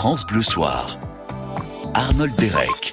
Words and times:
France 0.00 0.24
Bleu 0.24 0.44
Soir. 0.44 0.96
Arnold 1.92 2.32
Derek. 2.38 2.92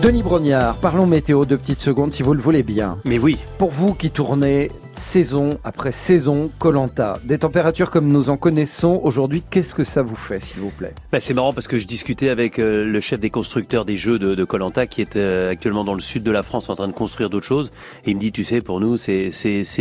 Denis 0.00 0.24
Brognard, 0.24 0.74
parlons 0.78 1.06
météo 1.06 1.44
deux 1.44 1.56
petites 1.56 1.78
secondes 1.78 2.10
si 2.10 2.24
vous 2.24 2.34
le 2.34 2.40
voulez 2.40 2.64
bien. 2.64 2.98
Mais 3.04 3.20
oui. 3.20 3.38
Pour 3.56 3.70
vous 3.70 3.94
qui 3.94 4.10
tournez 4.10 4.72
saison 4.98 5.58
après 5.64 5.92
saison 5.92 6.50
Colanta. 6.58 7.18
Des 7.24 7.38
températures 7.38 7.90
comme 7.90 8.08
nous 8.08 8.30
en 8.30 8.36
connaissons 8.36 9.00
aujourd'hui, 9.02 9.42
qu'est-ce 9.50 9.74
que 9.74 9.84
ça 9.84 10.02
vous 10.02 10.16
fait, 10.16 10.42
s'il 10.42 10.60
vous 10.60 10.70
plaît? 10.70 10.94
Bah, 11.10 11.20
C'est 11.20 11.34
marrant 11.34 11.52
parce 11.52 11.68
que 11.68 11.78
je 11.78 11.86
discutais 11.86 12.28
avec 12.28 12.58
euh, 12.58 12.84
le 12.84 13.00
chef 13.00 13.20
des 13.20 13.30
constructeurs 13.30 13.84
des 13.84 13.96
jeux 13.96 14.18
de 14.18 14.44
Colanta 14.44 14.86
qui 14.86 15.00
est 15.00 15.16
euh, 15.16 15.50
actuellement 15.50 15.84
dans 15.84 15.94
le 15.94 16.00
sud 16.00 16.22
de 16.22 16.30
la 16.30 16.42
France 16.42 16.68
en 16.70 16.74
train 16.76 16.88
de 16.88 16.92
construire 16.92 17.30
d'autres 17.30 17.46
choses. 17.46 17.70
Et 18.04 18.10
il 18.10 18.16
me 18.16 18.20
dit, 18.20 18.32
tu 18.32 18.44
sais, 18.44 18.60
pour 18.60 18.80
nous, 18.80 18.96
c'est 18.96 19.32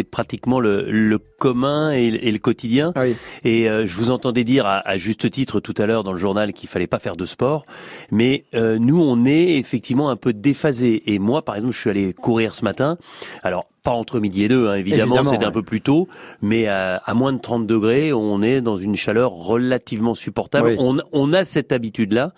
pratiquement 0.09 0.59
le, 0.59 0.89
le 0.89 1.19
commun 1.19 1.91
et, 1.91 2.05
et, 2.05 2.31
le 2.31 2.39
quotidien. 2.39 2.91
Ah 2.95 3.01
oui. 3.03 3.15
Et 3.43 3.69
euh, 3.69 3.85
je 3.85 3.97
vous 3.97 4.11
entendais 4.11 4.43
dire 4.43 4.65
à, 4.65 4.87
à 4.87 4.97
juste 4.97 5.29
titre 5.29 5.59
tout 5.59 5.75
à 5.77 5.85
l'heure 5.85 6.03
dans 6.03 6.13
le 6.13 6.19
journal 6.19 6.53
qu'il 6.53 6.69
fallait 6.69 6.87
pas 6.87 6.99
faire 6.99 7.15
de 7.15 7.25
sport. 7.25 7.65
Mais 8.11 8.45
nous, 8.53 9.01
on 9.01 9.25
est 9.25 9.57
effectivement 9.57 10.09
un 10.09 10.15
peu 10.15 10.33
déphasé. 10.33 11.11
Et 11.11 11.19
moi, 11.19 11.43
par 11.43 11.55
exemple, 11.55 11.73
je 11.73 11.79
suis 11.79 11.89
allé 11.89 12.13
courir 12.13 12.55
ce 12.55 12.63
matin. 12.63 12.97
Alors, 13.43 13.65
pas 13.83 13.91
entre 13.91 14.19
midi 14.19 14.43
et 14.43 14.47
deux, 14.47 14.67
hein, 14.67 14.75
évidemment, 14.75 15.23
c'était 15.23 15.45
un 15.45 15.51
peu 15.51 15.63
plus 15.63 15.81
tôt, 15.81 16.07
mais 16.41 16.67
à, 16.67 17.01
moins 17.15 17.33
de 17.33 17.39
30 17.39 17.65
degrés, 17.65 18.13
on 18.13 18.41
est 18.41 18.61
dans 18.61 18.77
une 18.77 18.95
chaleur 18.95 19.31
relativement 19.31 20.13
supportable. 20.13 20.75
On, 20.77 20.97
on, 21.11 21.33
a 21.33 21.43
cette 21.43 21.71
habitude-là. 21.71 22.33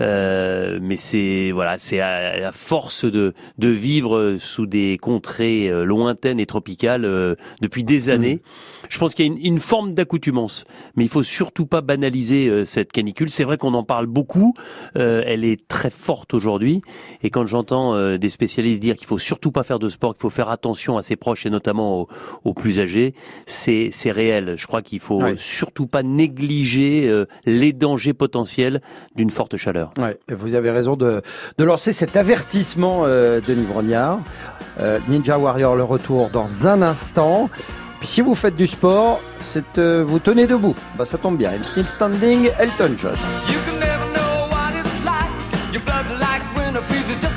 Euh, 0.00 0.78
mais 0.82 0.96
c'est 0.96 1.50
voilà, 1.52 1.78
c'est 1.78 2.00
à, 2.00 2.52
force 2.52 3.04
de, 3.06 3.32
de 3.56 3.68
vivre 3.68 4.36
sous 4.38 4.66
des 4.66 4.98
contrées 5.00 5.70
euh, 5.70 5.84
lointaines 5.84 6.38
et 6.38 6.44
tropicales 6.44 7.06
euh, 7.06 7.34
depuis 7.62 7.82
des 7.82 8.08
mm. 8.08 8.10
années. 8.10 8.42
Je 8.88 8.98
pense 8.98 9.14
qu'il 9.14 9.26
y 9.26 9.28
a 9.28 9.32
une, 9.32 9.38
une 9.54 9.60
forme 9.60 9.94
d'accoutumance, 9.94 10.64
mais 10.96 11.04
il 11.04 11.08
faut 11.08 11.22
surtout 11.22 11.66
pas 11.66 11.80
banaliser 11.80 12.64
cette 12.64 12.92
canicule. 12.92 13.30
C'est 13.30 13.44
vrai 13.44 13.58
qu'on 13.58 13.74
en 13.74 13.82
parle 13.82 14.06
beaucoup, 14.06 14.54
elle 14.94 15.44
est 15.44 15.66
très 15.68 15.90
forte 15.90 16.34
aujourd'hui, 16.34 16.82
et 17.22 17.30
quand 17.30 17.46
j'entends 17.46 18.16
des 18.16 18.28
spécialistes 18.28 18.80
dire 18.80 18.96
qu'il 18.96 19.06
faut 19.06 19.18
surtout 19.18 19.52
pas 19.52 19.62
faire 19.62 19.78
de 19.78 19.88
sport, 19.88 20.14
qu'il 20.14 20.22
faut 20.22 20.30
faire 20.30 20.50
attention 20.50 20.98
à 20.98 21.02
ses 21.02 21.16
proches 21.16 21.46
et 21.46 21.50
notamment 21.50 22.00
aux, 22.00 22.08
aux 22.44 22.54
plus 22.54 22.80
âgés, 22.80 23.14
c'est 23.46 23.90
c'est 23.92 24.10
réel. 24.10 24.54
Je 24.56 24.66
crois 24.66 24.82
qu'il 24.82 25.00
faut 25.00 25.22
surtout 25.36 25.86
pas 25.86 26.02
négliger 26.02 27.24
les 27.44 27.72
dangers 27.72 28.14
potentiels 28.14 28.80
d'une 29.14 29.30
forte 29.30 29.56
chaleur. 29.56 29.92
Ouais, 29.98 30.18
vous 30.28 30.54
avez 30.54 30.70
raison 30.70 30.96
de, 30.96 31.22
de 31.58 31.64
lancer 31.64 31.92
cet 31.92 32.16
avertissement, 32.16 33.02
euh, 33.04 33.40
Denis 33.40 33.64
Brognard. 33.66 34.20
Euh, 34.80 34.98
Ninja 35.08 35.38
Warrior, 35.38 35.76
le 35.76 35.84
retour 35.84 36.30
dans 36.30 36.66
un 36.66 36.82
instant. 36.82 37.48
Si 38.06 38.20
vous 38.20 38.36
faites 38.36 38.54
du 38.54 38.68
sport, 38.68 39.20
c'est 39.40 39.78
euh, 39.78 40.04
vous 40.06 40.20
tenez 40.20 40.46
debout. 40.46 40.76
Bah 40.96 41.04
ça 41.04 41.18
tombe 41.18 41.36
bien. 41.36 41.50
I'm 41.52 41.64
still 41.64 41.88
standing, 41.88 42.48
Elton 42.58 42.96
John. 42.96 43.16
You 43.48 43.58
can 43.66 43.80
never 43.80 44.06
know 44.14 44.46
what 44.48 44.72
it's 44.78 45.04
like. 45.04 45.28
Your 45.72 45.82
blood 45.82 46.06
like 46.20 46.42
winter 46.56 46.80
freezes 46.82 47.20
just 47.20 47.36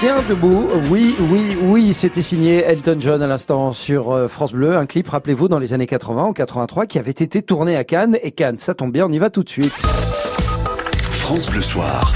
tiens 0.00 0.22
debout. 0.30 0.66
Oui, 0.90 1.14
oui, 1.30 1.58
oui, 1.60 1.92
c'était 1.92 2.22
signé 2.22 2.62
Elton 2.62 2.96
John 2.98 3.20
à 3.20 3.26
l'instant 3.26 3.70
sur 3.72 4.12
euh, 4.12 4.28
France 4.28 4.54
Bleu. 4.54 4.74
Un 4.74 4.86
clip, 4.86 5.06
rappelez-vous, 5.06 5.46
dans 5.46 5.58
les 5.58 5.74
années 5.74 5.86
80 5.86 6.28
ou 6.28 6.32
83 6.32 6.86
qui 6.86 6.98
avait 6.98 7.10
été 7.10 7.42
tourné 7.42 7.76
à 7.76 7.84
Cannes. 7.84 8.16
Et 8.22 8.30
Cannes, 8.30 8.56
ça 8.56 8.72
tombe 8.72 8.92
bien, 8.92 9.04
on 9.04 9.12
y 9.12 9.18
va 9.18 9.28
tout 9.28 9.42
de 9.42 9.50
suite. 9.50 9.74
France 11.10 11.50
Bleu 11.50 11.60
Soir. 11.60 12.14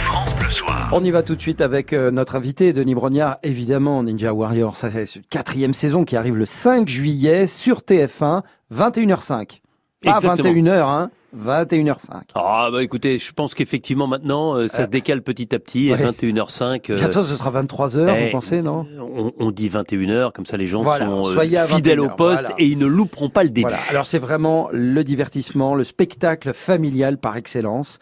On 0.93 1.05
y 1.05 1.11
va 1.11 1.23
tout 1.23 1.37
de 1.37 1.41
suite 1.43 1.61
avec 1.61 1.93
euh, 1.93 2.11
notre 2.11 2.37
invité, 2.37 2.73
Denis 2.73 2.95
Brognard, 2.95 3.37
évidemment, 3.43 4.03
Ninja 4.03 4.33
Warrior. 4.33 4.77
Ça, 4.77 4.89
c'est 4.91 5.17
la 5.17 5.23
quatrième 5.29 5.75
saison 5.75 6.07
qui 6.07 6.17
arrive 6.17 6.39
le 6.39 6.47
5 6.47 6.89
juillet 6.89 7.47
sur 7.47 7.81
TF1, 7.81 8.45
21h05. 8.75 9.61
Pas 10.03 10.17
Exactement. 10.17 10.49
21h, 10.49 10.89
hein. 10.89 11.11
21h05. 11.35 12.11
Ah 12.35 12.69
bah 12.73 12.83
écoutez, 12.83 13.19
je 13.19 13.33
pense 13.33 13.55
qu'effectivement 13.55 14.07
maintenant 14.07 14.55
euh, 14.57 14.69
ça 14.69 14.83
Euh, 14.83 14.85
se 14.85 14.91
décale 14.91 15.23
petit 15.23 15.55
à 15.55 15.59
petit 15.59 15.89
et 15.89 15.93
ouais. 15.95 15.99
21h05. 16.11 16.91
euh, 16.91 16.97
Bientôt, 16.97 17.23
ce 17.25 17.35
sera 17.35 17.51
23h, 17.51 18.15
eh, 18.17 18.25
vous 18.27 18.31
pensez, 18.31 18.63
non 18.63 18.87
on, 19.01 19.33
on 19.39 19.51
dit 19.51 19.69
21h, 19.69 20.33
comme 20.33 20.47
ça 20.47 20.57
les 20.57 20.67
gens 20.67 20.83
Voilà, 20.83 21.07
sont 21.07 21.23
euh, 21.37 21.67
fidèles 21.67 22.01
au 22.01 22.07
21h, 22.09 22.17
poste 22.17 22.41
voilà. 22.49 22.55
et 22.59 22.67
ils 22.67 22.79
ne 22.79 22.87
louperont 22.87 23.31
pas 23.31 23.43
le 23.43 23.51
début. 23.51 23.69
Voilà. 23.69 23.79
Alors 23.91 24.07
c'est 24.07 24.19
vraiment 24.19 24.69
le 24.73 25.03
divertissement, 25.03 25.75
le 25.75 25.85
spectacle 25.85 26.53
familial 26.53 27.19
par 27.19 27.37
excellence. 27.37 27.99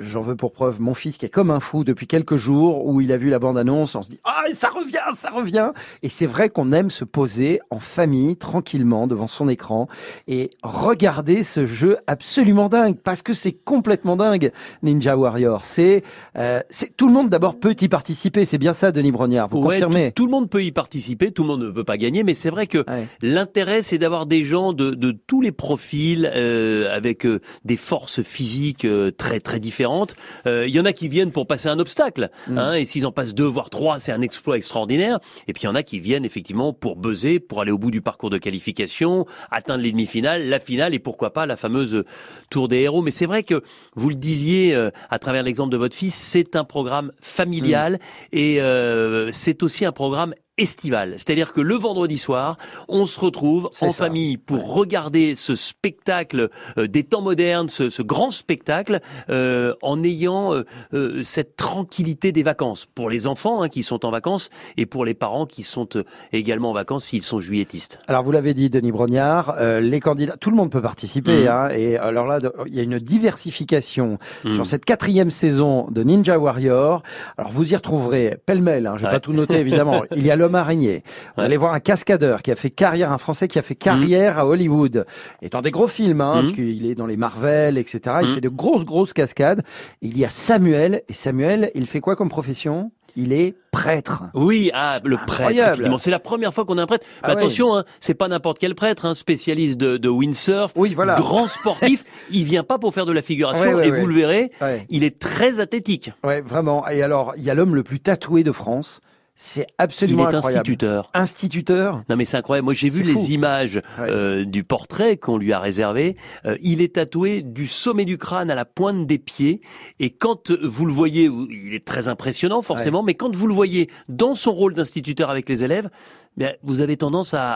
J'en 0.00 0.22
veux 0.22 0.36
pour 0.36 0.52
preuve 0.52 0.80
mon 0.80 0.94
fils 0.94 1.16
qui 1.18 1.26
est 1.26 1.30
comme 1.30 1.50
un 1.50 1.60
fou 1.60 1.84
depuis 1.84 2.06
quelques 2.06 2.36
jours 2.36 2.84
où 2.86 3.00
il 3.00 3.12
a 3.12 3.16
vu 3.16 3.30
la 3.30 3.38
bande-annonce, 3.38 3.94
on 3.94 4.02
se 4.02 4.10
dit 4.10 4.20
ah 4.24 4.42
ça 4.52 4.68
revient, 4.68 4.98
ça 5.16 5.30
revient. 5.30 5.70
Et 6.02 6.08
c'est 6.08 6.26
vrai 6.26 6.48
qu'on 6.48 6.72
aime 6.72 6.90
se 6.90 7.04
poser 7.04 7.60
en 7.70 7.78
famille 7.80 8.36
tranquillement 8.36 9.06
devant 9.06 9.26
son 9.28 9.48
écran 9.48 9.88
et 10.28 10.50
regarder 10.62 11.42
ce 11.44 11.64
jeu 11.66 11.96
absolument 12.06 12.41
dingue 12.44 12.96
parce 13.02 13.22
que 13.22 13.32
c'est 13.34 13.52
complètement 13.52 14.16
dingue 14.16 14.52
Ninja 14.82 15.16
Warrior. 15.16 15.64
C'est 15.64 16.02
euh, 16.36 16.60
c'est 16.70 16.96
tout 16.96 17.06
le 17.06 17.12
monde 17.12 17.28
d'abord 17.28 17.58
peut 17.58 17.74
y 17.80 17.88
participer. 17.88 18.44
C'est 18.44 18.58
bien 18.58 18.72
ça 18.72 18.92
Denis 18.92 19.12
Brognard. 19.12 19.48
Vous 19.48 19.58
Ouais, 19.58 19.80
confirmez 19.80 20.12
tout, 20.12 20.26
le 20.26 20.30
monde 20.32 20.50
peut 20.50 20.62
y 20.64 20.72
participer, 20.72 21.30
tout 21.32 21.42
le 21.42 21.48
monde 21.48 21.62
ne 21.62 21.70
peut 21.70 21.84
pas 21.84 21.96
gagner, 21.96 22.22
mais 22.24 22.34
c'est 22.34 22.50
vrai 22.50 22.66
que 22.66 22.78
Ouais. 22.78 23.06
l'intérêt, 23.22 23.80
c'est 23.82 23.98
d'avoir 23.98 24.26
des 24.26 24.42
gens 24.42 24.72
de, 24.72 24.90
de 24.90 25.12
tous 25.12 25.40
les 25.40 25.52
profils, 25.52 26.30
euh, 26.34 26.94
avec 26.94 27.24
euh, 27.26 27.40
des 27.64 27.76
forces 27.76 28.22
physiques 28.22 28.84
euh, 28.84 29.10
très 29.10 29.40
très 29.40 29.60
différentes. 29.60 30.14
Euh, 30.46 30.66
Il 30.66 30.74
y 30.74 30.80
en 30.80 30.84
a 30.84 30.92
qui 30.92 31.08
viennent 31.08 31.32
pour 31.32 31.46
passer 31.46 31.68
un 31.68 31.78
obstacle, 31.78 32.30
Mm. 32.48 32.58
hein, 32.58 32.72
et 32.74 32.84
s'ils 32.84 33.06
en 33.06 33.12
passent 33.12 33.34
deux 33.34 33.44
voire 33.46 33.70
trois, 33.70 33.98
c'est 33.98 34.12
un 34.12 34.20
exploit 34.20 34.56
extraordinaire. 34.56 35.20
Et 35.48 35.52
puis 35.52 35.62
il 35.62 35.66
y 35.66 35.68
en 35.68 35.74
a 35.74 35.82
qui 35.82 36.00
viennent 36.00 36.24
effectivement 36.24 36.72
pour 36.72 36.96
buzzer, 36.96 37.38
pour 37.40 37.60
aller 37.60 37.70
au 37.70 37.78
bout 37.78 37.90
du 37.90 38.00
parcours 38.00 38.30
de 38.30 38.38
qualification, 38.38 39.26
atteindre 39.50 39.82
les 39.82 39.90
demi-finales, 39.92 40.48
la 40.48 40.58
finale 40.60 40.94
et 40.94 40.98
pourquoi 40.98 41.32
pas 41.32 41.46
la 41.46 41.56
fameuse 41.56 42.04
tour 42.50 42.68
des 42.68 42.80
héros. 42.80 43.02
Mais 43.02 43.10
c'est 43.10 43.26
vrai 43.26 43.42
que 43.42 43.62
vous 43.94 44.08
le 44.08 44.14
disiez 44.14 44.74
euh, 44.74 44.90
à 45.10 45.18
travers 45.18 45.42
l'exemple 45.42 45.70
de 45.70 45.76
votre 45.76 45.96
fils, 45.96 46.14
c'est 46.14 46.56
un 46.56 46.64
programme 46.64 47.12
familial 47.20 47.98
et 48.32 48.60
euh, 48.60 49.30
c'est 49.32 49.62
aussi 49.62 49.84
un 49.84 49.92
programme 49.92 50.34
estival. 50.62 51.14
C'est-à-dire 51.16 51.52
que 51.52 51.60
le 51.60 51.74
vendredi 51.74 52.18
soir, 52.18 52.56
on 52.88 53.06
se 53.06 53.18
retrouve 53.20 53.66
en 53.80 53.90
ça. 53.90 54.04
famille 54.04 54.36
pour 54.36 54.74
regarder 54.74 55.34
ce 55.36 55.54
spectacle 55.54 56.48
euh, 56.78 56.86
des 56.86 57.04
temps 57.04 57.20
modernes, 57.22 57.68
ce, 57.68 57.90
ce 57.90 58.02
grand 58.02 58.30
spectacle, 58.30 59.00
euh, 59.30 59.74
en 59.82 60.02
ayant 60.02 60.54
euh, 60.54 60.62
euh, 60.94 61.22
cette 61.22 61.56
tranquillité 61.56 62.32
des 62.32 62.42
vacances 62.42 62.86
pour 62.94 63.10
les 63.10 63.26
enfants 63.26 63.62
hein, 63.62 63.68
qui 63.68 63.82
sont 63.82 64.04
en 64.06 64.10
vacances 64.10 64.48
et 64.76 64.86
pour 64.86 65.04
les 65.04 65.14
parents 65.14 65.46
qui 65.46 65.62
sont 65.62 65.88
euh, 65.96 66.04
également 66.32 66.70
en 66.70 66.74
vacances 66.74 67.04
s'ils 67.06 67.22
sont 67.24 67.40
juilletistes. 67.40 68.00
Alors 68.08 68.22
vous 68.22 68.32
l'avez 68.32 68.54
dit, 68.54 68.70
Denis 68.70 68.92
Brognard, 68.92 69.56
euh, 69.58 69.80
les 69.80 70.00
candidats, 70.00 70.36
tout 70.38 70.50
le 70.50 70.56
monde 70.56 70.70
peut 70.70 70.82
participer. 70.82 71.42
Mhm. 71.42 71.48
Hein, 71.48 71.68
et 71.76 71.96
alors 71.96 72.26
là, 72.26 72.38
il 72.68 72.74
y 72.74 72.80
a 72.80 72.82
une 72.82 72.98
diversification 72.98 74.18
Mhm. 74.44 74.54
sur 74.54 74.66
cette 74.66 74.84
quatrième 74.84 75.30
saison 75.30 75.86
de 75.90 76.02
Ninja 76.02 76.38
Warrior. 76.38 77.02
Alors 77.36 77.50
vous 77.50 77.72
y 77.72 77.76
retrouverez 77.76 78.36
pêle-mêle. 78.46 78.86
Hein, 78.86 78.94
je 78.96 79.00
vais 79.02 79.06
Ouais. 79.06 79.12
pas 79.12 79.20
tout 79.20 79.32
noter 79.32 79.56
évidemment. 79.58 80.02
il 80.16 80.24
y 80.24 80.30
a 80.30 80.36
l'homme 80.36 80.51
araignée. 80.54 81.02
Vous 81.36 81.40
Ouais. 81.40 81.46
allez 81.46 81.56
voir 81.56 81.72
un 81.74 81.80
cascadeur 81.80 82.42
qui 82.42 82.50
a 82.50 82.56
fait 82.56 82.70
carrière, 82.70 83.12
un 83.12 83.18
Français 83.18 83.48
qui 83.48 83.58
a 83.58 83.62
fait 83.62 83.74
carrière 83.74 84.38
à 84.38 84.46
Hollywood 84.46 85.06
et 85.42 85.48
dans 85.48 85.60
des 85.62 85.70
gros 85.70 85.88
films, 85.88 86.20
hein, 86.20 86.36
Mhm. 86.36 86.40
parce 86.42 86.52
qu'il 86.54 86.86
est 86.86 86.94
dans 86.94 87.06
les 87.06 87.16
Marvel, 87.16 87.78
etc. 87.78 88.16
Il 88.22 88.28
Mhm. 88.28 88.34
fait 88.34 88.40
de 88.40 88.48
grosses 88.48 88.84
grosses 88.84 89.12
cascades. 89.12 89.62
Il 90.00 90.16
y 90.18 90.24
a 90.24 90.28
Samuel 90.30 91.02
et 91.08 91.12
Samuel, 91.14 91.70
il 91.74 91.86
fait 91.86 92.00
quoi 92.00 92.16
comme 92.16 92.28
profession? 92.28 92.90
Il 93.14 93.34
est 93.34 93.54
prêtre. 93.72 94.22
Oui, 94.32 94.70
ah, 94.72 94.98
le 95.04 95.16
prêtre, 95.16 95.32
Incroyable. 95.34 95.72
effectivement. 95.72 95.98
C'est 95.98 96.10
la 96.10 96.18
première 96.18 96.54
fois 96.54 96.64
qu'on 96.64 96.78
a 96.78 96.82
un 96.82 96.86
prêtre. 96.86 97.04
Ah 97.22 97.28
Mais 97.28 97.34
ouais. 97.34 97.40
attention, 97.42 97.76
hein, 97.76 97.84
c'est 98.00 98.14
pas 98.14 98.26
n'importe 98.26 98.58
quel 98.58 98.74
prêtre, 98.74 99.04
hein, 99.04 99.12
spécialiste 99.12 99.76
de, 99.78 99.98
de 99.98 100.08
windsurf, 100.08 100.72
Oui, 100.76 100.94
voilà. 100.94 101.14
grand 101.16 101.46
sportif. 101.46 102.04
il 102.30 102.44
vient 102.44 102.64
pas 102.64 102.78
pour 102.78 102.94
faire 102.94 103.04
de 103.04 103.12
la 103.12 103.20
figuration, 103.20 103.68
Ouais, 103.68 103.74
ouais, 103.74 103.88
et 103.88 103.90
vous 103.90 104.06
le 104.06 104.14
verrez, 104.14 104.50
il 104.88 105.04
est 105.04 105.18
très 105.18 105.60
athlétique. 105.60 106.10
Ouais, 106.24 106.40
vraiment. 106.40 106.88
Et 106.88 107.02
alors, 107.02 107.34
il 107.36 107.42
y 107.42 107.50
a 107.50 107.54
l'homme 107.54 107.74
le 107.74 107.82
plus 107.82 108.00
tatoué 108.00 108.44
de 108.44 108.52
France. 108.52 109.02
C'est 109.34 109.62
Il 109.62 109.74
absolument 109.78 110.28
est 110.28 110.34
incroyable. 110.34 110.60
instituteur. 110.60 111.10
Instituteur. 111.14 112.02
Non 112.08 112.16
mais 112.16 112.24
c'est 112.26 112.36
incroyable. 112.36 112.66
Moi 112.66 112.74
j'ai 112.74 112.88
vu 112.90 113.02
les 113.02 113.32
images 113.32 113.76
Ouais. 113.98 114.08
euh, 114.10 114.44
du 114.44 114.62
portrait 114.62 115.16
qu'on 115.16 115.38
lui 115.38 115.52
a 115.52 115.58
réservé. 115.58 116.16
Euh, 116.44 116.56
il 116.62 116.82
est 116.82 116.94
tatoué 116.96 117.42
du 117.42 117.66
sommet 117.66 118.04
du 118.04 118.18
crâne 118.18 118.50
à 118.50 118.54
la 118.54 118.64
pointe 118.64 119.06
des 119.06 119.18
pieds. 119.18 119.62
Et 119.98 120.10
quand 120.10 120.50
vous 120.50 120.84
le 120.86 120.92
voyez, 120.92 121.30
il 121.50 121.74
est 121.74 121.84
très 121.84 122.08
impressionnant 122.08 122.62
forcément. 122.62 123.02
Mais 123.02 123.14
quand 123.14 123.34
vous 123.34 123.46
le 123.46 123.54
voyez 123.54 123.88
dans 124.08 124.34
son 124.34 124.52
rôle 124.52 124.74
d'instituteur 124.74 125.30
avec 125.30 125.48
les 125.48 125.64
élèves, 125.64 125.88
bien, 126.36 126.52
vous 126.62 126.80
avez 126.80 126.96
tendance 126.98 127.32
à, 127.34 127.54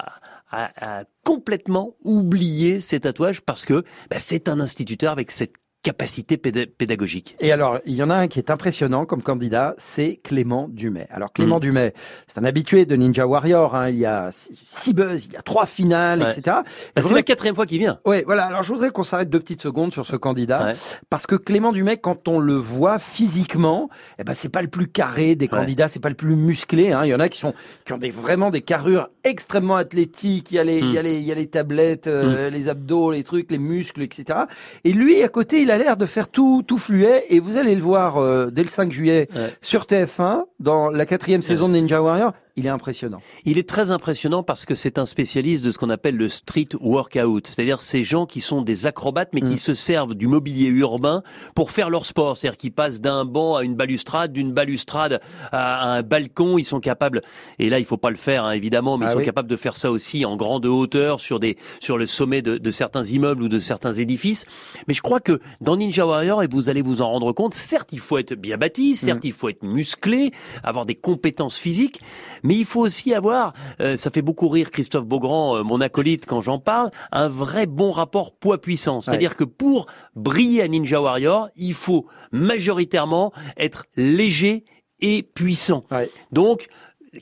à- 0.50 1.00
à 1.00 1.04
complètement 1.24 1.94
oublier 2.04 2.80
ses 2.80 3.00
tatouages 3.00 3.42
parce 3.42 3.64
que 3.64 3.84
ben, 4.10 4.18
c'est 4.18 4.48
un 4.48 4.60
instituteur 4.60 5.12
avec 5.12 5.30
cette 5.30 5.54
capacité 5.90 6.36
péda- 6.36 6.66
pédagogique. 6.66 7.36
Et 7.38 7.52
alors, 7.52 7.78
il 7.86 7.94
y 7.94 8.02
en 8.02 8.10
a 8.10 8.14
un 8.16 8.26
qui 8.26 8.40
est 8.40 8.50
impressionnant 8.50 9.06
comme 9.06 9.22
candidat, 9.22 9.76
c'est 9.78 10.18
Clément 10.24 10.66
Dumais. 10.68 11.06
Alors, 11.12 11.32
Clément 11.32 11.58
Mm. 11.58 11.60
Dumais, 11.60 11.94
c'est 12.26 12.40
un 12.40 12.44
habitué 12.44 12.86
de 12.86 12.96
Ninja 12.96 13.24
Warrior. 13.24 13.76
Hein. 13.76 13.90
Il 13.90 13.98
y 13.98 14.04
a 14.04 14.30
six- 14.32 14.92
buzz, 14.94 15.26
il 15.26 15.34
y 15.34 15.36
a 15.36 15.42
trois 15.42 15.64
finales, 15.64 16.22
Ouais. 16.22 16.32
etc. 16.36 16.56
Je 16.64 16.72
c'est 16.96 17.02
voudrais 17.02 17.20
la 17.20 17.22
quatrième 17.22 17.54
fois 17.54 17.66
qu'il 17.66 17.78
vient. 17.78 18.00
Ouais, 18.04 18.24
voilà. 18.26 18.46
Alors, 18.46 18.64
je 18.64 18.72
voudrais 18.72 18.90
qu'on 18.90 19.04
s'arrête 19.04 19.30
deux 19.30 19.38
petites 19.38 19.62
secondes 19.62 19.92
sur 19.92 20.06
ce 20.06 20.16
candidat. 20.16 20.64
Ouais. 20.66 20.72
Parce 21.08 21.24
que 21.28 21.36
Clément 21.36 21.70
Dumais, 21.72 21.98
quand 21.98 22.26
on 22.26 22.40
le 22.40 22.54
voit 22.54 22.98
physiquement, 22.98 23.88
eh 24.18 24.24
ben, 24.24 24.34
c'est 24.34 24.48
pas 24.48 24.62
le 24.62 24.68
plus 24.68 24.88
carré 24.88 25.36
des 25.36 25.44
Ouais. 25.44 25.50
candidats, 25.50 25.86
c'est 25.86 26.00
pas 26.00 26.08
le 26.08 26.16
plus 26.16 26.34
musclé, 26.34 26.90
hein. 26.90 27.04
Il 27.04 27.10
y 27.10 27.14
en 27.14 27.20
a 27.20 27.28
qui 27.28 27.38
sont, 27.38 27.54
qui 27.84 27.92
ont 27.92 27.98
des, 27.98 28.10
vraiment 28.10 28.50
des 28.50 28.62
carrures 28.62 29.08
extrêmement 29.22 29.76
athlétiques. 29.76 30.50
Il 30.50 30.56
y 30.56 30.58
a 30.58 30.64
les, 30.64 30.78
il 30.80 30.90
y 30.92 30.98
a 30.98 31.02
les, 31.02 31.18
il 31.18 31.24
y 31.24 31.30
a 31.30 31.36
les 31.36 31.46
tablettes, 31.46 32.08
euh, 32.08 32.50
les 32.50 32.68
abdos, 32.68 33.12
les 33.12 33.22
trucs, 33.22 33.50
les 33.52 33.58
muscles, 33.58 34.02
etc. 34.02 34.40
Et 34.82 34.92
lui, 34.92 35.22
à 35.22 35.28
côté, 35.28 35.60
il 35.62 35.70
a 35.70 35.75
l'air 35.78 35.96
de 35.96 36.06
faire 36.06 36.28
tout, 36.28 36.62
tout 36.66 36.78
fluet. 36.78 37.24
Et 37.30 37.40
vous 37.40 37.56
allez 37.56 37.74
le 37.74 37.82
voir, 37.82 38.18
euh, 38.18 38.50
dès 38.50 38.62
le 38.62 38.68
5 38.68 38.92
juillet 38.92 39.28
Ouais. 39.34 39.52
sur 39.62 39.84
TF1, 39.86 40.44
dans 40.60 40.90
la 40.90 41.06
quatrième 41.06 41.42
saison 41.42 41.68
de 41.68 41.74
Ninja 41.74 42.02
Warrior. 42.02 42.32
Il 42.58 42.64
est 42.66 42.70
impressionnant. 42.70 43.20
Il 43.44 43.58
est 43.58 43.68
très 43.68 43.90
impressionnant 43.90 44.42
parce 44.42 44.64
que 44.64 44.74
c'est 44.74 44.96
un 44.98 45.04
spécialiste 45.04 45.62
de 45.62 45.70
ce 45.70 45.76
qu'on 45.78 45.90
appelle 45.90 46.16
le 46.16 46.30
street 46.30 46.68
workout, 46.80 47.46
c'est-à-dire 47.48 47.82
ces 47.82 48.02
gens 48.02 48.24
qui 48.24 48.40
sont 48.40 48.62
des 48.62 48.86
acrobates 48.86 49.28
mais 49.34 49.42
Mm. 49.42 49.44
qui 49.50 49.58
se 49.58 49.74
servent 49.74 50.14
du 50.14 50.26
mobilier 50.26 50.68
urbain 50.68 51.22
pour 51.54 51.70
faire 51.70 51.90
leur 51.90 52.06
sport, 52.06 52.36
c'est-à-dire 52.36 52.56
qu'ils 52.56 52.72
passent 52.72 53.02
d'un 53.02 53.26
banc 53.26 53.56
à 53.56 53.62
une 53.62 53.74
balustrade, 53.74 54.32
d'une 54.32 54.52
balustrade 54.52 55.20
à 55.52 55.92
un 55.96 56.02
balcon, 56.02 56.56
ils 56.56 56.64
sont 56.64 56.80
capables 56.80 57.20
et 57.58 57.68
là 57.68 57.78
il 57.78 57.84
faut 57.84 57.98
pas 57.98 58.08
le 58.10 58.16
faire 58.16 58.44
hein, 58.44 58.52
évidemment, 58.52 58.96
mais 58.96 59.04
Ah 59.04 59.08
ils 59.10 59.12
sont 59.12 59.18
oui. 59.18 59.24
capables 59.24 59.48
de 59.50 59.56
faire 59.56 59.76
ça 59.76 59.90
aussi 59.92 60.24
en 60.24 60.36
grande 60.36 60.64
hauteur 60.64 61.20
sur 61.20 61.38
des 61.40 61.58
sur 61.80 61.98
le 61.98 62.06
sommet 62.06 62.40
de, 62.40 62.56
de 62.56 62.70
certains 62.70 63.04
immeubles 63.04 63.42
ou 63.42 63.48
de 63.48 63.58
certains 63.58 63.92
édifices. 63.92 64.46
Mais 64.88 64.94
je 64.94 65.02
crois 65.02 65.20
que 65.20 65.40
dans 65.60 65.76
Ninja 65.76 66.06
Warrior 66.06 66.42
et 66.42 66.46
vous 66.48 66.70
allez 66.70 66.80
vous 66.80 67.02
en 67.02 67.08
rendre 67.10 67.32
compte, 67.34 67.52
certes 67.52 67.90
il 67.92 67.98
faut 68.00 68.16
être 68.16 68.32
bien 68.34 68.56
bâti, 68.56 68.94
certes 68.94 69.24
Mm. 69.24 69.26
il 69.28 69.32
faut 69.32 69.48
être 69.50 69.62
musclé, 69.62 70.30
avoir 70.64 70.86
des 70.86 70.94
compétences 70.94 71.58
physiques, 71.58 72.00
mais 72.46 72.54
il 72.54 72.64
faut 72.64 72.80
aussi 72.80 73.12
avoir, 73.12 73.52
euh, 73.80 73.96
ça 73.96 74.10
fait 74.10 74.22
beaucoup 74.22 74.48
rire 74.48 74.70
Christophe 74.70 75.04
Beaugrand, 75.04 75.56
euh, 75.56 75.62
mon 75.64 75.80
acolyte, 75.80 76.26
quand 76.26 76.40
j'en 76.40 76.60
parle, 76.60 76.90
un 77.10 77.28
vrai 77.28 77.66
bon 77.66 77.90
rapport 77.90 78.36
poids-puissance. 78.36 79.06
C'est-à-dire 79.06 79.34
que 79.34 79.42
pour 79.44 79.86
briller 80.14 80.62
à 80.62 80.68
Ninja 80.68 81.02
Warrior, 81.02 81.48
il 81.56 81.74
faut 81.74 82.06
majoritairement 82.30 83.32
être 83.56 83.86
léger 83.96 84.64
et 85.00 85.24
puissant. 85.24 85.84
Ouais. 85.90 86.08
Donc, 86.30 86.68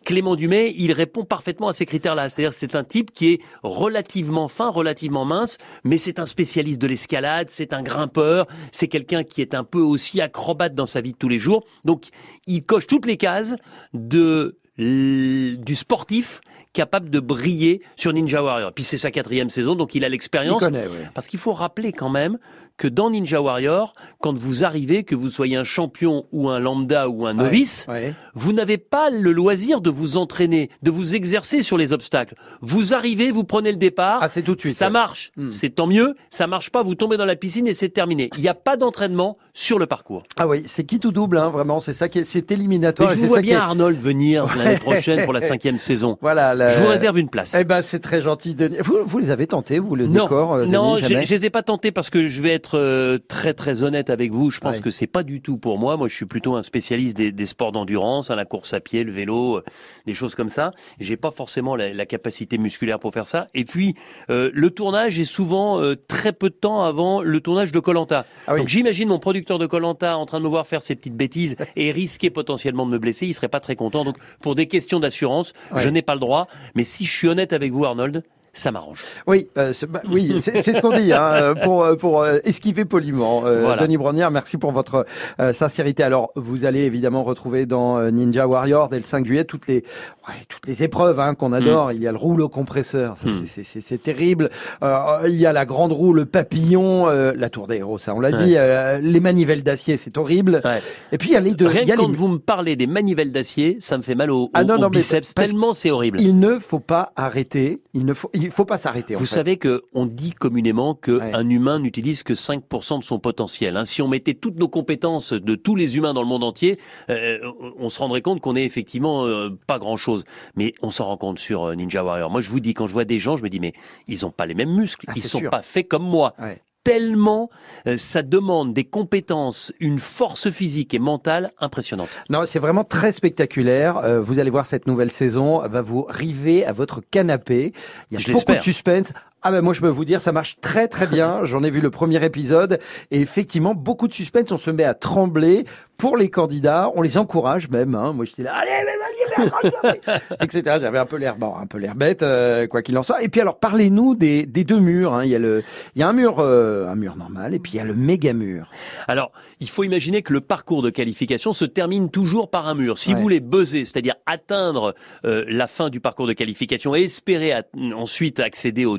Clément 0.05 0.37
Dumais, 0.37 0.75
il 0.77 0.93
répond 0.93 1.25
parfaitement 1.25 1.69
à 1.69 1.73
ces 1.73 1.87
critères-là. 1.87 2.29
C'est-à-dire 2.29 2.51
que 2.51 2.57
c'est 2.57 2.75
un 2.75 2.85
type 2.85 3.11
qui 3.11 3.33
est 3.33 3.41
relativement 3.63 4.49
fin, 4.49 4.69
relativement 4.69 5.25
mince, 5.25 5.57
mais 5.85 5.97
c'est 5.97 6.19
un 6.19 6.27
spécialiste 6.27 6.81
de 6.81 6.87
l'escalade, 6.87 7.49
c'est 7.49 7.73
un 7.73 7.83
grimpeur, 7.83 8.47
c'est 8.73 8.89
quelqu'un 8.89 9.25
qui 9.25 9.41
est 9.41 9.55
un 9.55 9.65
peu 9.65 9.81
aussi 9.81 10.21
acrobate 10.21 10.75
dans 10.75 10.87
sa 10.87 11.01
vie 11.01 11.13
de 11.13 11.17
tous 11.17 11.29
les 11.29 11.39
jours. 11.39 11.65
Donc, 11.85 12.09
il 12.47 12.63
coche 12.63 12.87
toutes 12.87 13.07
les 13.07 13.17
cases 13.17 13.55
de 13.95 14.59
du 14.79 15.75
sportif 15.75 16.41
capable 16.75 17.09
de 17.09 17.21
briller 17.21 17.81
sur 17.97 18.13
Ninja 18.13 18.43
Warrior. 18.43 18.73
Puis 18.75 18.85
c'est 18.85 18.99
sa 18.99 19.11
quatrième 19.11 19.49
saison, 19.49 19.75
donc 19.77 19.95
il 19.95 20.05
a 20.05 20.09
l'expérience. 20.11 20.63
ouais. 20.63 20.85
Parce 21.15 21.27
qu'il 21.29 21.39
faut 21.41 21.53
rappeler 21.53 21.93
quand 21.93 22.11
même 22.11 22.37
que 22.77 22.89
dans 22.89 23.09
Ninja 23.09 23.41
Warrior, 23.41 23.95
quand 24.21 24.37
vous 24.37 24.65
arrivez, 24.65 25.05
que 25.05 25.15
vous 25.15 25.31
soyez 25.31 25.55
un 25.57 25.63
champion 25.63 26.27
ou 26.33 26.49
un 26.51 26.59
lambda 26.59 27.09
ou 27.09 27.25
un 27.25 27.33
novice, 27.33 27.87
vous 28.35 28.53
n'avez 28.53 28.79
pas 28.79 29.11
le 29.11 29.31
loisir 29.31 29.81
de 29.81 29.91
vous 29.91 30.17
entraîner, 30.17 30.71
de 30.83 30.91
vous 30.91 31.15
exercer 31.15 31.63
sur 31.63 31.77
les 31.79 31.93
obstacles. 31.93 32.35
Vous 32.63 32.93
arrivez, 32.93 33.31
vous 33.31 33.45
prenez 33.45 33.71
le 33.71 33.77
départ. 33.77 34.19
Ah, 34.21 34.27
c'est 34.27 34.43
tout 34.43 34.57
de 34.57 34.61
suite. 34.61 34.75
Ça 34.75 34.87
ouais. 34.87 34.91
marche, 34.91 35.31
Hmm. 35.37 35.47
c'est 35.47 35.71
tant 35.71 35.87
mieux. 35.87 36.17
Ça 36.31 36.49
marche 36.49 36.71
pas, 36.71 36.83
vous 36.83 36.97
tombez 36.97 37.17
dans 37.17 37.25
la 37.25 37.37
piscine 37.37 37.69
et 37.69 37.75
c'est 37.75 37.91
terminé. 37.91 38.29
Il 38.37 38.41
n'y 38.43 38.49
a 38.49 38.55
pas 38.55 38.77
d'entraînement 38.77 39.35
sur 39.53 39.79
le 39.79 39.87
parcours. 39.87 40.25
Ah 40.37 40.49
oui, 40.49 40.65
c'est 40.67 40.83
qui 40.83 40.99
tout 40.99 41.13
double, 41.13 41.39
hein, 41.39 41.51
vraiment. 41.51 41.79
C'est 41.79 41.93
ça 41.95 42.09
qui 42.09 42.19
est, 42.19 42.25
c'est 42.25 42.51
Mais 42.51 42.57
éliminatoire. 42.57 43.11
je 43.11 43.15
vous 43.21 43.27
vois 43.29 43.37
ça 43.37 43.43
bien 43.43 43.59
est- 43.59 43.63
Arnold 43.63 44.01
venir 44.01 44.47
l'année 44.57 44.79
prochaine 44.79 45.23
pour 45.25 45.33
la 45.33 45.41
cinquième 45.53 45.79
saison. 45.79 46.19
Voilà. 46.21 46.55
La- 46.65 46.69
Je 46.71 46.81
vous 46.81 46.87
réserve 46.89 47.19
une 47.19 47.29
place. 47.29 47.57
Eh 47.59 47.65
ben, 47.65 47.83
c'est 47.83 48.01
très 48.01 48.21
gentil, 48.21 48.55
Denis. 48.55 48.77
Vous, 48.81 48.99
vous 49.05 49.19
les 49.19 49.31
avez 49.31 49.47
tentés, 49.47 49.79
vous, 49.79 49.95
le 49.97 50.07
non, 50.07 50.25
décor, 50.25 50.55
euh, 50.55 50.67
non, 50.67 50.95
Denis, 50.95 51.03
je, 51.03 51.09
jamais 51.09 51.25
je 51.25 51.35
les 51.35 51.45
ai 51.47 51.51
pas 51.51 51.63
tentés 51.63 51.93
parce 51.93 52.11
que 52.11 52.27
je 52.27 52.43
vais 52.43 52.53
être 52.53 52.79
euh, 52.79 53.19
très 53.29 53.55
très 53.55 53.83
honnête 53.83 54.11
avec 54.11 54.33
vous. 54.33 54.51
Je 54.51 54.61
pense 54.61 54.77
Ouais. 54.77 54.81
que 54.83 54.91
c'est 54.91 55.07
pas 55.07 55.23
du 55.23 55.41
tout 55.41 55.57
pour 55.59 55.79
moi. 55.79 55.97
Moi, 55.97 56.09
je 56.09 56.15
suis 56.17 56.27
plutôt 56.27 56.55
un 56.57 56.63
spécialiste 56.63 57.17
des, 57.17 57.33
des 57.33 57.47
sports 57.47 57.73
d'endurance, 57.73 58.31
hein, 58.31 58.37
la 58.37 58.45
course 58.45 58.73
à 58.75 58.81
pied, 58.81 59.05
le 59.05 59.13
vélo, 59.13 59.57
euh, 59.59 59.65
des 60.07 60.15
choses 60.15 60.35
comme 60.35 60.49
ça. 60.49 60.73
J'ai 61.01 61.17
pas 61.17 61.31
forcément 61.31 61.77
la, 61.77 61.93
la 61.93 62.07
capacité 62.07 62.59
musculaire 62.59 62.99
pour 62.99 63.13
faire 63.13 63.27
ça. 63.27 63.47
Et 63.55 63.65
puis, 63.65 63.95
euh, 64.31 64.51
le 64.53 64.71
tournage 64.71 65.19
est 65.19 65.25
souvent 65.25 65.81
euh, 65.81 65.95
très 66.09 66.33
peu 66.33 66.49
de 66.51 66.55
temps 66.55 66.83
avant 66.83 67.23
le 67.23 67.41
tournage 67.41 67.73
de 67.73 67.79
Colanta. 67.81 68.27
Ah 68.47 68.55
oui. 68.55 68.61
Donc, 68.61 68.69
j'imagine 68.69 69.09
mon 69.09 69.19
producteur 69.19 69.59
de 69.59 69.67
Colanta 69.67 70.17
en 70.17 70.27
train 70.27 70.39
de 70.39 70.45
me 70.45 70.49
voir 70.49 70.67
faire 70.67 70.83
ces 70.83 70.95
petites 70.95 71.17
bêtises 71.17 71.57
et 71.77 71.93
risquer 71.93 72.31
potentiellement 72.31 72.87
de 72.87 72.91
me 72.93 72.99
blesser. 72.99 73.27
Il 73.27 73.35
serait 73.35 73.49
pas 73.49 73.61
très 73.61 73.77
content. 73.77 74.05
Donc, 74.05 74.17
pour 74.41 74.55
des 74.55 74.67
questions 74.67 75.01
d'assurance, 75.01 75.53
Ouais. 75.73 75.81
je 75.83 75.89
n'ai 75.89 76.03
pas 76.03 76.15
le 76.15 76.21
droit. 76.21 76.47
Mais 76.75 76.85
si 76.85 77.05
je 77.05 77.13
suis 77.13 77.29
honnête 77.29 77.53
avec 77.53 77.73
vous, 77.73 77.85
Arnold, 77.85 78.23
ça 78.55 78.73
m'arrange. 78.73 79.03
Oui, 79.27 79.49
euh, 79.59 79.73
c'est 79.73 79.87
bah, 79.91 80.01
oui, 80.11 80.37
c'est 80.41 80.63
c'est 80.63 80.73
ce 80.73 80.81
qu'on 80.81 80.93
dit 80.99 81.13
hein, 81.13 81.23
euh, 81.33 81.55
pour 81.55 81.83
euh, 81.85 81.97
pour 81.97 82.23
euh, 82.23 82.39
esquiver 82.45 82.85
poliment. 82.85 83.45
Euh, 83.47 83.63
Voilà. 83.65 83.83
Denis 83.83 83.97
Brognard, 83.99 84.31
merci 84.31 84.57
pour 84.57 84.73
votre 84.73 85.05
euh, 85.41 85.53
sincérité. 85.53 86.03
Alors, 86.03 86.31
vous 86.37 86.65
allez 86.65 86.81
évidemment 86.81 87.23
retrouver 87.25 87.67
dans 87.67 88.01
Ninja 88.11 88.47
Warrior 88.47 88.89
dès 88.89 88.99
le 88.99 89.05
5 89.05 89.27
juillet 89.27 89.45
toutes 89.45 89.67
les 89.67 89.85
ouais, 90.29 90.35
toutes 90.49 90.67
les 90.67 90.83
épreuves 90.83 91.21
hein, 91.21 91.35
qu'on 91.35 91.53
adore. 91.53 91.93
Il 91.93 92.03
y 92.03 92.09
a 92.09 92.13
le 92.13 92.19
rouleau 92.19 92.49
compresseur, 92.49 93.17
ça, 93.17 93.29
Mm. 93.29 93.45
c'est- 93.47 93.65
c'est- 93.65 93.99
terrible. 94.03 94.51
Euh, 94.83 95.21
il 95.27 95.35
y 95.37 95.47
a 95.47 95.53
la 95.53 95.65
grande 95.67 95.93
roue, 95.93 96.13
le 96.13 96.25
papillon, 96.27 97.09
euh, 97.09 97.33
la 97.37 97.49
tour 97.49 97.67
des 97.67 97.77
héros, 97.77 97.99
ça 97.99 98.15
on 98.15 98.21
l'a 98.21 98.33
dit. 98.33 98.55
Euh, 98.57 98.99
les 99.01 99.21
manivelles 99.21 99.63
d'acier, 99.63 99.97
c'est 99.97 100.17
horrible. 100.19 100.61
Ouais. 100.65 100.81
Et 101.13 101.19
puis 101.19 101.31
il 101.31 101.33
y 101.33 101.37
a 101.37 101.41
les 101.41 101.55
deux. 101.55 101.67
Rien 101.67 101.83
y 101.83 101.93
a 101.93 101.97
quand 101.97 102.09
les- 102.09 102.15
vous 102.15 102.29
me 102.29 102.39
parlez 102.39 102.77
des 102.77 102.87
manivelles 102.87 103.33
d'acier, 103.33 103.79
ça 103.81 103.97
me 103.99 104.03
fait 104.03 104.15
mal 104.15 104.31
au, 104.31 104.45
au, 104.45 104.51
Ah 104.53 104.65
non, 104.65 104.75
au 104.75 104.79
non, 104.79 104.89
mais 104.91 104.99
biceps, 104.99 105.35
tellement 105.35 105.73
c'est 105.73 105.91
horrible. 105.91 106.21
Il 106.21 106.39
ne 106.39 106.59
faut 106.59 106.81
pas 106.81 107.13
arrêter. 107.17 107.81
Il 107.95 108.05
ne 108.07 108.15
faut 108.15 108.31
il 108.35 108.44
faut 108.51 108.65
pas 108.65 108.79
s'arrêter. 108.79 109.17
en 109.17 109.19
Vous 109.19 109.27
fait. 109.27 109.35
savez 109.35 109.57
que 109.57 109.83
on 109.93 110.07
dit 110.07 110.33
communément 110.33 110.95
que 110.95 111.13
Ouais. 111.19 111.35
un 111.35 111.49
humain 111.49 111.79
n'utilise 111.79 112.23
que 112.23 112.35
5% 112.35 112.99
de 112.99 113.05
son 113.05 113.19
potentiel. 113.19 113.77
hein. 113.77 113.85
Si 113.85 114.03
on 114.03 114.09
mettait 114.09 114.35
toutes 114.35 114.59
nos 114.59 114.69
compétences 114.69 115.33
de 115.33 115.55
tous 115.55 115.77
les 115.77 115.97
humains 115.97 116.15
dans 116.15 116.23
le 116.23 116.29
monde 116.29 116.45
entier, 116.45 116.79
euh, 117.11 117.39
on 117.79 117.89
se 117.89 117.99
rendrait 117.99 118.23
compte 118.23 118.41
qu'on 118.41 118.57
est 118.57 118.65
effectivement 118.65 119.27
euh, 119.27 119.51
pas 119.67 119.79
grand-chose. 119.79 120.25
Mais 120.57 120.73
on 120.83 120.91
s'en 120.91 121.05
rend 121.07 121.17
compte 121.17 121.39
sur 121.39 121.65
euh, 121.65 121.75
Ninja 121.75 122.03
Warrior. 122.05 122.31
Moi, 122.31 122.41
je 122.41 122.51
vous 122.51 122.61
dis, 122.61 122.75
quand 122.75 122.87
je 122.87 122.93
vois 122.93 123.05
des 123.05 123.19
gens, 123.19 123.37
je 123.37 123.43
me 123.43 123.49
dis, 123.49 123.61
mais 123.61 123.73
ils 124.09 124.25
ont 124.27 124.31
pas 124.31 124.47
les 124.47 124.55
mêmes 124.55 124.75
muscles. 124.75 125.07
Ah, 125.09 125.13
ils 125.17 125.23
sont 125.23 125.39
sûr. 125.39 125.51
pas 125.51 125.63
faits 125.63 125.89
comme 125.89 126.05
moi. 126.05 126.35
Ouais. 126.39 126.61
Tellement 126.85 127.51
euh, 127.87 127.97
ça 127.97 128.23
demande 128.23 128.73
des 128.73 128.85
compétences, 128.85 129.73
une 129.81 129.99
force 129.99 130.51
physique 130.51 130.95
et 130.95 130.99
mentale 130.99 131.51
impressionnante. 131.59 132.11
Non, 132.31 132.43
c'est 132.47 132.59
vraiment 132.59 132.85
très 132.85 133.13
spectaculaire. 133.13 133.99
Euh, 133.99 134.21
vous 134.21 134.39
allez 134.39 134.51
voir 134.51 134.67
cette 134.67 134.87
nouvelle 134.87 135.11
saison 135.11 135.67
va 135.67 135.83
vous 135.83 136.07
river 136.09 136.65
à 136.65 136.73
votre 136.73 137.01
canapé. 137.01 137.73
Il 138.11 138.15
y 138.15 138.17
a 138.17 138.21
Je 138.21 138.33
beaucoup 138.33 138.55
de 138.55 138.61
suspense. 138.61 139.13
Ah 139.47 139.51
ben 139.51 139.61
moi 139.61 139.75
je 139.75 139.81
peux 139.81 139.89
vous 139.89 140.07
dire 140.07 140.23
ça 140.23 140.33
marche 140.33 140.57
très 140.63 140.89
très 140.89 141.07
bien. 141.07 141.45
J'en 141.45 141.63
ai 141.63 141.71
vu 141.71 141.81
le 141.81 141.91
premier 141.91 142.25
épisode 142.25 142.79
et 143.11 143.21
effectivement 143.21 143.75
beaucoup 143.75 144.09
de 144.09 144.15
suspense. 144.15 144.51
On 144.53 144.57
se 144.57 144.71
met 144.71 144.85
à 144.85 144.95
trembler 144.95 145.65
pour 145.99 146.17
les 146.17 146.31
candidats. 146.31 146.91
On 146.95 147.03
les 147.03 147.19
encourage 147.19 147.69
même. 147.69 147.95
Hein. 147.95 148.15
Moi 148.15 148.25
j'étais 148.25 148.43
là, 148.43 148.55
allez, 148.55 148.71
vas-y, 148.71 149.51
vas-y, 149.51 149.73
vas-y, 150.31 150.45
etc. 150.45 150.79
J'avais 150.81 150.99
un 150.99 151.05
peu 151.07 151.17
l'air 151.17 151.37
bon, 151.37 151.55
un 151.57 151.67
peu 151.67 151.77
l'air 151.77 151.95
bête 151.95 152.23
euh, 152.23 152.67
quoi 152.67 152.81
qu'il 152.83 152.97
en 152.97 153.03
soit. 153.03 153.23
Et 153.23 153.29
puis 153.29 153.43
alors 153.43 153.59
parlez-nous 153.59 154.15
des, 154.15 154.47
des 154.47 154.65
deux 154.65 154.81
murs. 154.81 155.13
Hein. 155.13 155.25
Il 155.25 155.31
y 155.31 155.35
a 155.35 155.39
le, 155.39 155.63
il 155.95 156.01
y 156.01 156.03
a 156.03 156.09
un 156.09 156.13
mur, 156.15 156.37
euh, 156.39 156.89
un 156.89 156.95
mur 156.95 157.17
normal 157.17 157.53
et 157.55 157.59
puis 157.59 157.73
il 157.73 157.77
y 157.77 157.81
a 157.81 157.85
le 157.85 157.95
méga 157.95 158.33
mur. 158.33 158.71
Alors, 159.09 159.31
il 159.61 159.69
faut 159.69 159.85
imaginer 159.85 160.23
que 160.23 160.33
le 160.33 160.41
parcours 160.41 160.81
de 160.81 160.89
qualification 160.89 161.53
se 161.53 161.67
termine 161.67 162.11
toujours 162.11 162.49
par 162.51 162.67
un 162.67 162.75
mur. 162.75 162.97
Si 162.97 163.11
Ouais. 163.11 163.17
vous 163.17 163.23
voulez 163.23 163.41
buzzer, 163.41 163.85
c'est-à-dire 163.85 164.15
atteindre 164.25 164.95
euh, 165.27 165.45
la 165.49 165.67
fin 165.69 165.91
du 165.91 166.01
parcours 166.01 166.27
de 166.27 166.33
qualification 166.33 166.95
et 166.97 167.03
espérer 167.03 167.53
ensuite 167.95 168.41
accéder 168.41 168.87
aux 168.87 168.97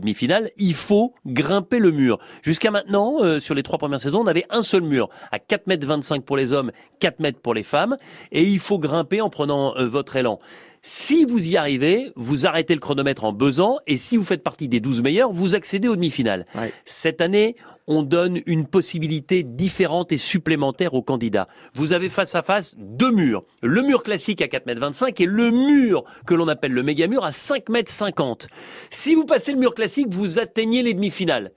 il 0.57 0.73
faut 0.73 1.13
grimper 1.25 1.79
le 1.79 1.91
mur. 1.91 2.19
Jusqu'à 2.41 2.71
maintenant, 2.71 3.17
euh, 3.21 3.39
sur 3.39 3.55
les 3.55 3.63
trois 3.63 3.77
premières 3.77 3.99
saisons, 3.99 4.21
on 4.21 4.27
avait 4.27 4.45
un 4.49 4.61
seul 4.61 4.81
mur, 4.81 5.09
à 5.31 5.39
4 5.39 5.67
mètres 5.67 5.87
25 5.87 6.23
pour 6.23 6.37
les 6.37 6.53
hommes, 6.53 6.71
4 6.99 7.19
mètres 7.19 7.39
pour 7.39 7.53
les 7.53 7.63
femmes, 7.63 7.97
et 8.31 8.43
il 8.43 8.59
faut 8.59 8.79
grimper 8.79 9.21
en 9.21 9.29
prenant 9.29 9.75
euh, 9.75 9.85
votre 9.85 10.15
élan. 10.15 10.39
Si 10.87 11.25
vous 11.25 11.49
y 11.49 11.57
arrivez, 11.57 12.11
vous 12.15 12.45
arrêtez 12.45 12.75
le 12.75 12.79
chronomètre 12.79 13.23
en 13.23 13.33
buzzant, 13.33 13.79
et 13.87 13.97
si 13.97 14.17
vous 14.17 14.23
faites 14.23 14.43
partie 14.43 14.67
des 14.67 14.79
12 14.79 15.01
meilleurs, 15.01 15.31
vous 15.31 15.55
accédez 15.55 15.87
aux 15.87 15.95
demi-finales. 15.95 16.45
Ouais. 16.53 16.71
Cette 16.85 17.21
année, 17.21 17.55
on 17.87 18.03
donne 18.03 18.39
une 18.45 18.67
possibilité 18.67 19.41
différente 19.41 20.11
et 20.11 20.17
supplémentaire 20.17 20.93
aux 20.93 21.01
candidats. 21.01 21.47
Vous 21.73 21.93
avez 21.93 22.07
face 22.09 22.35
à 22.35 22.43
face 22.43 22.75
deux 22.77 23.09
murs. 23.09 23.43
Le 23.63 23.81
mur 23.81 24.03
classique 24.03 24.43
à 24.43 24.45
4,25 24.45 25.07
m 25.07 25.13
et 25.17 25.25
le 25.25 25.49
mur 25.49 26.03
que 26.27 26.35
l'on 26.35 26.47
appelle 26.47 26.73
le 26.73 26.83
méga 26.83 27.07
mur 27.07 27.25
à 27.25 27.31
5,50 27.31 28.43
m. 28.43 28.49
Si 28.91 29.15
vous 29.15 29.25
passez 29.25 29.53
le 29.53 29.57
mur 29.57 29.73
classique, 29.73 30.13
vous 30.13 30.37
atteignez 30.37 30.83
les 30.83 30.93
demi-finales. 30.93 31.51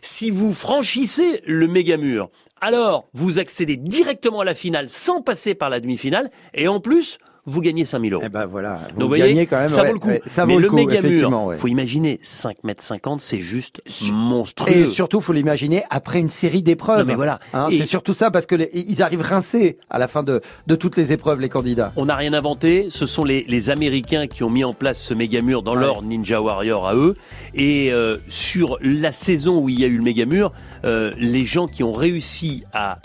Si 0.00 0.32
vous 0.32 0.52
franchissez 0.52 1.40
le 1.46 1.68
méga 1.68 1.98
mur, 1.98 2.30
alors 2.60 3.08
vous 3.14 3.38
accédez 3.38 3.76
directement 3.76 4.40
à 4.40 4.44
la 4.44 4.56
finale 4.56 4.90
sans 4.90 5.22
passer 5.22 5.54
par 5.54 5.70
la 5.70 5.78
demi-finale 5.78 6.32
et 6.52 6.66
en 6.66 6.80
plus, 6.80 7.18
vous 7.44 7.60
gagnez 7.60 7.84
5000 7.84 8.12
euros. 8.14 8.22
Eh 8.24 8.28
ben 8.28 8.46
voilà, 8.46 8.78
vous 8.94 9.00
Donc, 9.00 9.10
vous 9.10 9.16
gagnez 9.16 9.32
voyez, 9.32 9.46
quand 9.46 9.58
même. 9.58 9.68
ça 9.68 9.82
ouais, 9.82 9.88
vaut 9.88 9.94
le 9.94 9.98
coup. 10.00 10.08
ouais, 10.08 10.22
ça 10.26 10.46
Mais 10.46 10.54
vaut 10.54 10.60
le 10.60 10.68
coup, 10.68 10.76
méga 10.76 11.02
mur, 11.02 11.44
ouais. 11.46 11.56
faut 11.56 11.66
imaginer 11.68 12.20
5 12.22 12.62
mètres 12.64 12.82
50, 12.82 13.20
c'est 13.20 13.40
juste 13.40 13.82
monstrueux. 14.12 14.70
Et 14.72 14.86
surtout, 14.86 15.20
faut 15.20 15.32
l'imaginer 15.32 15.82
après 15.90 16.20
une 16.20 16.28
série 16.28 16.62
d'épreuves. 16.62 17.00
Non, 17.00 17.04
mais 17.04 17.14
voilà. 17.14 17.40
Hein, 17.52 17.66
C'est 17.70 17.84
surtout 17.84 18.14
ça 18.14 18.30
parce 18.30 18.46
que 18.46 18.54
les- 18.54 18.70
ils 18.72 19.02
arrivent 19.02 19.22
rincés 19.22 19.78
à 19.90 19.98
la 19.98 20.06
fin 20.08 20.22
de, 20.22 20.40
de 20.66 20.74
toutes 20.76 20.96
les 20.96 21.12
épreuves, 21.12 21.40
les 21.40 21.48
candidats. 21.48 21.92
On 21.96 22.04
n'a 22.06 22.14
rien 22.16 22.32
inventé, 22.32 22.86
ce 22.90 23.06
sont 23.06 23.24
les, 23.24 23.44
les 23.48 23.70
Américains 23.70 24.26
qui 24.28 24.42
ont 24.44 24.50
mis 24.50 24.64
en 24.64 24.72
place 24.72 25.00
ce 25.02 25.14
méga 25.14 25.40
mur 25.40 25.62
dans 25.62 25.74
leur 25.74 26.02
Ninja 26.02 26.40
Warrior 26.40 26.86
à 26.88 26.94
eux. 26.94 27.16
Et 27.54 27.92
euh, 27.92 28.16
sur 28.28 28.78
la 28.82 29.10
saison 29.12 29.58
où 29.58 29.68
il 29.68 29.80
y 29.80 29.84
a 29.84 29.88
eu 29.88 29.96
le 29.96 30.02
méga 30.04 30.26
mur, 30.26 30.52
euh, 30.84 31.12
les 31.18 31.44
gens 31.44 31.66
qui 31.66 31.82
ont 31.82 31.92
réussi 31.92 32.62
à 32.72 32.98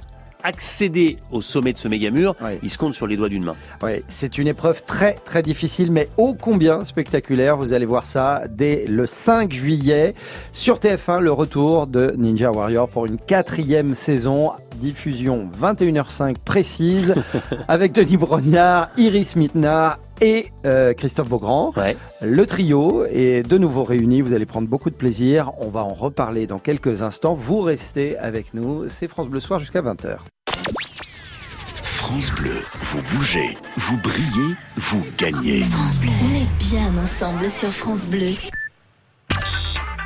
accéder 0.44 1.18
au 1.32 1.42
sommet 1.42 1.74
de 1.74 1.78
ce 1.78 1.88
méga 1.88 2.12
mur, 2.12 2.36
Ouais. 2.42 2.60
ils 2.64 2.70
se 2.70 2.78
comptent 2.78 2.94
sur 2.94 3.08
les 3.08 3.18
doigts 3.18 3.30
d'une 3.30 3.44
main. 3.44 3.56
Ouais, 3.82 4.04
c'est 4.08 4.38
une 4.38 4.48
épreuve 4.48 4.84
très 4.86 5.14
très 5.26 5.42
difficile, 5.44 5.92
mais 5.92 6.10
ô 6.18 6.34
combien 6.34 6.84
spectaculaire. 6.86 7.58
Vous 7.58 7.74
allez 7.74 7.86
voir 7.86 8.06
ça 8.06 8.44
dès 8.50 8.86
le 8.88 9.06
5 9.06 9.52
juillet 9.52 10.14
sur 10.52 10.80
TF1, 10.80 11.20
le 11.20 11.32
retour 11.32 11.88
de 11.88 12.14
Ninja 12.18 12.52
Warrior 12.52 12.88
pour 12.90 13.06
une 13.06 13.18
quatrième 13.20 13.94
saison. 13.94 14.52
Diffusion 14.76 15.50
21h05 15.60 16.36
précise 16.44 17.16
avec 17.68 17.94
Denis 17.94 18.18
Brognard, 18.18 18.90
Iris 18.98 19.36
Mittenard 19.36 20.00
et 20.22 20.52
euh, 20.66 20.94
Christophe 20.94 21.30
Beaugrand. 21.30 21.74
Ouais. 21.76 21.96
Le 22.22 22.46
trio 22.46 23.06
est 23.06 23.48
de 23.48 23.58
nouveau 23.58 23.84
réuni. 23.84 24.22
Vous 24.22 24.34
allez 24.34 24.46
prendre 24.46 24.68
beaucoup 24.68 24.90
de 24.90 24.96
plaisir. 24.96 25.52
On 25.60 25.70
va 25.70 25.82
en 25.84 25.94
reparler 25.94 26.48
dans 26.48 26.60
quelques 26.60 27.02
instants. 27.02 27.34
Vous 27.34 27.62
restez 27.62 28.18
avec 28.18 28.54
nous. 28.54 28.90
C'est 28.90 29.08
France 29.08 29.28
Bleu 29.28 29.40
Soir 29.40 29.60
jusqu'à 29.60 29.82
20h. 29.82 30.18
France 32.08 32.32
Bleu, 32.32 32.62
vous 32.80 33.02
bougez, 33.12 33.58
vous 33.76 33.98
brillez, 33.98 34.56
vous 34.78 35.04
gagnez. 35.18 35.62
France 35.62 36.00
Bleu. 36.00 36.10
On 36.24 36.36
est 36.36 36.70
bien 36.70 37.04
ensemble 37.04 37.52
sur 37.52 37.70
France 37.70 38.08
Bleu. 38.08 38.32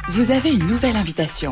Vous 0.09 0.31
avez 0.31 0.51
une 0.51 0.65
nouvelle 0.65 0.95
invitation. 0.95 1.51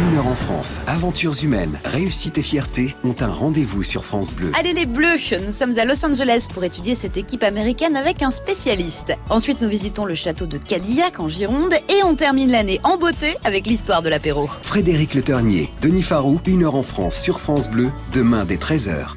Une 0.00 0.16
heure 0.16 0.28
en 0.28 0.34
France, 0.34 0.80
aventures 0.86 1.44
humaines, 1.44 1.78
réussite 1.84 2.38
et 2.38 2.42
fierté 2.42 2.96
ont 3.04 3.14
un 3.20 3.28
rendez-vous 3.28 3.82
sur 3.82 4.02
France 4.02 4.32
Bleu. 4.32 4.50
Allez 4.58 4.72
les 4.72 4.86
bleus, 4.86 5.18
nous 5.44 5.52
sommes 5.52 5.78
à 5.78 5.84
Los 5.84 6.06
Angeles 6.06 6.46
pour 6.54 6.64
étudier 6.64 6.94
cette 6.94 7.18
équipe 7.18 7.42
américaine 7.42 7.96
avec 7.96 8.22
un 8.22 8.30
spécialiste. 8.30 9.12
Ensuite, 9.28 9.60
nous 9.60 9.68
visitons 9.68 10.06
le 10.06 10.14
château 10.14 10.46
de 10.46 10.56
Cadillac 10.56 11.20
en 11.20 11.28
Gironde 11.28 11.74
et 11.74 12.02
on 12.02 12.14
termine 12.14 12.50
l'année 12.50 12.80
en 12.82 12.96
beauté 12.96 13.36
avec 13.44 13.66
l'histoire 13.66 14.00
de 14.00 14.08
l'apéro. 14.08 14.48
Frédéric 14.62 15.12
Le 15.12 15.20
Ternier, 15.20 15.70
Denis 15.82 16.00
Farou, 16.00 16.40
une 16.46 16.64
heure 16.64 16.76
en 16.76 16.82
France 16.82 17.20
sur 17.20 17.38
France 17.38 17.68
Bleu, 17.68 17.90
demain 18.14 18.46
dès 18.46 18.56
13h. 18.56 19.08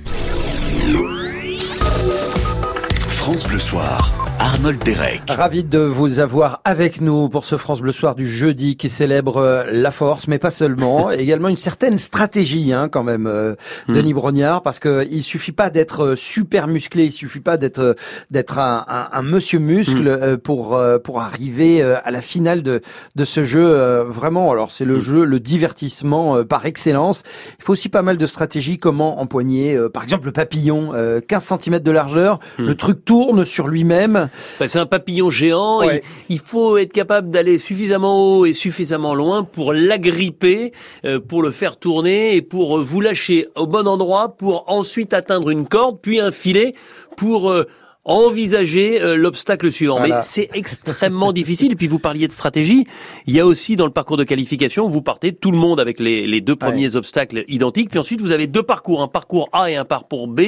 France 3.07 3.47
Bleu 3.47 3.59
Soir, 3.59 4.11
Arnold 4.43 4.83
Derek. 4.83 5.21
Ravi 5.29 5.63
de 5.63 5.79
vous 5.79 6.19
avoir 6.19 6.59
avec 6.65 6.99
nous 6.99 7.29
pour 7.29 7.45
ce 7.45 7.55
France 7.55 7.79
Bleu 7.79 7.93
Soir 7.93 8.13
du 8.13 8.27
jeudi 8.29 8.75
qui 8.75 8.89
célèbre 8.89 9.37
euh, 9.37 9.63
la 9.71 9.89
force, 9.89 10.27
mais 10.27 10.37
pas 10.37 10.51
seulement, 10.51 11.09
également 11.11 11.47
une 11.47 11.55
certaine 11.55 11.97
stratégie 11.97 12.73
hein, 12.73 12.89
quand 12.89 13.03
même, 13.03 13.25
euh, 13.25 13.55
Hmm. 13.87 13.93
Denis 13.93 14.13
Brognard, 14.13 14.61
parce 14.61 14.79
que 14.79 15.07
il 15.09 15.23
suffit 15.23 15.51
pas 15.53 15.69
d'être 15.69 16.03
euh, 16.03 16.15
super 16.17 16.67
musclé, 16.67 17.05
il 17.05 17.11
suffit 17.11 17.39
pas 17.39 17.55
d'être 17.55 17.79
euh, 17.79 17.93
d'être 18.31 18.59
un, 18.59 18.83
un, 18.87 19.07
un 19.13 19.21
monsieur 19.21 19.59
muscle 19.59 20.03
Hmm. 20.03 20.07
euh, 20.07 20.37
pour 20.37 20.75
euh, 20.75 20.99
pour 20.99 21.21
arriver 21.21 21.81
euh, 21.81 21.95
à 22.03 22.11
la 22.11 22.19
finale 22.21 22.63
de 22.63 22.81
de 23.15 23.23
ce 23.23 23.45
jeu. 23.45 23.63
euh, 23.65 24.03
vraiment, 24.03 24.51
alors 24.51 24.71
c'est 24.71 24.83
Hmm. 24.85 24.89
le 24.89 24.99
jeu, 24.99 25.23
le 25.23 25.39
divertissement 25.39 26.35
euh, 26.35 26.43
par 26.43 26.65
excellence. 26.65 27.23
Il 27.59 27.63
faut 27.63 27.71
aussi 27.73 27.87
pas 27.87 28.01
mal 28.01 28.17
de 28.17 28.25
stratégies, 28.27 28.77
comment 28.77 29.21
empoigner, 29.21 29.73
euh, 29.75 29.87
par 29.89 30.03
exemple 30.03 30.25
le 30.25 30.33
papillon, 30.33 30.91
euh, 30.95 31.21
15 31.25 31.53
cm 31.61 31.79
de 31.79 31.91
largeur, 31.91 32.39
Hmm. 32.59 32.65
le 32.65 32.75
truc 32.75 33.05
tourne 33.05 33.45
sur 33.45 33.69
lui-même. 33.69 34.27
Enfin, 34.33 34.67
c'est 34.67 34.79
un 34.79 34.85
papillon 34.85 35.29
géant. 35.29 35.79
Ouais. 35.79 36.01
Il, 36.29 36.35
il 36.35 36.39
faut 36.39 36.77
être 36.77 36.93
capable 36.93 37.31
d'aller 37.31 37.57
suffisamment 37.57 38.37
haut 38.37 38.45
et 38.45 38.53
suffisamment 38.53 39.15
loin 39.15 39.43
pour 39.43 39.73
l'agripper, 39.73 40.71
euh, 41.05 41.19
pour 41.19 41.41
le 41.41 41.51
faire 41.51 41.77
tourner 41.77 42.35
et 42.35 42.41
pour 42.41 42.77
euh, 42.77 42.83
vous 42.83 43.01
lâcher 43.01 43.47
au 43.55 43.67
bon 43.67 43.87
endroit 43.87 44.35
pour 44.37 44.65
ensuite 44.67 45.13
atteindre 45.13 45.49
une 45.49 45.67
corde, 45.67 45.99
puis 46.01 46.19
un 46.19 46.31
filet 46.31 46.73
pour 47.17 47.49
euh, 47.49 47.65
envisager 48.05 49.01
euh, 49.01 49.15
l'obstacle 49.15 49.71
suivant. 49.71 49.97
Voilà. 49.97 50.15
Mais 50.17 50.21
c'est 50.21 50.49
extrêmement 50.53 51.31
difficile. 51.33 51.71
Et 51.71 51.75
puis 51.75 51.87
vous 51.87 51.99
parliez 51.99 52.27
de 52.27 52.33
stratégie. 52.33 52.85
Il 53.27 53.33
y 53.33 53.39
a 53.39 53.45
aussi 53.45 53.75
dans 53.75 53.85
le 53.85 53.91
parcours 53.91 54.17
de 54.17 54.23
qualification, 54.23 54.87
vous 54.89 55.01
partez 55.01 55.33
tout 55.33 55.51
le 55.51 55.57
monde 55.57 55.79
avec 55.79 55.99
les, 55.99 56.27
les 56.27 56.41
deux 56.41 56.55
premiers 56.55 56.95
obstacles 56.95 57.45
identiques. 57.47 57.89
Puis 57.89 57.99
ensuite, 57.99 58.21
vous 58.21 58.31
avez 58.31 58.47
deux 58.47 58.63
parcours, 58.63 59.01
un 59.01 59.07
parcours 59.07 59.49
A 59.53 59.71
et 59.71 59.75
un 59.75 59.85
parcours 59.85 60.27
B. 60.27 60.41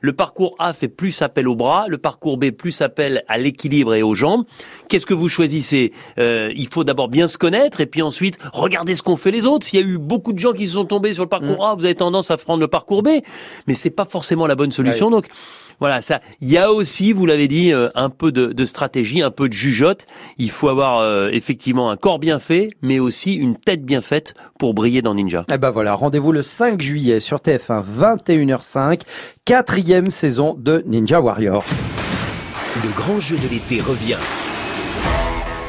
Le 0.00 0.12
parcours 0.12 0.54
A 0.58 0.72
fait 0.72 0.88
plus 0.88 1.20
appel 1.22 1.48
au 1.48 1.56
bras. 1.56 1.86
Le 1.88 1.98
parcours 1.98 2.36
B 2.36 2.50
plus 2.50 2.80
appel 2.80 3.24
à 3.28 3.38
l'équilibre 3.38 3.94
et 3.94 4.02
aux 4.02 4.14
jambes. 4.14 4.44
Qu'est-ce 4.88 5.06
que 5.06 5.14
vous 5.14 5.28
choisissez? 5.28 5.92
Euh, 6.18 6.52
Il 6.54 6.68
faut 6.68 6.84
d'abord 6.84 7.08
bien 7.08 7.26
se 7.26 7.38
connaître 7.38 7.80
et 7.80 7.86
puis 7.86 8.02
ensuite 8.02 8.38
regarder 8.52 8.94
ce 8.94 9.02
qu'ont 9.02 9.16
fait 9.16 9.30
les 9.30 9.46
autres. 9.46 9.66
S'il 9.66 9.80
y 9.80 9.82
a 9.82 9.86
eu 9.86 9.98
beaucoup 9.98 10.32
de 10.32 10.38
gens 10.38 10.52
qui 10.52 10.66
se 10.66 10.74
sont 10.74 10.84
tombés 10.84 11.12
sur 11.12 11.24
le 11.24 11.28
parcours 11.28 11.66
A, 11.66 11.74
vous 11.74 11.84
avez 11.84 11.94
tendance 11.94 12.30
à 12.30 12.36
prendre 12.36 12.60
le 12.60 12.68
parcours 12.68 13.02
B. 13.02 13.08
Mais 13.66 13.74
c'est 13.74 13.90
pas 13.90 14.04
forcément 14.04 14.46
la 14.46 14.54
bonne 14.54 14.72
solution. 14.72 15.10
Donc 15.10 15.26
voilà, 15.80 16.02
ça. 16.02 16.20
Il 16.40 16.48
y 16.48 16.58
a 16.58 16.72
aussi, 16.72 17.12
vous 17.12 17.24
l'avez 17.24 17.48
dit, 17.48 17.72
euh, 17.72 17.88
un 17.94 18.10
peu 18.10 18.32
de, 18.32 18.52
de 18.52 18.66
stratégie, 18.66 19.22
un 19.22 19.30
peu 19.30 19.48
de 19.48 19.54
jugeote. 19.54 20.06
Il 20.36 20.50
faut 20.50 20.68
avoir 20.68 20.98
euh, 20.98 21.30
effectivement 21.32 21.90
un 21.90 21.96
corps 21.96 22.18
bien 22.18 22.38
fait, 22.38 22.70
mais 22.82 22.98
aussi 22.98 23.34
une 23.34 23.56
tête 23.56 23.84
bien 23.84 24.02
faite 24.02 24.34
pour 24.58 24.74
briller 24.74 25.00
dans 25.00 25.14
Ninja. 25.14 25.46
Eh 25.50 25.58
ben 25.58 25.70
voilà, 25.70 25.94
rendez-vous 25.94 26.32
le 26.32 26.42
5 26.42 26.80
juillet 26.80 27.18
sur 27.18 27.38
TF1, 27.38 27.82
21h05, 27.98 29.00
quatrième 29.46 30.10
saison 30.10 30.54
de 30.58 30.82
Ninja 30.86 31.20
Warrior. 31.20 31.64
Le 32.84 32.90
grand 32.94 33.18
jeu 33.18 33.36
de 33.38 33.48
l'été 33.48 33.80
revient. 33.80 34.18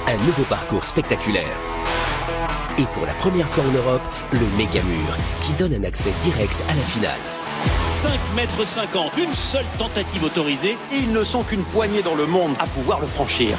Un 0.08 0.18
nouveau 0.26 0.44
parcours 0.44 0.84
spectaculaire. 0.84 1.48
Et 2.78 2.86
pour 2.94 3.06
la 3.06 3.14
première 3.14 3.48
fois 3.48 3.64
en 3.64 3.72
Europe, 3.72 4.02
le 4.34 4.58
méga 4.58 4.82
mur 4.84 5.18
qui 5.42 5.54
donne 5.54 5.74
un 5.74 5.84
accès 5.84 6.12
direct 6.22 6.56
à 6.70 6.76
la 6.76 6.82
finale. 6.82 7.41
5 7.84 8.12
mètres 8.36 8.66
50, 8.66 9.18
une 9.18 9.34
seule 9.34 9.66
tentative 9.78 10.24
autorisée. 10.24 10.78
Ils 10.92 11.12
ne 11.12 11.24
sont 11.24 11.44
qu'une 11.44 11.64
poignée 11.64 12.02
dans 12.02 12.16
le 12.16 12.26
monde 12.26 12.56
à 12.60 12.68
pouvoir 12.68 13.00
le 13.00 13.08
franchir. 13.08 13.58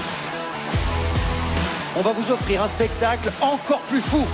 On 1.97 2.01
va 2.01 2.13
vous 2.13 2.31
offrir 2.33 2.63
un 2.63 2.69
spectacle 2.69 3.31
encore 3.41 3.81
plus 3.83 4.01
fou. 4.01 4.27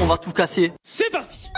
On 0.00 0.06
va 0.06 0.16
tout 0.16 0.32
casser. 0.32 0.72
C'est 0.82 1.10
parti 1.10 1.50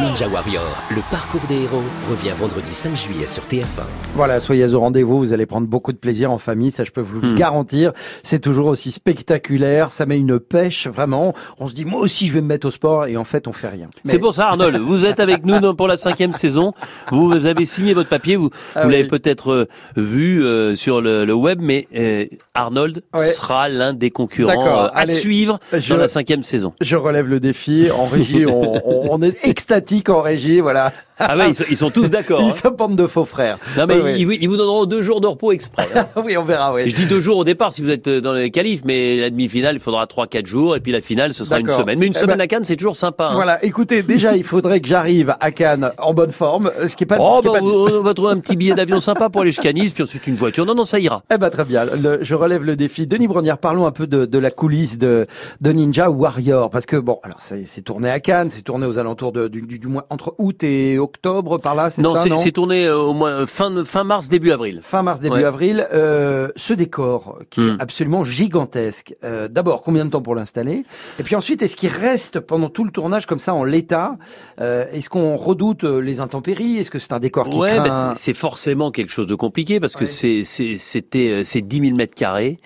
Ninja 0.00 0.26
Warrior, 0.28 0.62
le 0.90 1.00
parcours 1.10 1.40
des 1.48 1.54
héros, 1.62 1.82
revient 2.10 2.32
vendredi 2.36 2.72
5 2.72 2.96
juillet 2.96 3.26
sur 3.26 3.42
TF1. 3.44 3.84
Voilà, 4.16 4.40
soyez 4.40 4.74
au 4.74 4.80
rendez-vous, 4.80 5.18
vous 5.18 5.32
allez 5.32 5.46
prendre 5.46 5.66
beaucoup 5.66 5.92
de 5.92 5.98
plaisir 5.98 6.30
en 6.32 6.38
famille, 6.38 6.70
ça 6.72 6.84
je 6.84 6.90
peux 6.90 7.00
vous 7.00 7.20
le 7.20 7.34
garantir. 7.34 7.92
C'est 8.22 8.40
toujours 8.40 8.66
aussi 8.66 8.90
spectaculaire, 8.92 9.92
ça 9.92 10.06
met 10.06 10.18
une 10.18 10.40
pêche, 10.40 10.86
vraiment. 10.88 11.34
On 11.60 11.66
se 11.66 11.74
dit, 11.74 11.84
moi 11.84 12.00
aussi 12.00 12.26
je 12.26 12.32
vais 12.34 12.40
me 12.40 12.46
mettre 12.48 12.66
au 12.66 12.70
sport, 12.70 13.06
et 13.06 13.16
en 13.16 13.24
fait 13.24 13.46
on 13.46 13.52
fait 13.52 13.68
rien. 13.68 13.88
C'est 14.04 14.18
pour 14.18 14.34
ça, 14.34 14.48
Arnold. 14.48 14.76
Vous 14.78 15.04
êtes 15.04 15.20
avec 15.20 15.44
nous 15.44 15.74
pour 15.74 15.86
la 15.86 15.96
cinquième 15.96 16.32
saison. 16.32 16.72
Vous, 17.12 17.28
vous 17.30 17.46
avez 17.46 17.64
signé 17.64 17.94
votre 17.94 18.08
papier. 18.08 18.36
Vous, 18.36 18.50
Ah 18.74 18.82
vous 18.82 18.88
oui. 18.88 18.94
l'avez 18.96 19.08
peut-être 19.08 19.50
euh, 19.52 19.68
vu 19.96 20.44
euh, 20.44 20.74
sur 20.74 21.00
le, 21.02 21.24
le 21.24 21.34
web, 21.34 21.58
mais 21.62 21.86
euh, 21.94 22.26
Arnold 22.54 23.02
Ouais. 23.14 23.20
sera 23.24 23.68
l'un 23.68 23.92
des 23.92 24.10
concurrents 24.10 24.66
euh, 24.66 24.86
à 24.88 24.98
allez. 25.00 25.12
suivre 25.12 25.58
Je- 25.72 25.88
dans 25.92 25.98
la 26.00 26.08
cinquième 26.08 26.42
saison. 26.42 26.72
Je 26.80 26.96
relève 26.96 27.28
le 27.28 27.38
défi, 27.40 27.88
en 27.96 28.06
régie, 28.06 28.44
on, 28.46 28.74
on- 28.84 29.08
on 29.12 29.22
est 29.22 29.36
extatique 29.46 29.83
en 30.08 30.22
régie, 30.22 30.60
voilà. 30.60 30.92
Ah 31.18 31.36
ouais, 31.36 31.50
ils 31.50 31.54
sont, 31.54 31.64
ils 31.70 31.76
sont 31.76 31.90
tous 31.90 32.10
d'accord. 32.10 32.40
Ils 32.42 32.48
hein. 32.50 32.54
sont 32.56 32.70
bande 32.70 32.96
de 32.96 33.06
faux 33.06 33.24
frères. 33.24 33.56
Non 33.78 33.86
mais 33.86 34.18
ils, 34.18 34.24
vous- 34.26 34.32
ils 34.32 34.48
vous 34.48 34.56
donneront 34.56 34.84
deux 34.84 35.00
jours 35.00 35.20
de 35.20 35.26
repos 35.28 35.52
exprès. 35.52 35.86
hein. 35.94 36.06
oui, 36.24 36.36
on 36.36 36.42
verra, 36.42 36.74
oui. 36.74 36.88
Je 36.88 36.94
dis 36.94 37.06
deux 37.06 37.20
jours 37.20 37.38
au 37.38 37.44
départ 37.44 37.72
si 37.72 37.82
vous 37.82 37.90
êtes 37.90 38.08
euh, 38.08 38.20
dans 38.20 38.32
les 38.32 38.50
qualifs, 38.50 38.82
mais 38.84 39.18
la 39.20 39.30
demi-finale, 39.30 39.76
il 39.76 39.80
faudra 39.80 40.06
trois, 40.08 40.26
quatre 40.26 40.46
jours, 40.46 40.74
et 40.74 40.80
puis 40.80 40.90
la 40.92 41.00
finale, 41.00 41.32
ce 41.32 41.44
sera 41.44 41.60
une 41.60 41.68
semaine. 41.70 41.98
Mais 42.00 42.06
une 42.06 42.12
Eh 42.16 42.18
semaine 42.18 42.38
ben, 42.38 42.42
à 42.44 42.46
Cannes, 42.48 42.64
c'est 42.64 42.76
toujours 42.76 42.96
sympa. 42.96 43.26
hein. 43.28 43.34
Voilà, 43.34 43.64
écoutez, 43.64 44.02
déjà, 44.02 44.36
il 44.36 44.42
faudrait 44.44 44.80
que 44.80 44.88
j'arrive 44.88 45.36
à 45.38 45.50
Cannes 45.52 45.92
en 45.98 46.14
bonne 46.14 46.32
forme, 46.32 46.70
ce 46.86 46.96
qui 46.96 47.04
est 47.04 47.06
pas... 47.06 47.18
Oh, 47.20 47.40
est 47.42 47.46
bah, 47.46 47.52
pas- 47.52 47.60
on 47.62 48.00
va 48.02 48.14
trouver 48.14 48.32
un 48.32 48.38
petit 48.40 48.56
billet 48.56 48.74
d'avion 48.74 48.98
sympa 48.98 49.28
pour 49.30 49.42
aller 49.42 49.50
jusqu'à 49.52 49.72
Nice, 49.72 49.92
puis 49.92 50.02
ensuite 50.02 50.26
une 50.26 50.34
voiture. 50.36 50.66
Non, 50.66 50.74
non, 50.74 50.84
ça 50.84 50.98
ira. 50.98 51.22
Eh 51.32 51.38
ben 51.38 51.50
très 51.50 51.64
bien, 51.64 51.84
Le- 51.84 52.18
je 52.22 52.34
relève 52.34 52.64
le 52.64 52.74
défi. 52.76 53.06
Denis 53.06 53.28
Brognard, 53.28 53.58
parlons 53.58 53.86
un 53.86 53.92
peu 53.92 54.06
de, 54.08 54.24
de 54.26 54.38
la 54.38 54.50
coulisse 54.50 54.98
de, 54.98 55.26
de 55.60 55.70
Ninja 55.72 56.10
Warrior, 56.10 56.70
parce 56.70 56.86
que 56.86 56.96
bon, 56.96 57.20
alors 57.22 57.38
c'est 57.40 57.64
c'est 57.66 57.82
tourné 57.82 58.10
à 58.10 58.18
Cannes, 58.20 58.50
c'est 58.50 58.62
tourné 58.62 58.86
aux 58.86 58.98
alentours 58.98 59.30
de, 59.32 59.46
du, 59.48 59.62
du, 59.62 59.78
du 59.78 59.86
mois 59.86 60.06
entre 60.10 60.34
août 60.38 60.62
et 60.64 60.98
octobre 61.04 61.58
par 61.58 61.74
là, 61.76 61.90
c'est 61.90 62.02
Non, 62.02 62.16
ça 62.16 62.22
c'est 62.22 62.28
non 62.30 62.36
c'est 62.36 62.50
tourné 62.52 62.86
euh, 62.86 62.96
au 62.98 63.12
moins 63.14 63.30
euh, 63.30 63.46
fin, 63.46 63.84
fin 63.84 64.02
mars, 64.04 64.28
début 64.28 64.50
avril. 64.50 64.80
Fin 64.82 65.02
mars, 65.02 65.20
début 65.20 65.36
Ouais. 65.36 65.44
avril. 65.44 65.86
Euh, 65.92 66.48
ce 66.56 66.74
décor 66.74 67.38
qui 67.50 67.60
Hmm. 67.60 67.76
est 67.78 67.82
absolument 67.82 68.24
gigantesque. 68.24 69.14
Euh, 69.22 69.46
D'abord, 69.48 69.82
combien 69.82 70.04
de 70.04 70.10
temps 70.10 70.22
pour 70.22 70.34
l'installer 70.34 70.84
Et 71.18 71.22
puis 71.22 71.36
ensuite, 71.36 71.62
est-ce 71.62 71.76
qu'il 71.76 71.90
reste 71.90 72.40
pendant 72.40 72.68
tout 72.68 72.84
le 72.84 72.90
tournage 72.90 73.26
comme 73.26 73.38
ça 73.38 73.54
en 73.54 73.62
l'état 73.64 74.16
Euh, 74.60 74.86
Est-ce 74.92 75.08
qu'on 75.08 75.36
redoute 75.36 75.84
les 75.84 76.20
intempéries 76.20 76.78
Est-ce 76.78 76.90
que 76.90 76.98
c'est 76.98 77.12
un 77.12 77.20
décor 77.20 77.48
qui 77.50 77.56
Ouais, 77.58 77.78
bah, 77.78 78.12
c'est 78.14 78.24
c'est 78.24 78.34
forcément 78.34 78.90
quelque 78.90 79.10
chose 79.10 79.26
de 79.26 79.34
compliqué 79.34 79.78
parce 79.80 79.94
que 79.94 80.00
Ouais. 80.00 80.06
c'est 80.06 80.42
c'est 80.44 80.78
c'était 80.78 81.42
c'est 81.44 81.60
10 81.62 81.80
000 81.80 81.96
mètres 81.96 82.14
carrés, 82.14 82.56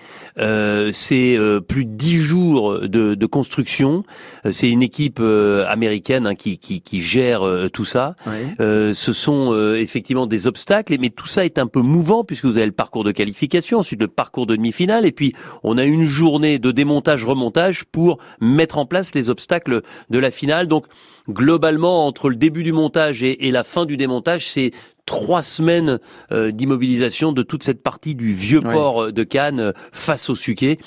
c'est 0.91 1.35
euh, 1.37 1.59
plus 1.61 1.85
de 1.85 1.91
10 1.91 2.17
jours 2.21 2.79
de, 2.81 3.15
de 3.15 3.25
construction. 3.25 4.03
C'est 4.51 4.69
une 4.69 4.81
équipe 4.83 5.19
euh, 5.19 5.65
américaine 5.67 6.25
hein, 6.27 6.35
qui, 6.35 6.57
qui 6.57 6.81
qui 6.81 7.01
gère 7.01 7.45
euh, 7.45 7.67
tout 7.69 7.85
ça. 7.85 8.15
Ouais. 8.29 8.53
Euh, 8.59 8.93
ce 8.93 9.13
sont 9.13 9.53
euh, 9.53 9.75
effectivement 9.79 10.25
des 10.27 10.47
obstacles, 10.47 10.95
mais 10.99 11.09
tout 11.09 11.27
ça 11.27 11.45
est 11.45 11.57
un 11.57 11.67
peu 11.67 11.81
mouvant 11.81 12.23
puisque 12.23 12.45
vous 12.45 12.57
avez 12.57 12.65
le 12.65 12.71
parcours 12.71 13.03
de 13.03 13.11
qualification, 13.11 13.79
ensuite 13.79 13.99
le 14.01 14.07
parcours 14.07 14.45
de 14.45 14.55
demi-finale, 14.55 15.05
et 15.05 15.11
puis 15.11 15.33
on 15.63 15.77
a 15.77 15.83
une 15.83 16.05
journée 16.05 16.59
de 16.59 16.71
démontage-remontage 16.71 17.85
pour 17.85 18.17
mettre 18.41 18.77
en 18.77 18.85
place 18.85 19.15
les 19.15 19.29
obstacles 19.29 19.81
de 20.09 20.19
la 20.19 20.31
finale. 20.31 20.67
Donc 20.67 20.85
globalement, 21.29 22.05
entre 22.07 22.29
le 22.29 22.35
début 22.35 22.63
du 22.63 22.71
montage 22.73 23.23
et, 23.23 23.47
et 23.47 23.51
la 23.51 23.63
fin 23.63 23.85
du 23.85 23.97
démontage, 23.97 24.47
c'est 24.49 24.71
trois 25.05 25.41
semaines 25.41 25.97
euh, 26.31 26.51
d'immobilisation 26.51 27.31
de 27.31 27.41
toute 27.41 27.63
cette 27.63 27.81
partie 27.81 28.13
du 28.13 28.31
vieux 28.31 28.59
Ouais. 28.63 28.71
port 28.73 29.11
de 29.11 29.23
Cannes 29.23 29.73
face 29.91 30.29
au 30.29 30.35
Suquet. 30.35 30.77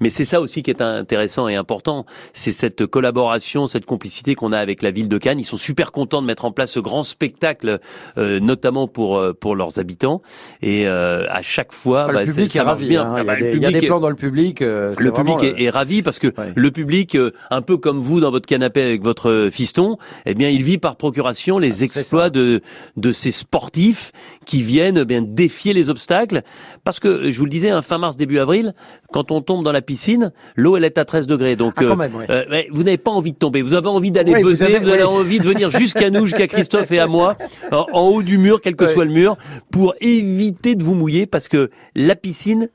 Mais 0.00 0.08
c'est 0.10 0.24
ça 0.24 0.40
aussi 0.40 0.62
qui 0.62 0.70
est 0.70 0.80
intéressant 0.82 1.48
et 1.48 1.54
important, 1.56 2.06
c'est 2.32 2.52
cette 2.52 2.86
collaboration, 2.86 3.66
cette 3.66 3.86
complicité 3.86 4.34
qu'on 4.34 4.52
a 4.52 4.58
avec 4.58 4.82
la 4.82 4.90
ville 4.90 5.08
de 5.08 5.18
Cannes. 5.18 5.40
Ils 5.40 5.44
sont 5.44 5.56
super 5.56 5.92
contents 5.92 6.20
de 6.22 6.26
mettre 6.26 6.44
en 6.44 6.52
place 6.52 6.72
ce 6.72 6.80
grand 6.80 7.02
spectacle, 7.02 7.78
euh, 8.16 8.40
notamment 8.40 8.86
pour 8.88 9.16
euh, 9.18 9.32
pour 9.32 9.56
leurs 9.56 9.78
habitants. 9.78 10.22
Et 10.62 10.86
euh, 10.86 11.24
à 11.28 11.42
chaque 11.42 11.72
fois, 11.72 12.06
Ah, 12.08 12.12
bah, 12.12 12.20
le 12.20 12.26
ça- 12.26 12.32
public 12.34 12.50
ça 12.50 12.60
est 12.60 12.64
marche 12.64 12.74
ravi. 12.76 12.88
bien. 12.88 13.02
hein. 13.02 13.14
Ah 13.16 13.20
Il 13.20 13.22
y 13.22 13.26
bah, 13.26 13.32
a 13.32 13.36
le 13.36 13.42
des- 13.42 13.56
il 13.56 13.62
y 13.62 13.64
a 13.64 13.68
public 13.68 13.80
des 13.80 13.84
est- 13.84 13.88
plans 13.88 14.00
dans 14.00 14.10
le 14.10 14.16
public. 14.16 14.62
euh, 14.62 14.94
le 14.98 15.12
public 15.12 15.38
vraiment, 15.38 15.56
est, 15.56 15.62
est 15.64 15.70
ravi 15.70 16.02
parce 16.02 16.18
que 16.18 16.28
Ouais. 16.38 16.52
le 16.54 16.70
public, 16.70 17.14
euh, 17.16 17.32
un 17.50 17.62
peu 17.62 17.76
comme 17.76 17.98
vous 17.98 18.20
dans 18.20 18.30
votre 18.30 18.46
canapé 18.46 18.82
avec 18.82 19.02
votre 19.02 19.48
fiston, 19.52 19.96
eh 20.26 20.34
bien, 20.34 20.48
il 20.48 20.62
vit 20.62 20.78
par 20.78 20.96
procuration 20.96 21.58
les 21.58 21.82
Ah, 21.82 21.84
exploits 21.84 22.30
de 22.30 22.60
de 22.96 23.12
ces 23.12 23.30
sportifs 23.30 24.12
qui 24.44 24.62
viennent 24.62 24.98
eh 24.98 25.04
bien 25.04 25.22
défier 25.22 25.72
les 25.72 25.90
obstacles. 25.90 26.42
Parce 26.84 27.00
que 27.00 27.30
je 27.30 27.38
vous 27.38 27.44
le 27.44 27.50
disais, 27.50 27.70
hein, 27.70 27.82
fin 27.82 27.98
mars 27.98 28.16
début 28.16 28.38
avril, 28.38 28.74
quand 29.12 29.30
on 29.30 29.40
tombe 29.40 29.64
dans 29.64 29.72
la 29.72 29.82
piscine, 29.88 30.32
l'eau 30.54 30.76
elle 30.76 30.84
est 30.84 30.98
à 30.98 31.04
13 31.04 31.26
degrés, 31.26 31.56
donc 31.56 31.74
Ah, 31.78 31.82
euh, 31.84 31.96
même, 31.96 32.14
ouais. 32.14 32.26
euh, 32.28 32.62
vous 32.70 32.82
n'avez 32.82 32.98
pas 32.98 33.10
envie 33.10 33.32
de 33.32 33.38
tomber. 33.38 33.62
Vous 33.62 33.74
avez 33.74 33.88
envie 33.88 34.10
d'aller 34.10 34.32
Ouais, 34.32 34.42
vous 34.42 34.48
buzzer, 34.50 34.66
vous, 34.66 34.74
avez- 34.76 34.90
avez 34.92 34.98
ouais. 34.98 35.02
envie 35.04 35.40
de 35.40 35.44
venir 35.44 35.70
jusqu'à 35.70 36.10
nous, 36.10 36.26
jusqu'à 36.26 36.46
Christophe 36.46 36.92
et 36.92 36.98
à 36.98 37.06
moi, 37.06 37.36
en, 37.72 37.86
en 37.92 38.02
haut 38.08 38.22
du 38.22 38.36
mur, 38.38 38.60
quel 38.60 38.76
que 38.76 38.86
soit 38.86 39.04
le 39.06 39.12
mur, 39.12 39.36
pour 39.72 39.94
éviter 40.00 40.74
de 40.74 40.84
vous 40.84 40.94
mouiller, 40.94 41.24
parce 41.26 41.48
que 41.48 41.70
la 41.96 42.14
piscine, 42.14 42.68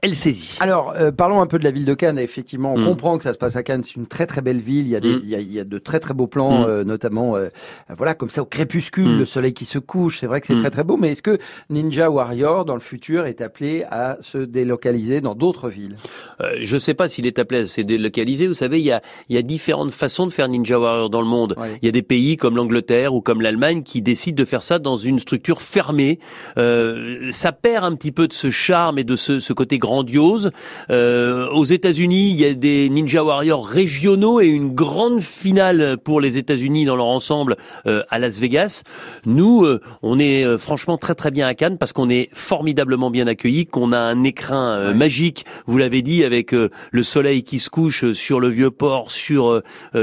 elle 0.00 0.14
saisit. 0.14 0.56
Alors, 0.60 0.94
euh, 0.96 1.10
parlons 1.10 1.40
un 1.40 1.46
peu 1.46 1.58
de 1.58 1.64
la 1.64 1.72
ville 1.72 1.84
de 1.84 1.94
Cannes. 1.94 2.18
Effectivement, 2.20 2.72
on 2.74 2.78
Mm. 2.78 2.84
comprend 2.86 3.18
que 3.18 3.24
ça 3.24 3.32
se 3.32 3.38
passe 3.38 3.56
à 3.56 3.64
Cannes. 3.64 3.82
C'est 3.82 3.96
une 3.96 4.06
très 4.06 4.26
très 4.26 4.40
belle 4.42 4.60
ville. 4.60 4.86
Il 4.86 4.90
y 4.92 4.96
a 4.96 5.00
des, 5.00 5.14
Mm. 5.16 5.20
il, 5.24 5.28
y 5.28 5.34
a, 5.34 5.40
il 5.40 5.52
y 5.52 5.58
a 5.58 5.64
de 5.64 5.78
très 5.78 5.98
très 5.98 6.14
beaux 6.14 6.28
plans, 6.28 6.60
Mm. 6.62 6.66
euh, 6.68 6.84
notamment, 6.84 7.34
euh, 7.36 7.48
voilà, 7.96 8.14
comme 8.14 8.28
ça 8.28 8.42
au 8.42 8.44
crépuscule, 8.44 9.18
le 9.18 9.24
soleil 9.24 9.52
qui 9.54 9.64
se 9.64 9.78
couche. 9.80 10.20
C'est 10.20 10.26
vrai 10.28 10.40
que 10.40 10.46
c'est 10.46 10.56
très 10.56 10.70
très 10.70 10.84
beau. 10.84 10.96
Mais 10.96 11.10
est-ce 11.12 11.22
que 11.22 11.38
Ninja 11.68 12.10
Warrior, 12.10 12.64
dans 12.64 12.74
le 12.74 12.80
futur, 12.80 13.26
est 13.26 13.40
appelé 13.40 13.84
à 13.90 14.18
se 14.20 14.38
délocaliser 14.38 15.20
dans 15.20 15.34
d'autres 15.34 15.68
villes? 15.68 15.96
Euh, 16.40 16.52
je 16.62 16.74
ne 16.76 16.80
sais 16.80 16.94
pas 16.94 17.08
s'il 17.08 17.26
est 17.26 17.40
appelé 17.40 17.60
à 17.60 17.64
se 17.64 17.80
délocaliser. 17.80 18.46
Vous 18.46 18.54
savez, 18.54 18.78
il 18.78 18.86
y 18.86 18.92
a, 18.92 19.02
il 19.28 19.34
y 19.34 19.38
a 19.38 19.42
différentes 19.42 19.90
façons 19.90 20.26
de 20.26 20.32
faire 20.32 20.48
Ninja 20.48 20.78
Warrior 20.78 21.10
dans 21.10 21.22
le 21.22 21.26
monde. 21.26 21.56
Il 21.82 21.86
y 21.86 21.88
a 21.88 21.92
des 21.92 22.02
pays 22.02 22.36
comme 22.36 22.54
l'Angleterre 22.56 23.14
ou 23.14 23.20
comme 23.20 23.40
l'Allemagne 23.40 23.82
qui 23.82 24.00
décident 24.00 24.36
de 24.40 24.44
faire 24.44 24.62
ça 24.62 24.78
dans 24.78 24.96
une 24.96 25.18
structure 25.18 25.60
fermée. 25.60 26.20
Euh, 26.56 27.28
ça 27.32 27.50
perd 27.52 27.84
un 27.84 27.94
petit 27.96 28.12
peu 28.12 28.28
de 28.28 28.32
ce 28.32 28.50
charme 28.50 28.98
et 29.00 29.04
de 29.04 29.16
ce, 29.16 29.38
ce 29.40 29.52
côté 29.52 29.78
grandiose. 29.88 30.50
Euh, 30.90 31.48
aux 31.48 31.64
États-Unis, 31.64 32.28
il 32.30 32.36
y 32.36 32.44
a 32.44 32.52
des 32.52 32.90
Ninja 32.90 33.24
Warriors 33.24 33.66
régionaux 33.66 34.38
et 34.40 34.46
une 34.48 34.74
grande 34.74 35.20
finale 35.22 35.96
pour 36.04 36.20
les 36.20 36.36
États-Unis 36.36 36.84
dans 36.84 36.94
leur 36.96 37.06
ensemble 37.06 37.56
euh, 37.86 38.02
à 38.10 38.18
Las 38.18 38.38
Vegas. 38.38 38.82
Nous, 39.24 39.64
euh, 39.64 39.80
on 40.02 40.18
est 40.18 40.44
euh, 40.44 40.58
franchement 40.58 40.98
très 40.98 41.14
très 41.14 41.30
bien 41.30 41.46
à 41.46 41.54
Cannes 41.54 41.78
parce 41.78 41.94
qu'on 41.94 42.10
est 42.10 42.28
formidablement 42.34 43.10
bien 43.10 43.26
accueillis, 43.26 43.64
qu'on 43.64 43.92
a 43.92 43.98
un 43.98 44.24
écrin 44.24 44.72
euh, 44.76 44.94
magique, 44.94 45.46
vous 45.66 45.78
l'avez 45.78 46.02
dit, 46.02 46.22
avec 46.22 46.52
euh, 46.52 46.68
le 46.90 47.02
soleil 47.02 47.42
qui 47.44 47.58
se 47.58 47.70
couche 47.70 48.12
sur 48.12 48.40
le 48.40 48.48
vieux 48.48 48.70
port, 48.70 49.10
sur 49.10 49.62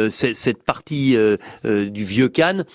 cette, 0.09 0.63
partie 0.63 1.15
du 1.63 2.03
vieux 2.03 2.29
Cannes. 2.29 2.65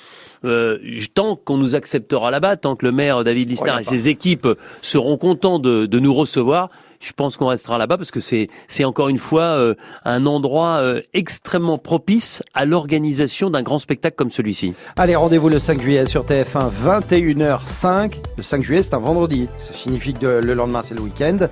euh, 0.44 0.78
tant 1.14 1.36
qu'on 1.36 1.56
nous 1.56 1.74
acceptera 1.74 2.30
là-bas, 2.30 2.56
tant 2.56 2.76
que 2.76 2.86
le 2.86 2.92
maire 2.92 3.24
David 3.24 3.50
Lisnard 3.50 3.78
Oh, 3.78 3.80
et 3.80 3.84
ses 3.84 4.08
équipes 4.08 4.48
seront 4.82 5.16
contents 5.16 5.58
de, 5.58 5.86
de 5.86 5.98
nous 5.98 6.14
recevoir, 6.14 6.70
je 7.00 7.12
pense 7.12 7.36
qu'on 7.36 7.46
restera 7.46 7.78
là-bas 7.78 7.96
parce 7.96 8.10
que 8.10 8.20
c'est 8.20 8.48
c'est 8.68 8.84
encore 8.84 9.08
une 9.08 9.18
fois 9.18 9.42
euh, 9.42 9.74
un 10.04 10.26
endroit 10.26 10.76
euh, 10.76 11.00
extrêmement 11.14 11.78
propice 11.78 12.42
à 12.54 12.66
l'organisation 12.66 13.50
d'un 13.50 13.62
grand 13.62 13.78
spectacle 13.78 14.16
comme 14.16 14.30
celui-ci. 14.30 14.74
Allez, 14.96 15.16
rendez-vous 15.16 15.48
le 15.48 15.58
5 15.58 15.80
juillet 15.80 16.06
sur 16.06 16.24
TF1, 16.24 16.70
21h05. 17.08 18.12
Le 18.36 18.42
5 18.42 18.62
juillet, 18.62 18.82
c'est 18.82 18.94
un 18.94 18.98
vendredi. 18.98 19.48
Ça 19.58 19.72
signifie 19.72 20.12
que 20.14 20.26
le 20.26 20.54
lendemain, 20.54 20.82
c'est 20.82 20.94
le 20.94 21.00
week-end. 21.00 21.48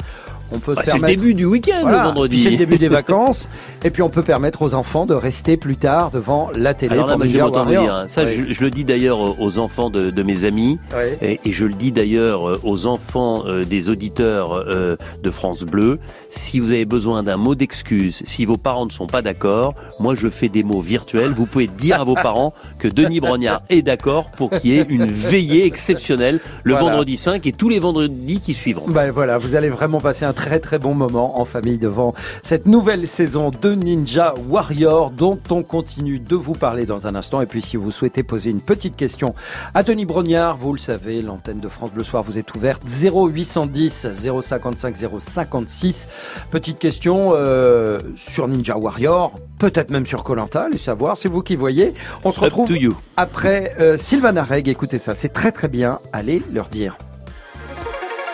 On 0.52 0.58
peut 0.58 0.74
Bah, 0.74 0.82
c'est 0.84 0.94
le 0.94 1.00
permettre... 1.00 1.20
début 1.22 1.34
du 1.34 1.44
week-end 1.44 1.80
Voilà, 1.82 1.98
le 1.98 2.04
vendredi. 2.04 2.38
C'est 2.38 2.50
le 2.50 2.56
début 2.56 2.78
des 2.78 2.88
vacances. 3.00 3.48
Et 3.84 3.90
puis 3.90 4.02
on 4.02 4.08
peut 4.10 4.22
permettre 4.22 4.62
aux 4.62 4.74
enfants 4.74 5.06
de 5.06 5.14
rester 5.14 5.56
plus 5.56 5.76
tard 5.76 6.10
devant 6.10 6.50
la 6.54 6.74
télé. 6.74 6.92
Alors 6.94 7.06
là, 7.08 7.14
pour 7.16 7.24
je 7.26 7.38
hein. 7.38 8.04
Ça, 8.08 8.24
Oui. 8.24 8.44
je, 8.48 8.52
je 8.52 8.60
le 8.62 8.70
dis 8.70 8.84
d'ailleurs 8.84 9.40
aux 9.40 9.58
enfants 9.58 9.90
de, 9.90 10.10
de 10.10 10.22
mes 10.22 10.44
amis, 10.44 10.78
et, 11.22 11.40
et 11.44 11.52
je 11.52 11.66
le 11.66 11.74
dis 11.74 11.92
d'ailleurs 11.92 12.48
euh, 12.48 12.60
aux 12.64 12.86
enfants 12.86 13.44
euh, 13.46 13.64
des 13.64 13.90
auditeurs 13.90 14.52
euh, 14.54 14.96
de 15.22 15.30
France 15.30 15.62
Bleu. 15.62 15.98
Si 16.30 16.60
vous 16.60 16.72
avez 16.72 16.84
besoin 16.84 17.22
d'un 17.22 17.36
mot 17.36 17.54
d'excuse, 17.54 18.22
si 18.26 18.44
vos 18.44 18.56
parents 18.56 18.86
ne 18.86 18.90
sont 18.90 19.06
pas 19.06 19.22
d'accord, 19.22 19.74
moi 20.00 20.14
je 20.14 20.28
fais 20.28 20.48
des 20.48 20.62
mots 20.62 20.80
virtuels. 20.80 21.30
Vous 21.30 21.46
pouvez 21.46 21.66
dire 21.66 22.00
à 22.00 22.04
vos 22.04 22.14
parents 22.14 22.52
que 22.78 22.88
Denis 22.88 23.20
Brognard 23.20 23.62
est 23.70 23.82
d'accord 23.82 24.30
pour 24.30 24.50
qu'il 24.50 24.70
y 24.72 24.78
ait 24.78 24.86
une 24.88 25.06
veillée 25.06 25.64
exceptionnelle 25.66 26.40
le 26.64 26.72
Voilà. 26.72 26.86
vendredi 26.88 27.16
5 27.16 27.46
et 27.46 27.52
tous 27.52 27.68
les 27.68 27.78
vendredis 27.78 28.40
qui 28.40 28.54
suivront. 28.54 28.86
Ben 28.88 29.10
voilà, 29.10 29.38
vous 29.38 29.54
allez 29.54 29.68
vraiment 29.68 30.00
passer 30.00 30.24
un 30.24 30.32
très 30.38 30.60
très 30.60 30.78
bon 30.78 30.94
moment 30.94 31.40
en 31.40 31.44
famille 31.44 31.78
devant 31.78 32.14
cette 32.44 32.66
nouvelle 32.66 33.08
saison 33.08 33.50
de 33.50 33.74
Ninja 33.74 34.34
Warrior 34.48 35.10
dont 35.10 35.36
on 35.50 35.64
continue 35.64 36.20
de 36.20 36.36
vous 36.36 36.52
parler 36.52 36.86
dans 36.86 37.08
un 37.08 37.16
instant. 37.16 37.42
Et 37.42 37.46
puis 37.46 37.60
si 37.60 37.76
vous 37.76 37.90
souhaitez 37.90 38.22
poser 38.22 38.50
une 38.50 38.60
petite 38.60 38.94
question 38.94 39.34
à 39.74 39.82
Denis 39.82 40.04
Brognard, 40.04 40.56
vous 40.56 40.72
le 40.72 40.78
savez, 40.78 41.22
l'antenne 41.22 41.58
de 41.58 41.68
France 41.68 41.90
Bleu 41.90 42.04
Soir 42.04 42.22
vous 42.22 42.38
est 42.38 42.54
ouverte 42.54 42.84
0810 42.86 44.12
055 44.40 44.96
056. 45.18 46.08
Petite 46.52 46.78
question 46.78 47.32
euh, 47.34 47.98
sur 48.14 48.46
Ninja 48.46 48.78
Warrior, 48.78 49.32
peut-être 49.58 49.90
même 49.90 50.06
sur 50.06 50.22
Colanta, 50.22 50.68
les 50.70 50.78
savoir, 50.78 51.16
c'est 51.16 51.28
vous 51.28 51.42
qui 51.42 51.56
voyez. 51.56 51.94
On 52.22 52.30
se 52.30 52.38
retrouve 52.38 52.68
to 52.68 52.74
you. 52.74 52.94
après 53.16 53.72
euh, 53.80 53.96
Sylvana 53.96 54.44
Reg, 54.44 54.68
écoutez 54.68 55.00
ça, 55.00 55.16
c'est 55.16 55.30
très 55.30 55.50
très 55.50 55.66
bien, 55.66 55.98
allez 56.12 56.44
leur 56.52 56.68
dire. 56.68 56.96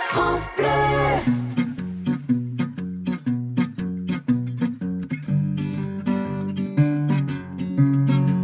France 0.04 0.50
Bleu. 0.58 1.43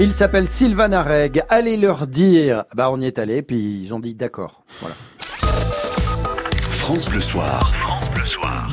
Il 0.00 0.12
s'appelle 0.12 0.48
Sylvain 0.48 0.92
Areg. 0.92 1.44
Allez 1.48 1.76
leur 1.76 2.08
dire. 2.08 2.64
Bah, 2.74 2.90
on 2.90 3.00
y 3.00 3.06
est 3.06 3.18
allé, 3.18 3.42
puis 3.42 3.80
ils 3.84 3.94
ont 3.94 4.00
dit 4.00 4.14
d'accord. 4.14 4.64
Voilà. 4.80 4.96
France 6.70 7.08
Bleu 7.08 7.20
Soir. 7.20 7.72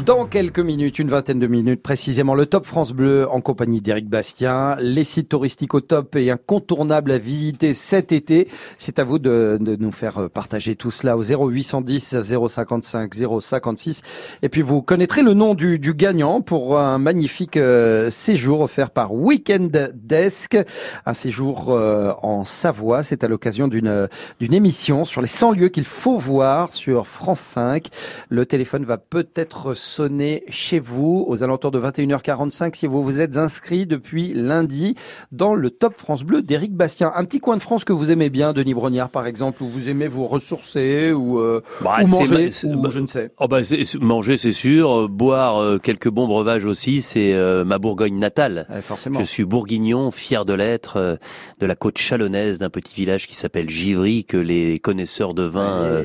Dans 0.05 0.25
quelques 0.25 0.59
minutes, 0.59 0.97
une 0.97 1.09
vingtaine 1.09 1.37
de 1.37 1.45
minutes 1.45 1.83
précisément, 1.83 2.33
le 2.33 2.47
Top 2.47 2.65
France 2.65 2.91
Bleu 2.91 3.27
en 3.29 3.39
compagnie 3.39 3.81
d'Éric 3.81 4.09
Bastien. 4.09 4.75
Les 4.79 5.03
sites 5.03 5.29
touristiques 5.29 5.75
au 5.75 5.81
top 5.81 6.15
et 6.15 6.31
incontournables 6.31 7.11
à 7.11 7.19
visiter 7.19 7.75
cet 7.75 8.11
été. 8.11 8.47
C'est 8.79 8.97
à 8.97 9.03
vous 9.03 9.19
de, 9.19 9.59
de 9.61 9.75
nous 9.75 9.91
faire 9.91 10.27
partager 10.31 10.75
tout 10.75 10.89
cela 10.89 11.17
au 11.17 11.21
0810 11.23 12.19
055 12.47 13.13
056. 13.13 14.01
Et 14.41 14.49
puis 14.49 14.63
vous 14.63 14.81
connaîtrez 14.81 15.21
le 15.21 15.35
nom 15.35 15.53
du, 15.53 15.77
du 15.77 15.93
gagnant 15.93 16.41
pour 16.41 16.79
un 16.79 16.97
magnifique 16.97 17.57
euh, 17.57 18.09
séjour 18.09 18.61
offert 18.61 18.89
par 18.89 19.13
Weekend 19.13 19.93
Desk. 19.93 20.57
Un 21.05 21.13
séjour 21.13 21.69
euh, 21.69 22.13
en 22.23 22.43
Savoie. 22.43 23.03
C'est 23.03 23.23
à 23.23 23.27
l'occasion 23.27 23.67
d'une 23.67 24.09
d'une 24.39 24.53
émission 24.53 25.05
sur 25.05 25.21
les 25.21 25.27
100 25.27 25.51
lieux 25.51 25.69
qu'il 25.69 25.85
faut 25.85 26.17
voir 26.17 26.73
sur 26.73 27.05
France 27.05 27.41
5. 27.41 27.87
Le 28.29 28.47
téléphone 28.47 28.83
va 28.83 28.97
peut-être 28.97 29.75
sonner 29.91 30.43
chez 30.47 30.79
vous 30.79 31.25
aux 31.27 31.43
alentours 31.43 31.71
de 31.71 31.79
21h45 31.79 32.75
si 32.75 32.87
vous 32.87 33.03
vous 33.03 33.19
êtes 33.19 33.37
inscrit 33.37 33.85
depuis 33.85 34.31
lundi 34.33 34.95
dans 35.33 35.53
le 35.53 35.69
Top 35.69 35.95
France 35.97 36.23
Bleu 36.23 36.41
d'Éric 36.41 36.73
Bastien. 36.73 37.11
Un 37.13 37.25
petit 37.25 37.39
coin 37.39 37.57
de 37.57 37.61
France 37.61 37.83
que 37.83 37.91
vous 37.91 38.09
aimez 38.09 38.29
bien, 38.29 38.53
Denis 38.53 38.73
Brognard 38.73 39.09
par 39.09 39.27
exemple, 39.27 39.63
où 39.63 39.67
vous 39.69 39.89
aimez 39.89 40.07
vous 40.07 40.25
ressourcer 40.25 41.11
ou, 41.11 41.39
euh, 41.39 41.61
Bah, 41.81 41.97
ou 42.03 42.07
manger, 42.07 42.49
ou 42.63 42.77
bah, 42.81 42.89
je 42.91 42.99
ne 42.99 43.07
sais. 43.07 43.31
Oh 43.37 43.47
bah, 43.49 43.59
manger 43.99 44.37
c'est 44.37 44.53
sûr, 44.53 44.91
euh, 44.97 45.07
boire 45.09 45.61
euh, 45.61 45.77
quelques 45.77 46.09
bons 46.09 46.27
breuvages 46.27 46.65
aussi, 46.65 47.01
c'est 47.01 47.33
euh, 47.33 47.65
ma 47.65 47.77
Bourgogne 47.77 48.15
natale. 48.17 48.67
forcément. 48.81 49.19
Je 49.19 49.25
suis 49.25 49.43
bourguignon, 49.43 50.11
fier 50.11 50.45
de 50.45 50.53
l'être, 50.53 50.97
euh, 50.97 51.15
de 51.59 51.65
la 51.65 51.75
côte 51.75 51.97
chalonnaise, 51.97 52.59
d'un 52.59 52.69
petit 52.69 52.95
village 52.95 53.27
qui 53.27 53.35
s'appelle 53.35 53.69
Givry, 53.69 54.23
que 54.23 54.37
les 54.37 54.79
connaisseurs 54.79 55.33
de 55.33 55.43
vin 55.43 56.03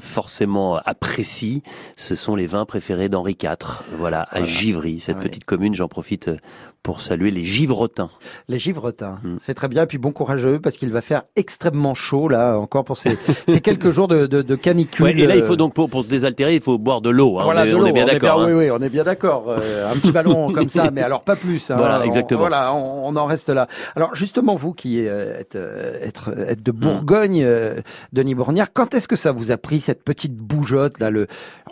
forcément 0.00 0.76
apprécient. 0.84 1.60
Ce 1.96 2.14
sont 2.14 2.36
les 2.36 2.46
vins 2.46 2.66
préférés 2.74 3.08
d'Henri 3.08 3.36
IV. 3.40 3.84
Voilà, 3.98 4.26
à 4.32 4.42
Givry, 4.42 4.98
cette 4.98 5.20
petite 5.20 5.44
commune, 5.44 5.74
j'en 5.76 5.86
profite 5.86 6.26
euh, 6.26 6.36
pour 6.82 7.00
saluer 7.00 7.30
les 7.30 7.44
Givretins. 7.44 8.10
Les 8.48 8.58
givretins, 8.58 9.18
Mm. 9.22 9.36
c'est 9.40 9.54
très 9.54 9.68
bien. 9.68 9.84
Et 9.84 9.86
puis 9.86 9.96
bon 9.96 10.10
courage 10.10 10.44
à 10.44 10.48
eux 10.48 10.58
parce 10.60 10.76
qu'il 10.76 10.90
va 10.90 11.00
faire 11.00 11.22
extrêmement 11.36 11.94
chaud 11.94 12.28
là 12.28 12.58
encore 12.58 12.84
pour 12.84 12.98
ces, 12.98 13.16
ces 13.48 13.60
quelques 13.60 13.90
jours 13.90 14.08
de, 14.08 14.26
de, 14.26 14.42
de 14.42 14.54
canicule. 14.56 15.04
Ouais, 15.04 15.12
et 15.16 15.26
là, 15.28 15.36
il 15.36 15.42
euh, 15.42 15.46
faut 15.46 15.54
donc 15.56 15.72
pour, 15.72 15.88
pour 15.88 16.02
se 16.02 16.08
désaltérer, 16.08 16.56
il 16.56 16.60
faut 16.60 16.76
boire 16.76 17.00
de 17.00 17.10
l'eau. 17.10 17.38
hein. 17.38 17.44
Voilà, 17.44 17.62
on, 17.62 17.64
est, 17.64 17.70
de 17.70 17.74
on 17.76 17.78
l'eau, 17.78 17.86
est 17.86 17.92
bien 17.92 18.06
d'accord. 18.06 18.42
hein. 18.42 18.46
Oui, 18.48 18.52
oui, 18.64 18.70
on 18.72 18.82
est 18.82 18.88
bien 18.88 19.04
d'accord. 19.04 19.44
Euh, 19.48 19.88
un 19.90 19.94
petit 19.94 20.10
ballon 20.10 20.52
comme 20.52 20.68
ça, 20.68 20.90
mais 20.90 21.00
alors 21.02 21.22
pas 21.22 21.36
plus. 21.36 21.70
hein. 21.70 21.76
Voilà, 21.78 22.00
On- 22.00 22.02
exactement. 22.02 22.40
voilà, 22.40 22.74
on, 22.74 23.06
on 23.06 23.14
en 23.16 23.24
reste 23.26 23.50
là. 23.50 23.68
Alors 23.94 24.16
justement, 24.16 24.56
vous 24.56 24.72
qui 24.74 25.06
euh, 25.06 25.38
êtes, 25.38 25.54
euh, 25.54 25.96
être, 26.04 26.30
être 26.36 26.58
Mm. 26.58 26.62
de 26.64 26.72
Bourgogne, 26.72 27.42
euh, 27.44 27.80
Denis 28.12 28.34
Bourgnard, 28.34 28.72
quand 28.74 28.94
est-ce 28.94 29.06
que 29.08 29.16
ça 29.16 29.30
vous 29.32 29.52
a 29.52 29.56
pris 29.56 29.80
cette 29.80 30.02
petite 30.02 30.34
bougeotte 30.34 30.98
là, 30.98 31.10
le 31.10 31.28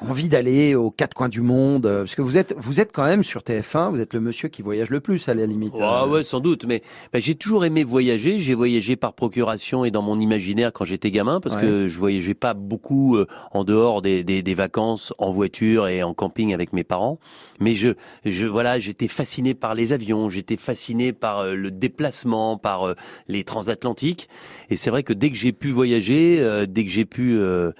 envie 0.08 0.28
d'aller 0.30 0.74
aux 0.83 0.90
quatre 0.90 1.14
coins 1.14 1.29
du 1.29 1.40
monde 1.40 1.87
euh, 1.87 2.01
Parce 2.01 2.14
que 2.14 2.23
vous 2.23 2.37
êtes, 2.37 2.55
vous 2.59 2.81
êtes 2.81 2.92
quand 2.92 3.05
même 3.05 3.25
sur 3.25 3.42
TF1, 3.42 3.90
vous 3.90 4.01
êtes 4.01 4.14
le 4.14 4.21
monsieur 4.21 4.49
qui 4.49 4.62
voyage 4.62 4.90
le 4.90 5.01
plus 5.01 5.29
à 5.29 5.35
la 5.35 5.47
limite. 5.47 5.75
Ah 5.81 6.07
ouais, 6.07 6.25
sans 6.25 6.40
doute. 6.40 6.64
Mais 6.66 6.83
bah, 7.12 7.18
j'ai 7.18 7.35
toujours 7.35 7.64
aimé 7.64 7.85
voyager. 7.85 8.38
J'ai 8.38 8.55
voyagé 8.55 8.97
par 8.97 9.14
procuration 9.14 9.85
et 9.85 9.90
dans 9.90 10.03
mon 10.03 10.21
imaginaire 10.21 10.73
quand 10.73 10.85
j'étais 10.85 11.11
gamin, 11.11 11.40
parce 11.40 11.57
que 11.57 11.87
je 11.87 11.99
voyageais 11.99 12.35
pas 12.35 12.55
beaucoup 12.55 13.16
euh, 13.16 13.27
en 13.53 13.64
dehors 13.64 14.03
des, 14.03 14.25
des, 14.25 14.42
des 14.42 14.55
vacances, 14.55 15.12
en 15.18 15.31
voiture 15.31 15.88
et 15.88 16.03
en 16.03 16.14
camping 16.14 16.55
avec 16.55 16.73
mes 16.73 16.85
parents. 16.85 17.18
Mais 17.61 17.75
je, 17.75 17.90
je 18.25 18.47
voilà, 18.47 18.79
j'étais 18.79 19.09
fasciné 19.09 19.55
par 19.55 19.75
les 19.75 19.92
avions. 19.92 20.29
J'étais 20.29 20.57
fasciné 20.57 21.12
par 21.12 21.40
euh, 21.40 21.55
le 21.55 21.71
déplacement, 21.71 22.57
par 22.57 22.95
les 23.29 23.45
transatlantiques. 23.45 24.29
Et 24.71 24.77
c'est 24.77 24.90
vrai 24.90 25.03
que 25.03 25.12
dès 25.12 25.31
que 25.31 25.37
j'ai 25.37 25.53
pu 25.53 25.71
voyager, 25.71 26.66
dès 26.68 26.85
que 26.85 26.90
j'ai 26.90 27.05
pu 27.05 27.37
euh, 27.38 27.73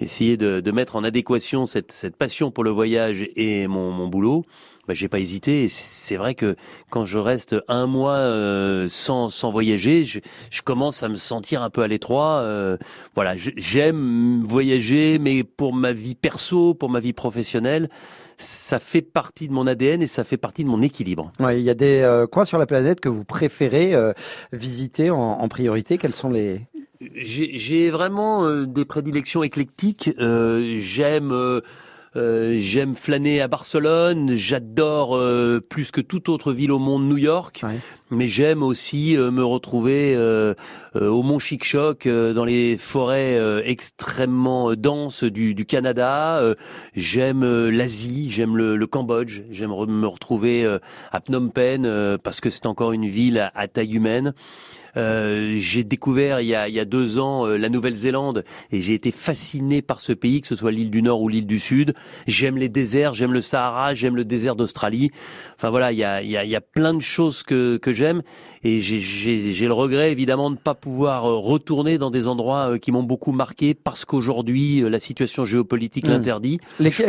essayer 0.00 0.36
de, 0.36 0.60
de 0.60 0.70
mettre 0.70 0.96
en 0.96 1.04
adéquation 1.04 1.66
cette, 1.66 1.92
cette 1.92 2.16
passion 2.16 2.50
pour 2.50 2.64
le 2.64 2.70
voyage 2.70 3.28
et 3.36 3.66
mon, 3.66 3.90
mon 3.90 4.08
boulot, 4.08 4.44
bah, 4.86 4.94
j'ai 4.94 5.08
pas 5.08 5.18
hésité. 5.18 5.68
C'est 5.68 6.16
vrai 6.16 6.34
que 6.34 6.56
quand 6.90 7.04
je 7.04 7.18
reste 7.18 7.56
un 7.68 7.86
mois 7.86 8.16
euh, 8.16 8.86
sans, 8.88 9.28
sans 9.28 9.50
voyager, 9.50 10.04
je, 10.04 10.20
je 10.50 10.62
commence 10.62 11.02
à 11.02 11.08
me 11.08 11.16
sentir 11.16 11.62
un 11.62 11.70
peu 11.70 11.82
à 11.82 11.88
l'étroit. 11.88 12.40
euh, 12.40 12.76
voilà, 13.14 13.34
j'aime 13.36 14.42
voyager, 14.44 15.18
mais 15.18 15.44
pour 15.44 15.74
ma 15.74 15.92
vie 15.92 16.14
perso, 16.14 16.74
pour 16.74 16.90
ma 16.90 17.00
vie 17.00 17.12
professionnelle, 17.12 17.88
ça 18.40 18.78
fait 18.78 19.02
partie 19.02 19.48
de 19.48 19.52
mon 19.52 19.66
ADN 19.66 20.00
et 20.00 20.06
ça 20.06 20.22
fait 20.22 20.36
partie 20.36 20.62
de 20.62 20.68
mon 20.68 20.80
équilibre. 20.80 21.32
Ouais, 21.40 21.60
il 21.60 21.64
y 21.64 21.70
a 21.70 21.74
des 21.74 22.00
euh, 22.02 22.26
coins 22.28 22.44
sur 22.44 22.56
la 22.58 22.66
planète 22.66 23.00
que 23.00 23.08
vous 23.08 23.24
préférez 23.24 23.94
euh, 23.94 24.12
visiter 24.52 25.10
en, 25.10 25.18
en 25.18 25.48
priorité. 25.48 25.98
Quels 25.98 26.14
sont 26.14 26.30
les 26.30 26.60
J'ai 27.00 27.90
vraiment 27.90 28.44
euh, 28.44 28.66
des 28.66 28.84
prédilections 28.84 29.42
éclectiques. 29.42 30.10
Euh, 30.18 30.76
j'aime 30.78 31.30
euh, 31.32 31.60
euh, 32.16 32.56
j'aime 32.58 32.96
flâner 32.96 33.40
à 33.40 33.46
Barcelone. 33.48 34.34
J'adore 34.34 35.16
euh, 35.16 35.60
plus 35.60 35.92
que 35.92 36.00
toute 36.00 36.28
autre 36.28 36.52
ville 36.52 36.72
au 36.72 36.78
monde 36.80 37.06
New 37.08 37.18
York. 37.18 37.60
Mais 38.10 38.26
j'aime 38.26 38.62
aussi 38.62 39.16
euh, 39.16 39.30
me 39.30 39.44
retrouver 39.44 40.14
euh, 40.16 40.54
euh, 40.96 41.08
au 41.08 41.22
Mont 41.22 41.38
Chic-Choc, 41.38 42.06
euh, 42.06 42.32
dans 42.32 42.46
les 42.46 42.78
forêts 42.78 43.36
euh, 43.36 43.60
extrêmement 43.64 44.74
denses 44.74 45.22
du, 45.22 45.54
du 45.54 45.66
Canada. 45.66 46.38
Euh, 46.38 46.54
j'aime 46.96 47.44
euh, 47.44 47.70
l'Asie, 47.70 48.30
j'aime 48.30 48.56
le, 48.56 48.76
le 48.76 48.86
Cambodge. 48.86 49.42
J'aime 49.50 49.70
me 49.70 50.06
retrouver 50.06 50.64
euh, 50.64 50.78
à 51.12 51.20
Phnom 51.20 51.48
Penh 51.50 51.84
euh, 51.84 52.16
parce 52.20 52.40
que 52.40 52.50
c'est 52.50 52.66
encore 52.66 52.92
une 52.92 53.06
ville 53.06 53.38
à, 53.38 53.52
à 53.54 53.68
taille 53.68 53.94
humaine. 53.94 54.32
Euh, 54.98 55.54
j'ai 55.58 55.84
découvert 55.84 56.40
il 56.40 56.46
y, 56.48 56.54
a, 56.54 56.68
il 56.68 56.74
y 56.74 56.80
a 56.80 56.84
deux 56.84 57.18
ans 57.18 57.46
euh, 57.46 57.56
la 57.56 57.68
Nouvelle-Zélande 57.68 58.44
et 58.72 58.80
j'ai 58.82 58.94
été 58.94 59.10
fasciné 59.12 59.80
par 59.80 60.00
ce 60.00 60.12
pays, 60.12 60.40
que 60.40 60.46
ce 60.48 60.56
soit 60.56 60.72
l'île 60.72 60.90
du 60.90 61.02
Nord 61.02 61.22
ou 61.22 61.28
l'île 61.28 61.46
du 61.46 61.60
Sud. 61.60 61.94
J'aime 62.26 62.56
les 62.56 62.68
déserts, 62.68 63.14
j'aime 63.14 63.32
le 63.32 63.40
Sahara, 63.40 63.94
j'aime 63.94 64.16
le 64.16 64.24
désert 64.24 64.56
d'Australie. 64.56 65.10
Enfin 65.56 65.70
voilà, 65.70 65.92
il 65.92 65.98
y 65.98 66.04
a, 66.04 66.22
il 66.22 66.30
y, 66.30 66.36
a, 66.36 66.44
il 66.44 66.50
y 66.50 66.56
a 66.56 66.60
plein 66.60 66.94
de 66.94 67.00
choses 67.00 67.42
que, 67.42 67.76
que 67.76 67.92
j'aime 67.92 68.22
et 68.64 68.80
j'ai- 68.80 69.66
le 69.68 69.72
regret 69.72 70.10
évidemment 70.12 70.50
de 70.50 70.56
ne 70.56 70.60
pas 70.60 70.74
pouvoir 70.74 71.26
euh, 71.26 71.36
retourner 71.36 71.98
dans 71.98 72.10
des 72.10 72.26
endroits 72.26 72.72
euh, 72.72 72.78
qui 72.78 72.90
m'ont 72.90 73.02
beaucoup 73.02 73.32
marqué 73.32 73.74
parce 73.74 74.04
qu'aujourd'hui 74.04 74.80
la 74.88 74.98
situation 75.00 75.44
géopolitique 75.44 76.06
Hmm. 76.08 76.10
l'interdit. 76.12 76.58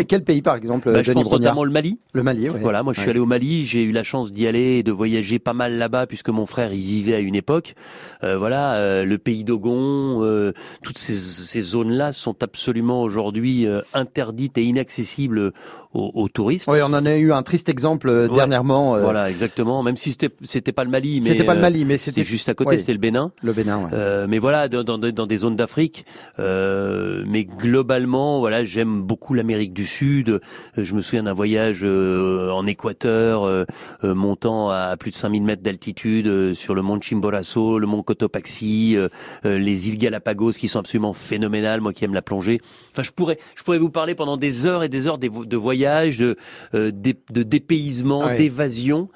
Quel 0.08 0.23
pays 0.23 0.41
par 0.41 0.56
exemple 0.56 0.91
Bah, 0.91 1.02
je 1.04 1.12
pense 1.13 1.25
Brognard 1.28 1.39
notamment 1.54 1.63
le 1.63 1.71
Mali. 1.71 1.99
Le 2.13 2.23
Mali, 2.23 2.49
oui. 2.49 2.60
Voilà, 2.62 2.84
moi 2.84 2.93
je 2.93 2.99
suis 2.99 3.08
Ouais. 3.08 3.12
allé 3.12 3.19
au 3.19 3.25
Mali, 3.25 3.65
j'ai 3.65 3.84
eu 3.84 3.91
la 3.91 4.04
chance 4.04 4.32
d'y 4.32 4.45
aller 4.47 4.78
et 4.80 4.84
de 4.84 4.91
voyager 4.91 5.39
pas 5.39 5.54
mal 5.54 5.78
là-bas 5.78 6.06
puisque 6.08 6.30
mon 6.30 6.45
frère 6.45 6.73
y 6.73 6.80
vivait 6.82 7.15
à 7.15 7.19
une 7.19 7.36
époque. 7.36 7.75
Euh, 8.23 8.37
voilà, 8.37 8.73
euh, 8.73 9.03
le 9.05 9.17
pays 9.17 9.43
d'Ogon, 9.43 10.23
euh, 10.23 10.51
toutes 10.83 10.97
ces, 10.97 11.13
ces 11.13 11.61
zones-là 11.61 12.11
sont 12.11 12.35
absolument 12.43 13.01
aujourd'hui 13.01 13.65
euh, 13.65 13.81
interdites 13.93 14.57
et 14.57 14.63
inaccessibles 14.63 15.51
aux, 15.93 16.11
aux 16.13 16.27
touristes. 16.29 16.69
Oui, 16.71 16.79
on 16.81 16.93
en 16.93 17.05
a 17.05 17.15
eu 17.15 17.31
un 17.31 17.43
triste 17.43 17.69
exemple 17.69 18.09
euh, 18.09 18.27
Ouais. 18.27 18.35
dernièrement. 18.35 18.99
Voilà, 18.99 19.29
exactement. 19.29 19.81
Même 19.83 19.97
si 19.97 20.11
c'était 20.11 20.29
c'était 20.43 20.71
pas 20.71 20.83
le 20.83 20.89
Mali, 20.89 21.19
mais 21.23 21.29
C'était 21.29 21.43
pas 21.43 21.55
le 21.55 21.61
Mali, 21.61 21.85
mais 21.85 21.97
c'était- 21.97 22.23
juste 22.23 22.49
à 22.49 22.53
côté, 22.53 22.71
ouais. 22.71 22.77
c'était 22.77 22.93
le 22.93 22.99
Bénin. 22.99 23.31
Le 23.41 23.53
Bénin, 23.53 23.77
ouais. 23.79 23.89
Euh, 23.93 24.27
mais 24.29 24.37
voilà, 24.39 24.67
dans, 24.69 24.83
dans, 24.83 24.97
dans 24.97 25.25
des 25.27 25.37
zones 25.37 25.55
d'Afrique. 25.55 26.05
Euh, 26.39 27.23
mais 27.27 27.43
globalement, 27.45 28.39
voilà, 28.39 28.63
j'aime 28.63 29.01
beaucoup 29.03 29.33
l'Amérique 29.33 29.73
du 29.73 29.85
Sud. 29.85 30.41
Je 30.77 30.93
me 30.93 31.01
souviens 31.01 31.23
d'un 31.23 31.33
voyage 31.33 31.81
euh, 31.83 32.49
en 32.51 32.65
Équateur, 32.67 33.43
euh, 33.43 33.65
montant 34.03 34.69
à 34.69 34.95
plus 34.97 35.11
de 35.11 35.15
5000 35.15 35.43
mètres 35.43 35.63
d'altitude 35.63 36.27
euh, 36.27 36.53
sur 36.53 36.75
le 36.75 36.81
mont 36.81 36.99
Chimborazo, 36.99 37.58
le 37.79 37.85
mont 37.87 38.01
Cotopaxi, 38.03 38.95
euh, 38.95 39.09
euh, 39.45 39.57
les 39.57 39.89
îles 39.89 39.97
Galapagos 39.97 40.51
qui 40.53 40.67
sont 40.67 40.79
absolument 40.79 41.13
phénoménales. 41.13 41.81
Moi 41.81 41.93
qui 41.93 42.05
aime 42.05 42.13
la 42.13 42.21
plongée. 42.21 42.59
Enfin, 42.91 43.03
je 43.03 43.11
pourrais, 43.11 43.37
je 43.55 43.63
pourrais 43.63 43.77
vous 43.79 43.89
parler 43.89 44.15
pendant 44.15 44.37
des 44.37 44.65
heures 44.65 44.83
et 44.83 44.89
des 44.89 45.07
heures 45.07 45.17
de 45.17 45.57
voyages, 45.57 46.17
de, 46.17 46.35
euh, 46.73 46.91
de 46.91 47.43
dépaysement, 47.43 48.25
Ouais. 48.25 48.35
d'évasion. 48.37 49.09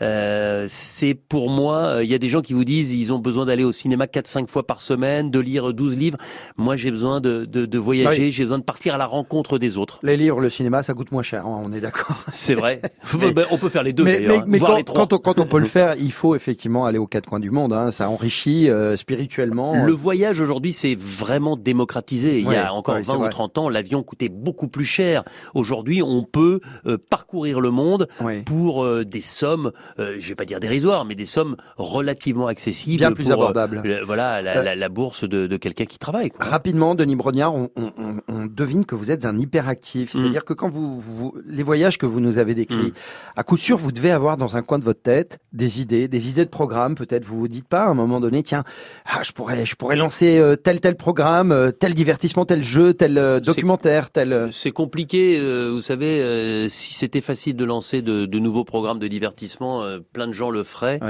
Euh, 0.00 0.64
c'est 0.68 1.14
pour 1.14 1.50
moi, 1.50 1.76
euh, 1.78 2.04
il 2.04 2.10
y 2.10 2.14
a 2.14 2.18
des 2.18 2.28
gens 2.28 2.40
qui 2.40 2.52
vous 2.52 2.64
disent 2.64 2.92
ils 2.92 3.12
ont 3.12 3.18
besoin 3.18 3.46
d'aller 3.46 3.64
au 3.64 3.72
cinéma 3.72 4.06
4-5 4.06 4.48
fois 4.48 4.66
par 4.66 4.80
semaine, 4.82 5.30
de 5.30 5.38
lire 5.40 5.72
12 5.72 5.96
livres. 5.96 6.18
Moi, 6.56 6.76
j'ai 6.76 6.90
besoin 6.90 7.20
de, 7.20 7.44
de, 7.44 7.66
de 7.66 7.78
voyager, 7.78 8.24
Oui. 8.26 8.30
j'ai 8.32 8.44
besoin 8.44 8.58
de 8.58 8.62
partir 8.64 8.94
à 8.94 8.98
la 8.98 9.06
rencontre 9.06 9.58
des 9.58 9.76
autres. 9.76 9.98
Les 10.02 10.16
livres, 10.16 10.40
le 10.40 10.48
cinéma, 10.50 10.82
ça 10.82 10.94
coûte 10.94 11.10
moins 11.12 11.22
cher, 11.22 11.46
hein, 11.46 11.62
on 11.64 11.72
est 11.72 11.80
d'accord. 11.80 12.24
C'est 12.28 12.54
vrai. 12.54 12.80
Mais- 13.20 13.32
Ben, 13.32 13.46
on 13.50 13.58
peut 13.58 13.68
faire 13.68 13.82
les 13.82 13.92
deux 13.92 14.04
mais, 14.04 14.20
mais- 14.20 14.36
hein, 14.38 14.44
mais 14.46 14.58
quand, 14.58 14.76
les 14.76 14.84
trois. 14.84 15.00
quand 15.00 15.12
on, 15.14 15.18
quand 15.18 15.40
on 15.40 15.46
peut 15.46 15.58
le 15.58 15.64
faire, 15.78 15.94
il 15.98 16.12
faut 16.12 16.34
effectivement 16.34 16.86
aller 16.86 16.98
aux 16.98 17.06
quatre 17.06 17.26
coins 17.28 17.40
du 17.40 17.50
monde. 17.50 17.72
Hein. 17.72 17.90
Ça 17.90 18.08
enrichit 18.08 18.70
euh, 18.70 18.96
spirituellement. 18.96 19.84
Le 19.84 19.92
voyage 19.92 20.40
aujourd'hui, 20.40 20.72
c'est 20.72 20.94
vraiment 20.98 21.56
démocratisé. 21.56 22.40
Il 22.40 22.50
y 22.50 22.54
a 22.56 22.72
encore 22.72 22.94
ouais, 22.94 23.02
c'est 23.04 23.10
20 23.12 23.16
ou 23.16 23.20
vrai. 23.22 23.30
30 23.30 23.58
ans, 23.58 23.68
l'avion 23.68 24.02
coûtait 24.02 24.28
beaucoup 24.28 24.68
plus 24.68 24.84
cher. 24.84 25.24
Aujourd'hui, 25.54 26.02
on 26.02 26.22
peut 26.22 26.60
euh, 26.86 26.98
parcourir 27.10 27.60
le 27.60 27.70
monde 27.70 28.08
pour 28.46 28.84
euh, 28.84 29.04
des 29.04 29.20
sommes, 29.20 29.72
euh, 29.98 30.16
je 30.18 30.28
vais 30.28 30.34
pas 30.34 30.44
dire 30.44 30.60
dérisoires, 30.60 31.04
mais 31.04 31.14
des 31.14 31.26
sommes 31.26 31.56
relativement 31.76 32.46
accessibles. 32.46 32.98
Bien 32.98 33.12
plus 33.12 33.24
pour, 33.24 33.32
euh, 33.32 33.34
abordables. 33.34 33.80
le- 33.84 34.04
voilà, 34.04 34.42
la, 34.42 34.58
Euh, 34.58 34.62
la- 34.62 34.74
la 34.76 34.88
bourse 34.88 35.24
de, 35.24 35.46
de 35.46 35.56
quelqu'un 35.56 35.84
qui 35.84 35.98
travaille. 35.98 36.30
quoi. 36.30 36.44
Rapidement, 36.44 36.94
Denis 36.94 37.16
Brognard, 37.16 37.54
on, 37.54 37.70
on- 37.76 37.92
on- 37.98 38.20
on 38.28 38.46
devine 38.46 38.84
que 38.84 38.94
vous 38.94 39.10
êtes 39.10 39.24
un 39.24 39.38
hyperactif. 39.38 40.14
Mm. 40.14 40.18
C'est-à-dire 40.18 40.44
que 40.44 40.52
quand 40.52 40.68
vous, 40.68 40.98
vous- 41.00 41.34
les 41.46 41.62
voyages 41.62 41.98
que 41.98 42.06
vous 42.06 42.20
nous 42.20 42.38
avez 42.38 42.54
décrits, 42.54 42.76
Mm. 42.76 42.92
à 43.36 43.42
coup 43.44 43.56
sûr, 43.56 43.76
vous 43.76 43.92
devez 43.92 44.10
avoir 44.10 44.36
dans 44.36 44.56
un 44.56 44.62
coin 44.62 44.78
de 44.78 44.84
votre 44.84 45.02
tête 45.02 45.38
des 45.52 45.80
idées, 45.80 46.08
des 46.08 46.28
idées 46.28 46.44
de 46.44 46.50
programme. 46.50 46.94
Peut-être 46.94 47.24
vous 47.24 47.38
vous 47.38 47.48
dites 47.48 47.68
pas 47.68 47.82
à 47.84 47.88
un 47.88 47.94
moment 47.94 48.20
donné, 48.20 48.42
tiens, 48.42 48.64
ah, 49.06 49.22
je 49.22 49.32
pourrais, 49.32 49.66
je 49.66 49.74
pourrais 49.76 49.96
lancer 49.96 50.38
euh, 50.38 50.56
tel 50.56 50.80
tel 50.80 50.96
programme, 50.96 51.72
tel 51.78 51.94
divertissement, 51.94 52.44
tel 52.44 52.62
jeu, 52.62 52.94
tel 52.94 53.40
documentaire, 53.44 54.10
tel. 54.10 54.48
C'est 54.52 54.70
compliqué, 54.70 55.38
euh, 55.38 55.70
vous 55.72 55.82
savez, 55.82 56.20
euh, 56.20 56.68
si 56.68 56.94
c'était 56.94 57.20
facile 57.20 57.56
de 57.56 57.64
lancer 57.64 58.02
de, 58.02 58.26
de 58.26 58.38
nouveaux 58.38 58.64
programmes 58.64 58.98
de 58.98 59.08
divertissement, 59.08 59.77
euh, 59.82 59.98
plein 60.12 60.26
de 60.26 60.32
gens 60.32 60.50
le 60.50 60.62
feraient. 60.62 61.00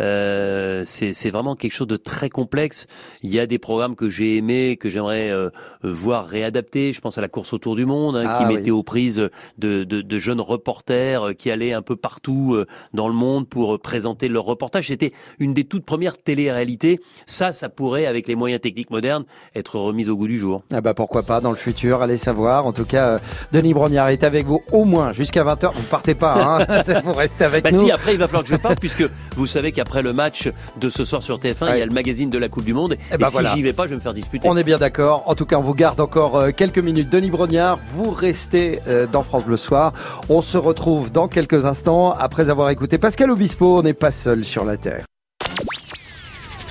Euh, 0.00 0.82
c'est 0.84 1.30
vraiment 1.30 1.54
quelque 1.56 1.72
chose 1.72 1.86
de 1.86 1.96
très 1.96 2.28
complexe. 2.30 2.86
Il 3.22 3.30
y 3.30 3.38
a 3.38 3.46
des 3.46 3.58
programmes 3.58 3.94
que 3.96 4.08
j'ai 4.10 4.36
aimés, 4.36 4.76
que 4.76 4.90
j'aimerais 4.90 5.30
euh, 5.30 5.50
voir 5.82 6.26
réadaptés. 6.26 6.92
Je 6.92 7.00
pense 7.00 7.18
à 7.18 7.20
la 7.20 7.28
course 7.28 7.52
autour 7.52 7.76
du 7.76 7.86
monde, 7.86 8.16
hein, 8.16 8.24
Ah, 8.28 8.38
qui 8.38 8.44
oui. 8.46 8.56
mettait 8.56 8.70
aux 8.70 8.82
prises 8.82 9.28
de, 9.58 9.84
de, 9.84 10.00
de 10.02 10.18
jeunes 10.18 10.40
reporters 10.40 11.28
euh, 11.28 11.32
qui 11.32 11.50
allaient 11.50 11.72
un 11.72 11.82
peu 11.82 11.96
partout 11.96 12.54
euh, 12.54 12.66
dans 12.94 13.08
le 13.08 13.14
monde 13.14 13.48
pour 13.48 13.78
présenter 13.80 14.28
leurs 14.28 14.44
reportages. 14.44 14.88
C'était 14.88 15.12
une 15.38 15.54
des 15.54 15.64
toutes 15.64 15.84
premières 15.84 16.00
première 16.00 16.16
télé-réalité, 16.16 16.98
ça, 17.26 17.52
ça 17.52 17.68
pourrait, 17.68 18.06
avec 18.06 18.26
les 18.26 18.34
moyens 18.34 18.62
techniques 18.62 18.90
modernes, 18.90 19.24
être 19.54 19.78
remis 19.78 20.08
au 20.08 20.16
goût 20.16 20.28
du 20.28 20.38
jour. 20.38 20.62
Ah 20.72 20.80
bah 20.80 20.94
pourquoi 20.94 21.22
pas 21.24 21.42
dans 21.42 21.50
le 21.50 21.58
futur, 21.58 22.00
allez 22.00 22.16
savoir. 22.16 22.64
En 22.64 22.72
tout 22.72 22.86
cas, 22.86 23.20
Denis 23.52 23.74
Brognard 23.74 24.08
est 24.08 24.24
avec 24.24 24.46
vous 24.46 24.62
au 24.72 24.84
moins 24.86 25.12
jusqu'à 25.12 25.44
20h. 25.44 25.72
Vous 25.74 25.82
partez 25.90 26.14
pas, 26.14 26.64
hein 26.70 26.82
vous 27.04 27.12
restez 27.12 27.44
avec 27.44 27.64
Bah 27.64 27.70
nous. 27.72 27.84
si, 27.84 27.90
après 27.90 28.09
il 28.12 28.18
va 28.18 28.26
falloir 28.26 28.44
que 28.44 28.50
je 28.50 28.56
parte, 28.56 28.80
puisque 28.80 29.04
vous 29.36 29.46
savez 29.46 29.72
qu'après 29.72 30.02
le 30.02 30.12
match 30.12 30.50
de 30.80 30.90
ce 30.90 31.04
soir 31.04 31.22
sur 31.22 31.38
TF1, 31.38 31.74
il 31.74 31.78
y 31.78 31.82
a 31.82 31.86
le 31.86 31.92
magazine 31.92 32.30
de 32.30 32.38
la 32.38 32.48
Coupe 32.48 32.64
du 32.64 32.74
Monde. 32.74 32.96
Eh 33.10 33.14
Et, 33.14 33.18
ben 33.18 33.26
si 33.26 33.32
voilà. 33.32 33.54
j'y 33.54 33.62
vais 33.62 33.72
pas, 33.72 33.84
je 33.84 33.90
vais 33.90 33.96
me 33.96 34.00
faire 34.00 34.14
disputer. 34.14 34.48
On 34.48 34.56
est 34.56 34.64
bien 34.64 34.78
d'accord. 34.78 35.24
En 35.26 35.34
tout 35.34 35.46
cas, 35.46 35.56
on 35.56 35.62
vous 35.62 35.74
garde 35.74 36.00
encore 36.00 36.36
euh, 36.36 36.50
quelques 36.50 36.78
minutes. 36.78 37.10
Denis 37.10 37.30
Brognard, 37.30 37.78
vous 37.94 38.10
restez 38.10 38.80
euh, 38.88 39.06
dans 39.06 39.22
France 39.22 39.44
Bleu 39.44 39.56
Soir. 39.56 39.92
On 40.28 40.42
se 40.42 40.58
retrouve 40.58 41.10
dans 41.10 41.28
quelques 41.28 41.64
instants 41.64 42.12
après 42.12 42.50
avoir 42.50 42.70
écouté 42.70 42.98
Pascal 42.98 43.30
Obispo. 43.30 43.78
On 43.78 43.82
n'est 43.82 43.92
pas 43.94 44.10
seul 44.10 44.44
sur 44.44 44.64
la 44.64 44.76
Terre. 44.76 45.04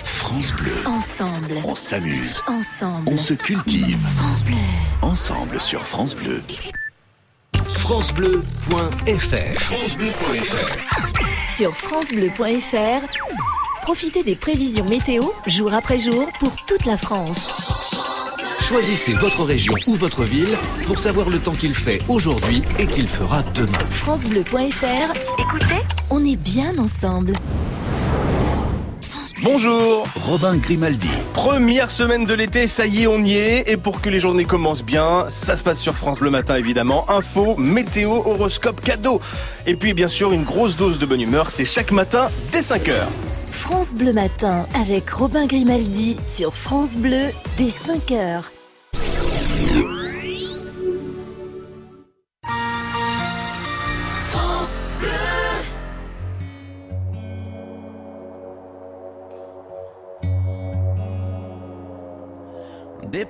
France 0.06 0.54
Bleu. 0.54 0.72
Ensemble. 0.86 1.54
On 1.66 1.74
s'amuse. 1.76 2.42
Ensemble. 2.48 3.10
On 3.12 3.18
se 3.18 3.34
cultive. 3.34 3.98
France 4.16 4.44
Bleu. 4.46 4.56
Ensemble 5.02 5.60
sur 5.60 5.82
France 5.82 6.16
Bleu. 6.16 6.42
FranceBleu.fr 7.90 9.60
FranceBleu.fr 9.60 10.78
Sur 11.52 11.76
FranceBleu.fr, 11.76 13.04
profitez 13.82 14.22
des 14.22 14.36
prévisions 14.36 14.86
météo 14.86 15.24
jour 15.48 15.74
après 15.74 15.98
jour 15.98 16.28
pour 16.40 16.56
toute 16.68 16.86
la 16.86 16.98
France. 16.98 17.52
Choisissez 18.62 19.14
votre 19.14 19.44
région 19.44 19.74
ou 19.88 19.96
votre 19.96 20.22
ville 20.22 20.56
pour 20.86 21.00
savoir 21.00 21.30
le 21.30 21.40
temps 21.40 21.56
qu'il 21.56 21.74
fait 21.74 22.00
aujourd'hui 22.08 22.62
et 22.78 22.86
qu'il 22.86 23.08
fera 23.08 23.42
demain. 23.56 23.80
FranceBleu.fr, 23.90 25.40
écoutez, 25.40 25.82
on 26.12 26.24
est 26.24 26.38
bien 26.38 26.78
ensemble. 26.78 27.34
Bonjour 29.42 30.06
Robin 30.18 30.58
Grimaldi. 30.58 31.08
Première 31.34 31.90
semaine 31.90 32.26
de 32.26 32.34
l'été, 32.34 32.68
ça 32.68 32.86
y 32.86 33.04
est, 33.04 33.08
on 33.08 33.24
y 33.24 33.36
est. 33.36 33.70
Et 33.70 33.78
pour 33.78 34.02
que 34.02 34.10
les 34.10 34.20
journées 34.20 34.44
commencent 34.44 34.84
bien, 34.84 35.28
ça 35.30 35.56
se 35.56 35.64
passe 35.64 35.80
sur 35.80 35.96
France 35.96 36.20
Bleu 36.20 36.30
Matin 36.30 36.56
évidemment. 36.56 37.10
Info, 37.10 37.56
météo, 37.56 38.12
horoscope, 38.12 38.82
cadeau. 38.82 39.22
Et 39.66 39.76
puis 39.76 39.94
bien 39.94 40.10
sûr, 40.10 40.34
une 40.34 40.44
grosse 40.44 40.76
dose 40.76 41.00
de 41.00 41.06
bonne 41.06 41.22
humeur, 41.22 41.52
c'est 41.52 41.64
chaque 41.64 41.92
matin 41.92 42.28
dès 42.52 42.60
5h. 42.60 42.92
France 43.50 43.94
Bleu 43.96 44.12
Matin 44.12 44.66
avec 44.76 45.10
Robin 45.10 45.46
Grimaldi 45.46 46.18
sur 46.28 46.54
France 46.54 46.98
Bleu 46.98 47.28
dès 47.58 47.68
5h. 47.68 48.44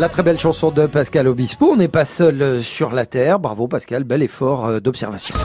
La 0.00 0.08
très 0.08 0.24
belle 0.24 0.40
chanson 0.40 0.72
de 0.72 0.86
Pascal 0.86 1.28
Obispo. 1.28 1.66
On 1.66 1.76
n'est 1.76 1.86
pas 1.86 2.04
seul 2.04 2.42
euh, 2.42 2.60
sur 2.60 2.90
la 2.90 3.06
terre. 3.06 3.38
Bravo 3.38 3.68
Pascal, 3.68 4.02
bel 4.02 4.24
effort 4.24 4.66
euh, 4.66 4.80
d'observation. 4.80 5.36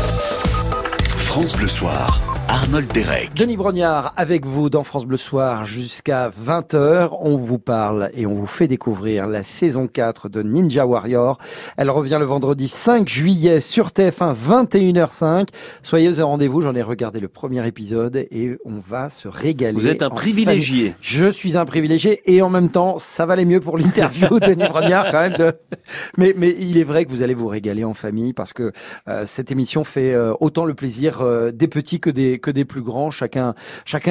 France 1.18 1.56
Bleu 1.56 1.68
Soir. 1.68 2.39
Arnold 2.52 2.92
Derek. 2.92 3.32
Denis 3.36 3.58
Brognard 3.58 4.12
avec 4.18 4.44
vous 4.44 4.72
dans 4.72 4.82
France 4.82 5.06
Bleu 5.06 5.18
Soir 5.18 5.66
jusqu'à 5.66 6.30
20h. 6.30 7.10
On 7.22 7.38
vous 7.38 7.60
parle 7.60 8.10
et 8.16 8.26
on 8.26 8.34
vous 8.34 8.48
fait 8.48 8.68
découvrir 8.68 9.28
la 9.28 9.44
saison 9.44 9.86
4 9.86 10.30
de 10.30 10.42
Ninja 10.42 10.88
Warrior. 10.88 11.38
Elle 11.78 11.92
revient 11.92 12.18
le 12.20 12.26
vendredi 12.26 12.68
5 12.68 13.08
juillet 13.08 13.62
sur 13.62 13.90
TF1 13.90 14.34
21h05. 14.34 15.50
Soyez 15.84 16.20
au 16.20 16.26
rendez-vous, 16.26 16.62
j'en 16.62 16.74
ai 16.74 16.82
regardé 16.82 17.20
le 17.20 17.28
premier 17.28 17.68
épisode 17.68 18.16
et 18.16 18.58
on 18.66 18.80
va 18.80 19.12
se 19.12 19.28
régaler. 19.28 19.78
Vous 19.80 19.88
êtes 19.88 20.02
un 20.02 20.10
privilégié. 20.10 20.78
Famille. 20.78 20.96
Je 21.02 21.30
suis 21.30 21.56
un 21.56 21.66
privilégié 21.66 22.24
et 22.26 22.42
en 22.42 22.50
même 22.50 22.70
temps, 22.70 22.98
ça 22.98 23.28
valait 23.28 23.46
mieux 23.46 23.62
pour 23.62 23.78
l'interview 23.78 24.40
de 24.40 24.48
Denis 24.48 24.68
Brognard 24.68 25.12
quand 25.12 25.22
même. 25.22 25.38
De... 25.38 25.54
Mais, 26.18 26.34
mais 26.36 26.56
il 26.58 26.78
est 26.78 26.84
vrai 26.84 27.06
que 27.06 27.12
vous 27.12 27.22
allez 27.22 27.36
vous 27.36 27.48
régaler 27.48 27.84
en 27.84 27.94
famille 27.94 28.34
parce 28.34 28.54
que 28.54 28.72
euh, 29.08 29.26
cette 29.28 29.52
émission 29.52 29.84
fait 29.84 30.14
euh, 30.14 30.34
autant 30.40 30.66
le 30.66 30.74
plaisir 30.74 31.22
euh, 31.22 31.52
des 31.52 31.68
petits 31.68 32.00
que 32.00 32.10
des 32.10 32.39
que 32.40 32.52
des 32.52 32.66
plus 32.66 32.82
grands. 32.82 33.12
Chacun, 33.12 33.54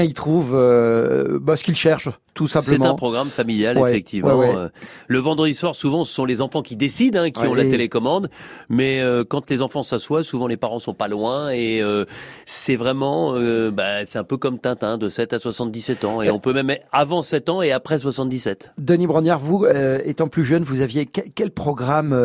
y 0.03 0.15
trouve 0.15 0.53
euh, 0.55 1.39
bah, 1.41 1.57
ce 1.57 1.65
qu'il 1.65 1.77
cherche, 1.77 2.09
tout 2.39 2.47
simplement. 2.47 2.85
C'est 2.85 2.91
un 2.91 2.95
programme 2.95 3.29
familial, 3.31 3.77
ouais, 3.79 3.91
effectivement. 3.91 4.39
Ouais, 4.39 4.51
ouais. 4.51 4.57
Euh, 4.57 4.69
le 5.09 5.19
vendredi 5.19 5.55
soir, 5.55 5.75
souvent, 5.75 6.05
ce 6.05 6.15
sont 6.15 6.25
les 6.25 6.41
enfants 6.41 6.63
qui 6.63 6.77
décident, 6.77 7.21
hein, 7.21 7.31
qui 7.31 7.45
ont 7.45 7.55
la 7.55 7.65
télécommande. 7.65 8.31
Mais 8.69 9.01
euh, 9.01 9.25
quand 9.29 9.51
les 9.51 9.61
enfants 9.61 9.83
s'assoient, 9.83 10.23
souvent 10.23 10.47
les 10.47 10.57
parents 10.57 10.79
sont 10.79 10.95
pas 10.95 11.09
loin 11.09 11.51
et 11.51 11.83
euh, 11.83 12.05
c'est 12.47 12.77
vraiment, 12.77 13.33
bah, 13.73 14.07
c'est 14.07 14.21
un 14.21 14.25
peu 14.25 14.37
comme 14.37 14.61
Tintin, 14.61 14.99
de 14.99 15.09
7 15.09 15.33
à 15.33 15.41
77 15.41 16.05
ans. 16.05 16.23
Et 16.23 16.31
on 16.31 16.39
peut 16.39 16.53
même 16.53 16.73
avant 16.93 17.23
7 17.23 17.49
ans 17.49 17.61
et 17.61 17.73
après 17.73 17.99
77. 17.99 18.71
Denis 18.79 19.09
Brognard, 19.09 19.41
vous, 19.41 19.67
étant 20.05 20.29
plus 20.29 20.45
jeune, 20.45 20.63
vous 20.63 20.81
aviez 20.81 21.07
quel, 21.07 21.33
quel 21.35 21.51
programme 21.51 22.17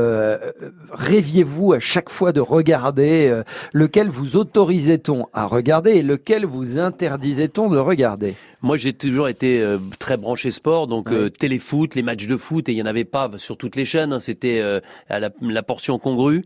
rêviez-vous 0.91 1.73
à 1.73 1.79
chaque 1.79 2.11
fois 2.11 2.33
de 2.33 2.39
regarder 2.39 3.41
Lequel 3.73 4.09
vous 4.09 4.37
autorisait-on 4.37 5.25
à 5.33 5.47
regarder 5.47 5.91
et 5.91 6.03
lequel 6.03 6.45
vous 6.45 6.77
interdisait-on 6.77 7.69
de 7.69 7.79
regarder? 7.79 8.35
Moi, 8.63 8.77
j'ai 8.77 8.93
toujours 8.93 9.27
été 9.27 9.61
euh, 9.61 9.77
très 9.99 10.15
branché 10.15 10.49
sport, 10.49 10.87
donc 10.87 11.09
ouais. 11.09 11.15
euh, 11.15 11.29
téléfoot, 11.29 11.95
les 11.95 12.01
matchs 12.01 12.27
de 12.27 12.37
foot, 12.37 12.69
et 12.69 12.71
il 12.71 12.77
y 12.77 12.81
en 12.81 12.85
avait 12.85 13.03
pas 13.03 13.29
sur 13.37 13.57
toutes 13.57 13.75
les 13.75 13.83
chaînes. 13.83 14.13
Hein, 14.13 14.21
C'était 14.21 14.61
euh, 14.61 14.79
à 15.09 15.19
la, 15.19 15.31
la, 15.41 15.63
portion 15.63 15.99
congrue. 15.99 16.45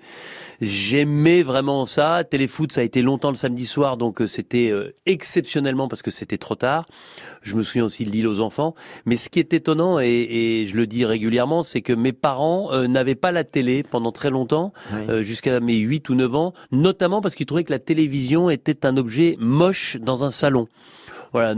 J'aimais 0.60 1.44
vraiment 1.44 1.86
ça. 1.86 2.24
Téléfoot, 2.24 2.72
ça 2.72 2.82
a 2.82 2.84
été 2.84 3.04
longtemps 3.04 3.30
le 3.30 3.36
samedi 3.36 3.68
soir, 3.68 3.98
donc 3.98 4.24
c'était 4.26 4.74
exceptionnellement 5.06 5.88
parce 5.88 6.02
que 6.02 6.10
c'était 6.10 6.40
trop 6.40 6.56
tard. 6.56 6.88
Je 7.44 7.56
me 7.56 7.62
souviens 7.62 7.86
aussi 7.86 8.04
de 8.04 8.10
l'île 8.10 8.28
aux 8.28 8.40
enfants. 8.40 8.74
Mais 9.06 9.16
ce 9.16 9.30
qui 9.30 9.38
est 9.38 9.54
étonnant, 9.54 10.00
et, 10.00 10.08
et 10.08 10.68
je 10.68 10.76
le 10.76 10.88
dis 10.88 11.06
régulièrement, 11.06 11.62
c'est 11.62 11.82
que 11.82 11.94
mes 11.94 12.14
parents 12.14 12.72
n'avaient 12.88 13.16
pas 13.16 13.32
la 13.32 13.44
télé 13.44 13.84
pendant 13.84 14.12
très 14.12 14.32
longtemps, 14.32 14.74
jusqu'à 15.22 15.60
mes 15.60 15.78
8 15.78 16.10
ou 16.10 16.16
9 16.16 16.36
ans, 16.36 16.54
notamment 16.72 17.22
parce 17.22 17.36
qu'ils 17.36 17.46
trouvaient 17.46 17.64
que 17.64 17.74
la 17.74 17.80
télévision 17.80 18.50
était 18.50 18.88
un 18.88 18.98
objet 18.98 19.36
moche 19.40 19.98
dans 20.02 20.24
un 20.24 20.32
salon. 20.32 20.68
Voilà. 21.34 21.56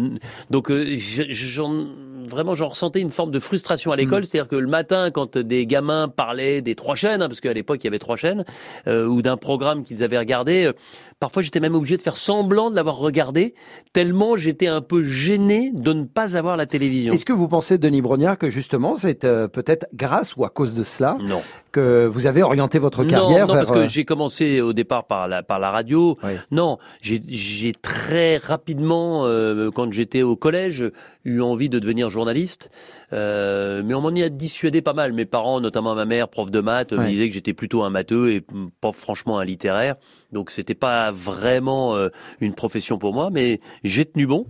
Donc, 0.49 0.71
euh, 0.71 0.95
j'en, 0.97 1.87
vraiment, 2.27 2.55
j'en 2.55 2.67
ressentais 2.67 2.99
une 2.99 3.09
forme 3.09 3.31
de 3.31 3.39
frustration 3.39 3.91
à 3.91 3.95
l'école. 3.95 4.21
Mmh. 4.21 4.25
C'est-à-dire 4.25 4.47
que 4.47 4.55
le 4.55 4.67
matin, 4.67 5.11
quand 5.11 5.37
des 5.37 5.65
gamins 5.65 6.07
parlaient 6.07 6.61
des 6.61 6.75
trois 6.75 6.95
chaînes, 6.95 7.21
hein, 7.21 7.27
parce 7.27 7.41
qu'à 7.41 7.53
l'époque 7.53 7.83
il 7.83 7.85
y 7.85 7.87
avait 7.87 7.99
trois 7.99 8.17
chaînes, 8.17 8.45
euh, 8.87 9.05
ou 9.05 9.21
d'un 9.21 9.37
programme 9.37 9.83
qu'ils 9.83 10.03
avaient 10.03 10.17
regardé, 10.17 10.65
euh, 10.65 10.73
parfois 11.19 11.41
j'étais 11.41 11.59
même 11.59 11.75
obligé 11.75 11.97
de 11.97 12.01
faire 12.01 12.15
semblant 12.15 12.69
de 12.69 12.75
l'avoir 12.75 12.97
regardé, 12.97 13.53
tellement 13.93 14.35
j'étais 14.35 14.67
un 14.67 14.81
peu 14.81 15.03
gêné 15.03 15.71
de 15.73 15.93
ne 15.93 16.03
pas 16.03 16.37
avoir 16.37 16.57
la 16.57 16.65
télévision. 16.65 17.13
Est-ce 17.13 17.25
que 17.25 17.33
vous 17.33 17.47
pensez, 17.47 17.77
Denis 17.77 18.01
Brognard, 18.01 18.37
que 18.37 18.49
justement 18.49 18.95
c'est 18.95 19.23
euh, 19.25 19.47
peut-être 19.47 19.87
grâce 19.93 20.35
ou 20.35 20.45
à 20.45 20.49
cause 20.49 20.73
de 20.73 20.83
cela 20.83 21.17
non. 21.21 21.41
que 21.71 22.05
vous 22.05 22.27
avez 22.27 22.43
orienté 22.43 22.79
votre 22.79 23.03
carrière 23.03 23.47
Non, 23.47 23.53
non 23.53 23.53
vers... 23.53 23.63
parce 23.65 23.71
que 23.71 23.87
j'ai 23.87 24.05
commencé 24.05 24.61
au 24.61 24.73
départ 24.73 25.05
par 25.05 25.27
la 25.27 25.43
par 25.43 25.59
la 25.59 25.69
radio. 25.71 26.17
Oui. 26.23 26.33
Non, 26.51 26.77
j'ai 27.01 27.73
très 27.81 28.37
rapidement 28.37 29.23
quand 29.73 29.91
j'étais 29.91 30.21
au 30.21 30.35
collège, 30.35 30.83
eu 31.25 31.41
envie 31.41 31.69
de 31.69 31.79
devenir 31.79 32.08
journaliste. 32.09 32.69
Euh, 33.13 33.81
mais 33.85 33.93
on 33.93 34.01
m'en 34.01 34.09
y 34.11 34.23
a 34.23 34.29
dissuadé 34.29 34.81
pas 34.81 34.93
mal. 34.93 35.13
Mes 35.13 35.25
parents, 35.25 35.59
notamment 35.61 35.95
ma 35.95 36.05
mère, 36.05 36.27
prof 36.27 36.51
de 36.51 36.59
maths, 36.59 36.91
Ouais. 36.91 36.99
me 36.99 37.07
disaient 37.09 37.27
que 37.27 37.33
j'étais 37.33 37.53
plutôt 37.53 37.83
un 37.83 37.89
matheux 37.89 38.31
et 38.31 38.43
pas 38.81 38.91
franchement 38.91 39.39
un 39.39 39.45
littéraire. 39.45 39.95
Donc 40.31 40.51
c'était 40.51 40.75
pas 40.75 41.11
vraiment 41.11 41.95
euh, 41.95 42.09
une 42.39 42.53
profession 42.53 42.97
pour 42.97 43.13
moi, 43.13 43.29
mais 43.31 43.59
j'ai 43.83 44.05
tenu 44.05 44.27
bon. 44.27 44.45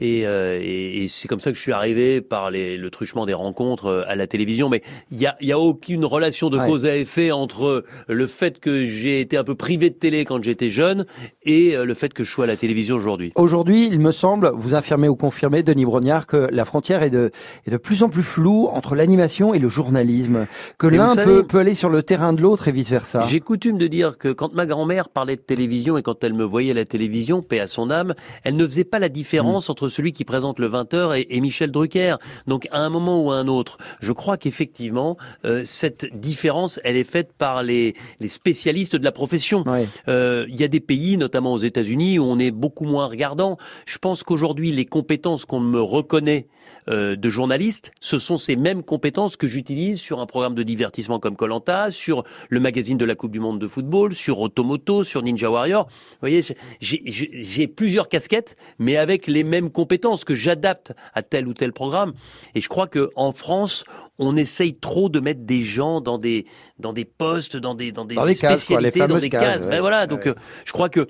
Et, 0.00 0.26
euh, 0.26 0.58
et, 0.60 1.04
et 1.04 1.08
c'est 1.08 1.28
comme 1.28 1.40
ça 1.40 1.50
que 1.50 1.56
je 1.56 1.62
suis 1.62 1.72
arrivé 1.72 2.20
par 2.20 2.50
les, 2.50 2.76
le 2.76 2.90
truchement 2.90 3.24
des 3.26 3.34
rencontres 3.34 3.86
euh, 3.86 4.02
à 4.06 4.14
la 4.14 4.26
télévision. 4.26 4.68
Mais 4.68 4.82
il 5.10 5.18
y 5.18 5.26
a, 5.26 5.36
y 5.40 5.52
a 5.52 5.58
aucune 5.58 6.04
relation 6.04 6.50
de 6.50 6.56
Ouais. 6.58 6.66
cause 6.66 6.86
à 6.86 6.96
effet 6.96 7.32
entre 7.32 7.84
le 8.08 8.26
fait 8.26 8.58
que 8.60 8.84
j'ai 8.84 9.20
été 9.20 9.36
un 9.36 9.44
peu 9.44 9.54
privé 9.54 9.90
de 9.90 9.94
télé 9.94 10.24
quand 10.24 10.42
j'étais 10.42 10.70
jeune 10.70 11.04
et 11.44 11.76
euh, 11.76 11.84
le 11.84 11.94
fait 11.94 12.12
que 12.14 12.24
je 12.24 12.30
sois 12.30 12.44
à 12.44 12.46
la 12.46 12.56
télévision 12.56 12.96
aujourd'hui. 12.96 13.32
Aujourd'hui, 13.34 13.88
il 13.90 14.00
me 14.00 14.10
semble, 14.10 14.52
vous 14.54 14.74
infirmez 14.74 15.08
ou 15.08 15.16
confirmez, 15.16 15.62
Denis 15.62 15.84
Brognard, 15.84 16.26
que 16.26 16.48
la 16.50 16.64
frontière 16.64 17.02
est 17.02 17.10
de, 17.10 17.30
est 17.66 17.70
de 17.70 17.76
plus 17.76 18.02
en 18.02 18.08
plus 18.08 18.22
floue 18.22 18.68
entre 18.68 18.94
l'animation 18.94 19.52
et 19.54 19.58
le 19.58 19.68
journalisme, 19.68 20.46
que 20.78 20.86
l'un 20.86 21.14
peut, 21.14 21.42
peut 21.46 21.58
aller 21.58 21.74
sur 21.74 21.88
le 21.88 22.02
terrain 22.02 22.32
de 22.32 22.40
l'autre 22.42 22.68
et 22.68 22.72
vice-versa. 22.72 23.22
J'ai 23.22 23.40
coutume 23.40 23.78
de 23.78 23.86
dire 23.86 24.18
que 24.18 24.28
quand 24.32 24.54
ma 24.54 24.66
grand-mère 24.66 25.08
parlait 25.08 25.36
de 25.36 25.40
télévision 25.42 25.96
et 25.98 26.02
quand 26.02 26.24
elle 26.24 26.34
me 26.34 26.44
voyait 26.44 26.70
à 26.70 26.74
la 26.74 26.84
télévision, 26.84 27.42
paix 27.42 27.60
à 27.60 27.66
son 27.66 27.90
âme, 27.90 28.14
elle 28.44 28.56
ne 28.56 28.66
faisait 28.66 28.84
pas 28.84 28.98
la 28.98 29.08
différence 29.08 29.68
entre 29.70 29.85
celui 29.88 30.12
qui 30.12 30.24
présente 30.24 30.58
le 30.58 30.68
20h 30.68 31.18
et, 31.18 31.36
et 31.36 31.40
Michel 31.40 31.70
Drucker. 31.70 32.16
Donc 32.46 32.68
à 32.70 32.80
un 32.80 32.90
moment 32.90 33.22
ou 33.22 33.30
à 33.30 33.36
un 33.36 33.48
autre, 33.48 33.78
je 34.00 34.12
crois 34.12 34.36
qu'effectivement, 34.36 35.16
euh, 35.44 35.62
cette 35.64 36.06
différence, 36.18 36.80
elle 36.84 36.96
est 36.96 37.04
faite 37.04 37.32
par 37.32 37.62
les, 37.62 37.94
les 38.20 38.28
spécialistes 38.28 38.96
de 38.96 39.04
la 39.04 39.12
profession. 39.12 39.64
Euh, 40.08 40.46
Il 40.48 40.56
y 40.56 40.64
a 40.64 40.68
des 40.68 40.80
pays, 40.80 41.16
notamment 41.16 41.52
aux 41.52 41.58
États-Unis, 41.58 42.18
où 42.18 42.24
on 42.24 42.38
est 42.38 42.50
beaucoup 42.50 42.84
moins 42.84 43.06
regardant. 43.06 43.56
Je 43.86 43.98
pense 43.98 44.22
qu'aujourd'hui, 44.22 44.72
les 44.72 44.84
compétences 44.84 45.44
qu'on 45.44 45.60
me 45.60 45.80
reconnaît 45.80 46.46
euh, 46.88 47.16
de 47.16 47.28
journaliste, 47.28 47.92
ce 48.00 48.18
sont 48.18 48.36
ces 48.36 48.56
mêmes 48.56 48.82
compétences 48.82 49.36
que 49.36 49.46
j'utilise 49.46 50.00
sur 50.00 50.20
un 50.20 50.26
programme 50.26 50.54
de 50.54 50.62
divertissement 50.62 51.18
comme 51.18 51.36
Colanta, 51.36 51.90
sur 51.90 52.24
le 52.48 52.60
magazine 52.60 52.98
de 52.98 53.04
la 53.04 53.14
Coupe 53.14 53.32
du 53.32 53.40
Monde 53.40 53.60
de 53.60 53.68
football, 53.68 54.14
sur 54.14 54.40
Automoto, 54.40 55.04
sur 55.04 55.22
Ninja 55.22 55.50
Warrior. 55.50 55.86
Vous 55.86 56.16
voyez, 56.20 56.42
j'ai 56.80 57.66
plusieurs 57.66 58.08
casquettes, 58.08 58.56
mais 58.78 58.96
avec 58.96 59.26
les 59.26 59.44
mêmes 59.44 59.70
compétences 59.76 60.24
que 60.24 60.34
j'adapte 60.34 60.92
à 61.14 61.22
tel 61.22 61.46
ou 61.46 61.52
tel 61.54 61.72
programme. 61.72 62.14
Et 62.54 62.60
je 62.62 62.68
crois 62.68 62.86
que 62.88 63.10
en 63.14 63.30
France, 63.32 63.84
on 64.18 64.34
essaye 64.36 64.74
trop 64.74 65.08
de 65.10 65.20
mettre 65.20 65.42
des 65.42 65.62
gens 65.62 66.00
dans 66.00 66.18
des 66.18 66.46
dans 66.78 66.94
des 66.94 67.04
postes, 67.04 67.56
dans 67.58 67.74
des 67.74 67.92
dans 67.92 68.06
des, 68.06 68.14
Dans 68.16 68.24
des 68.24 68.34
cases, 68.34 68.66
quoi, 68.66 68.78
spécialités, 68.80 69.00
dans 69.00 69.06
fameuses 69.08 69.22
des 69.22 69.28
cases, 69.30 69.42
cases. 69.56 69.64
ouais. 69.64 69.70
Ben 69.70 69.80
voilà, 69.80 70.06
donc 70.06 70.20
Ouais. 70.24 70.28
euh, 70.30 70.34
je 70.64 70.72
crois 70.72 70.88
que 70.88 71.06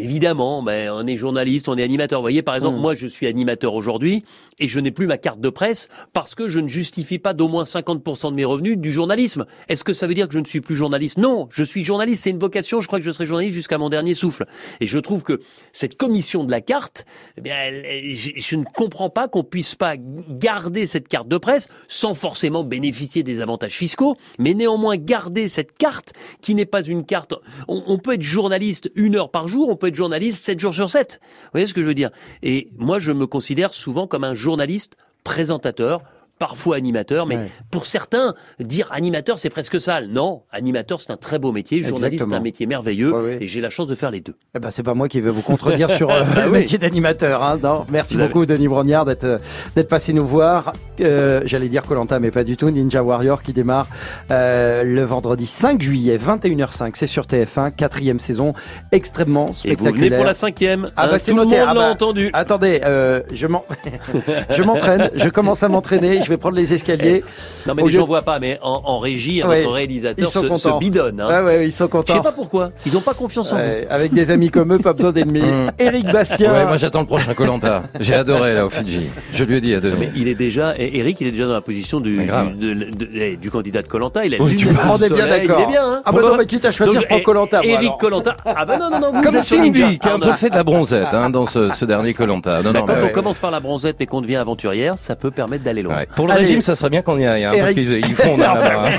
Évidemment, 0.00 0.62
ben, 0.62 0.90
on 0.94 1.04
est 1.08 1.16
journaliste, 1.16 1.68
on 1.68 1.76
est 1.76 1.82
animateur. 1.82 2.20
Vous 2.20 2.24
voyez, 2.24 2.42
par 2.42 2.54
exemple, 2.54 2.78
Mm. 2.78 2.80
moi, 2.82 2.94
je 2.94 3.06
suis 3.08 3.26
animateur 3.26 3.74
aujourd'hui 3.74 4.24
et 4.60 4.68
je 4.68 4.78
n'ai 4.78 4.92
plus 4.92 5.08
ma 5.08 5.18
carte 5.18 5.40
de 5.40 5.48
presse 5.50 5.88
parce 6.12 6.36
que 6.36 6.46
je 6.48 6.60
ne 6.60 6.68
justifie 6.68 7.18
pas 7.18 7.34
d'au 7.34 7.48
moins 7.48 7.64
50% 7.64 8.30
de 8.30 8.36
mes 8.36 8.44
revenus 8.44 8.78
du 8.78 8.92
journalisme. 8.92 9.44
Est-ce 9.68 9.82
que 9.82 9.92
ça 9.92 10.06
veut 10.06 10.14
dire 10.14 10.28
que 10.28 10.34
je 10.34 10.38
ne 10.38 10.44
suis 10.44 10.60
plus 10.60 10.76
journaliste? 10.76 11.18
Non, 11.18 11.48
je 11.50 11.64
suis 11.64 11.82
journaliste, 11.84 12.22
c'est 12.22 12.30
une 12.30 12.38
vocation. 12.38 12.80
Je 12.80 12.86
crois 12.86 13.00
que 13.00 13.04
je 13.04 13.10
serai 13.10 13.26
journaliste 13.26 13.56
jusqu'à 13.56 13.76
mon 13.76 13.88
dernier 13.88 14.14
souffle. 14.14 14.46
Et 14.80 14.86
je 14.86 14.98
trouve 15.00 15.24
que 15.24 15.40
cette 15.72 15.96
commission 15.96 16.44
de 16.44 16.52
la 16.52 16.60
carte, 16.60 17.04
eh 17.36 17.40
bien, 17.40 17.56
elle- 17.56 17.84
elle- 17.84 18.14
je, 18.14 18.30
je 18.36 18.54
ne 18.56 18.64
comprends 18.76 19.10
pas 19.10 19.26
qu'on 19.26 19.42
puisse 19.42 19.74
pas 19.74 19.94
garder 19.96 20.86
cette 20.86 21.08
carte 21.08 21.26
de 21.28 21.38
presse 21.38 21.66
sans 21.88 22.14
forcément 22.14 22.62
bénéficier 22.62 23.24
des 23.24 23.40
avantages 23.40 23.74
fiscaux, 23.74 24.14
mais 24.38 24.54
néanmoins 24.54 24.96
garder 24.96 25.48
cette 25.48 25.76
carte 25.76 26.12
qui 26.40 26.54
n'est 26.54 26.66
pas 26.66 26.82
une 26.84 27.04
carte. 27.04 27.34
On, 27.66 27.82
on 27.88 27.98
peut 27.98 28.14
être 28.14 28.22
journaliste 28.22 28.90
une 28.94 29.16
heure 29.16 29.30
par 29.32 29.48
jour, 29.48 29.68
on 29.68 29.74
peut 29.76 29.87
être 29.88 29.94
journaliste 29.94 30.44
sept 30.44 30.60
jours 30.60 30.74
sur 30.74 30.88
sept. 30.88 31.20
Vous 31.22 31.50
voyez 31.52 31.66
ce 31.66 31.74
que 31.74 31.82
je 31.82 31.86
veux 31.86 31.94
dire? 31.94 32.10
Et 32.42 32.68
moi, 32.76 32.98
je 32.98 33.12
me 33.12 33.26
considère 33.26 33.74
souvent 33.74 34.06
comme 34.06 34.24
un 34.24 34.34
journaliste 34.34 34.96
présentateur 35.24 36.02
parfois 36.38 36.76
animateur, 36.76 37.26
mais 37.26 37.36
Ouais. 37.36 37.50
pour 37.70 37.86
certains, 37.86 38.34
dire 38.60 38.88
animateur, 38.92 39.38
c'est 39.38 39.50
presque 39.50 39.80
sale. 39.80 40.08
Non, 40.08 40.42
animateur, 40.52 41.00
c'est 41.00 41.12
un 41.12 41.16
très 41.16 41.38
beau 41.38 41.52
métier. 41.52 41.82
Journaliste, 41.82 42.26
c'est 42.28 42.34
un 42.36 42.40
métier 42.40 42.66
merveilleux. 42.66 43.12
Ouais, 43.12 43.22
ouais. 43.24 43.38
Et 43.40 43.46
j'ai 43.46 43.60
la 43.60 43.70
chance 43.70 43.86
de 43.88 43.94
faire 43.94 44.10
les 44.10 44.20
deux. 44.20 44.34
Eh 44.54 44.58
ben, 44.58 44.70
c'est 44.70 44.82
pas 44.82 44.94
moi 44.94 45.08
qui 45.08 45.20
vais 45.20 45.30
vous 45.30 45.42
contredire 45.42 45.90
sur 45.96 46.10
euh, 46.10 46.22
Ah 46.36 46.44
le 46.44 46.50
oui. 46.50 46.58
métier 46.60 46.78
d'animateur. 46.78 47.42
Hein, 47.42 47.58
non. 47.62 47.84
Merci 47.90 48.14
Vous 48.14 48.20
avez- 48.20 48.28
beaucoup, 48.28 48.46
Denis 48.46 48.68
Brognard, 48.68 49.04
d'être 49.04 49.24
euh, 49.24 49.38
d'être 49.76 49.88
passé 49.88 50.12
nous 50.12 50.26
voir. 50.26 50.72
Euh, 51.00 51.40
J'allais 51.44 51.68
dire 51.68 51.82
Colanta, 51.82 52.18
mais 52.18 52.30
pas 52.30 52.44
du 52.44 52.56
tout. 52.56 52.70
Ninja 52.70 53.02
Warrior 53.02 53.42
qui 53.42 53.52
démarre 53.52 53.88
euh, 54.30 54.82
le 54.84 55.02
vendredi 55.04 55.46
5 55.46 55.80
juillet, 55.82 56.18
21h05. 56.18 56.92
C'est 56.94 57.06
sur 57.06 57.24
TF1, 57.26 57.72
quatrième 57.72 58.18
saison, 58.18 58.52
extrêmement 58.92 59.46
Et 59.46 59.48
vous 59.48 59.54
spectaculaire. 59.54 59.94
venez 59.94 60.16
pour 60.16 60.24
la 60.24 60.34
cinquième. 60.34 60.86
Ah 60.96 61.04
hein, 61.04 61.08
bah 61.12 61.18
c'est 61.18 61.30
tout 61.32 61.36
le 61.38 61.44
noté. 61.44 61.56
monde 61.58 61.66
Ah 61.70 61.74
l'a 61.74 61.80
bah, 61.80 61.90
entendu. 61.90 62.30
Attendez, 62.32 62.80
euh, 62.84 63.22
je 63.32 63.46
m'entraîne, 64.64 65.10
je 65.14 65.28
commence 65.28 65.62
à 65.62 65.68
m'entraîner. 65.68 66.22
Je 66.28 66.34
vais 66.34 66.36
prendre 66.36 66.56
les 66.56 66.74
escaliers. 66.74 67.24
Non 67.66 67.74
mais 67.74 67.82
Au 67.82 67.86
les 67.86 67.92
lieu 67.94 67.98
gens 68.00 68.06
voient 68.06 68.20
pas, 68.22 68.38
mais 68.38 68.58
en, 68.62 68.82
en 68.84 68.98
régie, 68.98 69.42
Ouais, 69.42 69.60
notre 69.62 69.72
réalisateur 69.72 70.28
ils 70.28 70.30
sont 70.30 70.56
se, 70.56 70.78
bidonne. 70.78 71.20
Hein. 71.20 71.28
Ouais, 71.28 71.56
ouais, 71.56 71.66
ils 71.66 71.72
sont 71.72 71.86
Je 71.86 71.90
contents. 71.90 72.12
sais 72.14 72.20
pas 72.20 72.32
pourquoi. 72.32 72.70
Ils 72.84 72.94
ont 72.96 73.00
pas 73.00 73.14
confiance 73.14 73.52
en 73.52 73.56
Ouais, 73.56 73.86
avec 73.88 74.12
des 74.12 74.30
amis 74.30 74.50
comme 74.50 74.74
eux, 74.74 74.78
pas 74.78 74.92
besoin 74.92 75.12
d'ennemis. 75.12 75.38
Mm. 75.48 75.70
Eric 75.78 76.04
Bastien. 76.12 76.52
Ouais, 76.52 76.64
moi 76.66 76.76
j'attends 76.76 77.00
le 77.00 77.06
prochain 77.06 77.32
Colanta. 77.32 77.82
J'ai 78.00 78.14
adoré 78.14 78.54
là 78.54 78.66
au 78.66 78.70
Fidji. 78.70 79.06
Je 79.32 79.44
lui 79.44 79.56
ai 79.56 79.60
dit 79.62 79.72
à 79.72 79.76
vous. 79.80 79.88
donner. 79.88 79.96
Mais 80.00 80.10
il 80.14 80.28
est 80.28 80.34
déjà, 80.34 80.74
Eric, 80.76 81.20
il 81.20 81.28
est 81.28 81.30
déjà 81.30 81.46
dans 81.46 81.54
la 81.54 81.60
position 81.62 82.00
du, 82.00 82.10
Mais 82.18 82.26
grave. 82.26 82.54
du, 82.56 82.74
de- 82.74 82.90
de- 82.90 83.08
eh, 83.14 83.36
du 83.36 83.50
candidat 83.50 83.80
de 83.82 83.88
Colanta. 83.88 84.24
Il 84.26 84.34
a 84.34 84.38
Oui, 84.42 84.56
tu. 84.56 84.66
On 84.68 84.96
est 84.96 85.12
bien 85.14 85.26
d'accord. 85.26 85.56
Il 85.60 85.62
est 85.64 85.66
bien. 85.72 85.84
Hein 85.86 86.02
Ah 86.04 86.12
bah 86.12 86.20
non, 86.22 86.36
mais 86.36 86.44
quitte 86.46 86.64
à 86.66 86.72
choisir, 86.72 86.94
Donc, 87.00 87.02
je 87.02 87.08
prends 87.08 87.46
eh, 87.62 87.66
moi, 87.68 87.76
Eric. 87.80 87.92
Colanta. 87.98 88.36
Ah 88.44 88.64
bah 88.66 88.76
non, 88.78 88.90
non, 88.90 89.00
non. 89.00 89.12
vous 89.12 89.22
Comme 89.22 89.40
Cindy, 89.40 89.98
qui 89.98 90.08
a 90.08 90.14
un 90.14 90.18
peu 90.20 90.32
fait 90.32 90.50
de 90.50 90.54
la 90.56 90.64
bronzette 90.64 91.08
hein, 91.12 91.30
dans 91.30 91.44
ce, 91.46 91.72
ce 91.72 91.84
dernier 91.84 92.12
Colanta. 92.14 92.62
Non, 92.62 92.72
non, 92.72 92.84
quand 92.86 92.94
on 93.02 93.08
commence 93.10 93.38
par 93.38 93.50
la 93.50 93.60
bronzette 93.60 93.96
mais 94.00 94.06
qu'on 94.06 94.20
devient 94.20 94.36
aventurière, 94.36 94.98
ça 94.98 95.16
peut 95.16 95.30
permettre 95.30 95.64
d'aller 95.64 95.82
loin. 95.82 95.96
Ouais. 95.96 96.06
Pour 96.18 96.26
le 96.26 96.32
Allez. 96.32 96.42
régime, 96.42 96.60
ça 96.60 96.74
serait 96.74 96.90
bien 96.90 97.00
qu'on 97.00 97.16
y 97.16 97.24
aille, 97.24 97.44
hein, 97.44 97.52
parce 97.60 97.72
qu'ils 97.74 97.92
ils 97.92 98.14
font 98.16 98.36
là, 98.36 98.54
là-bas. 98.54 98.90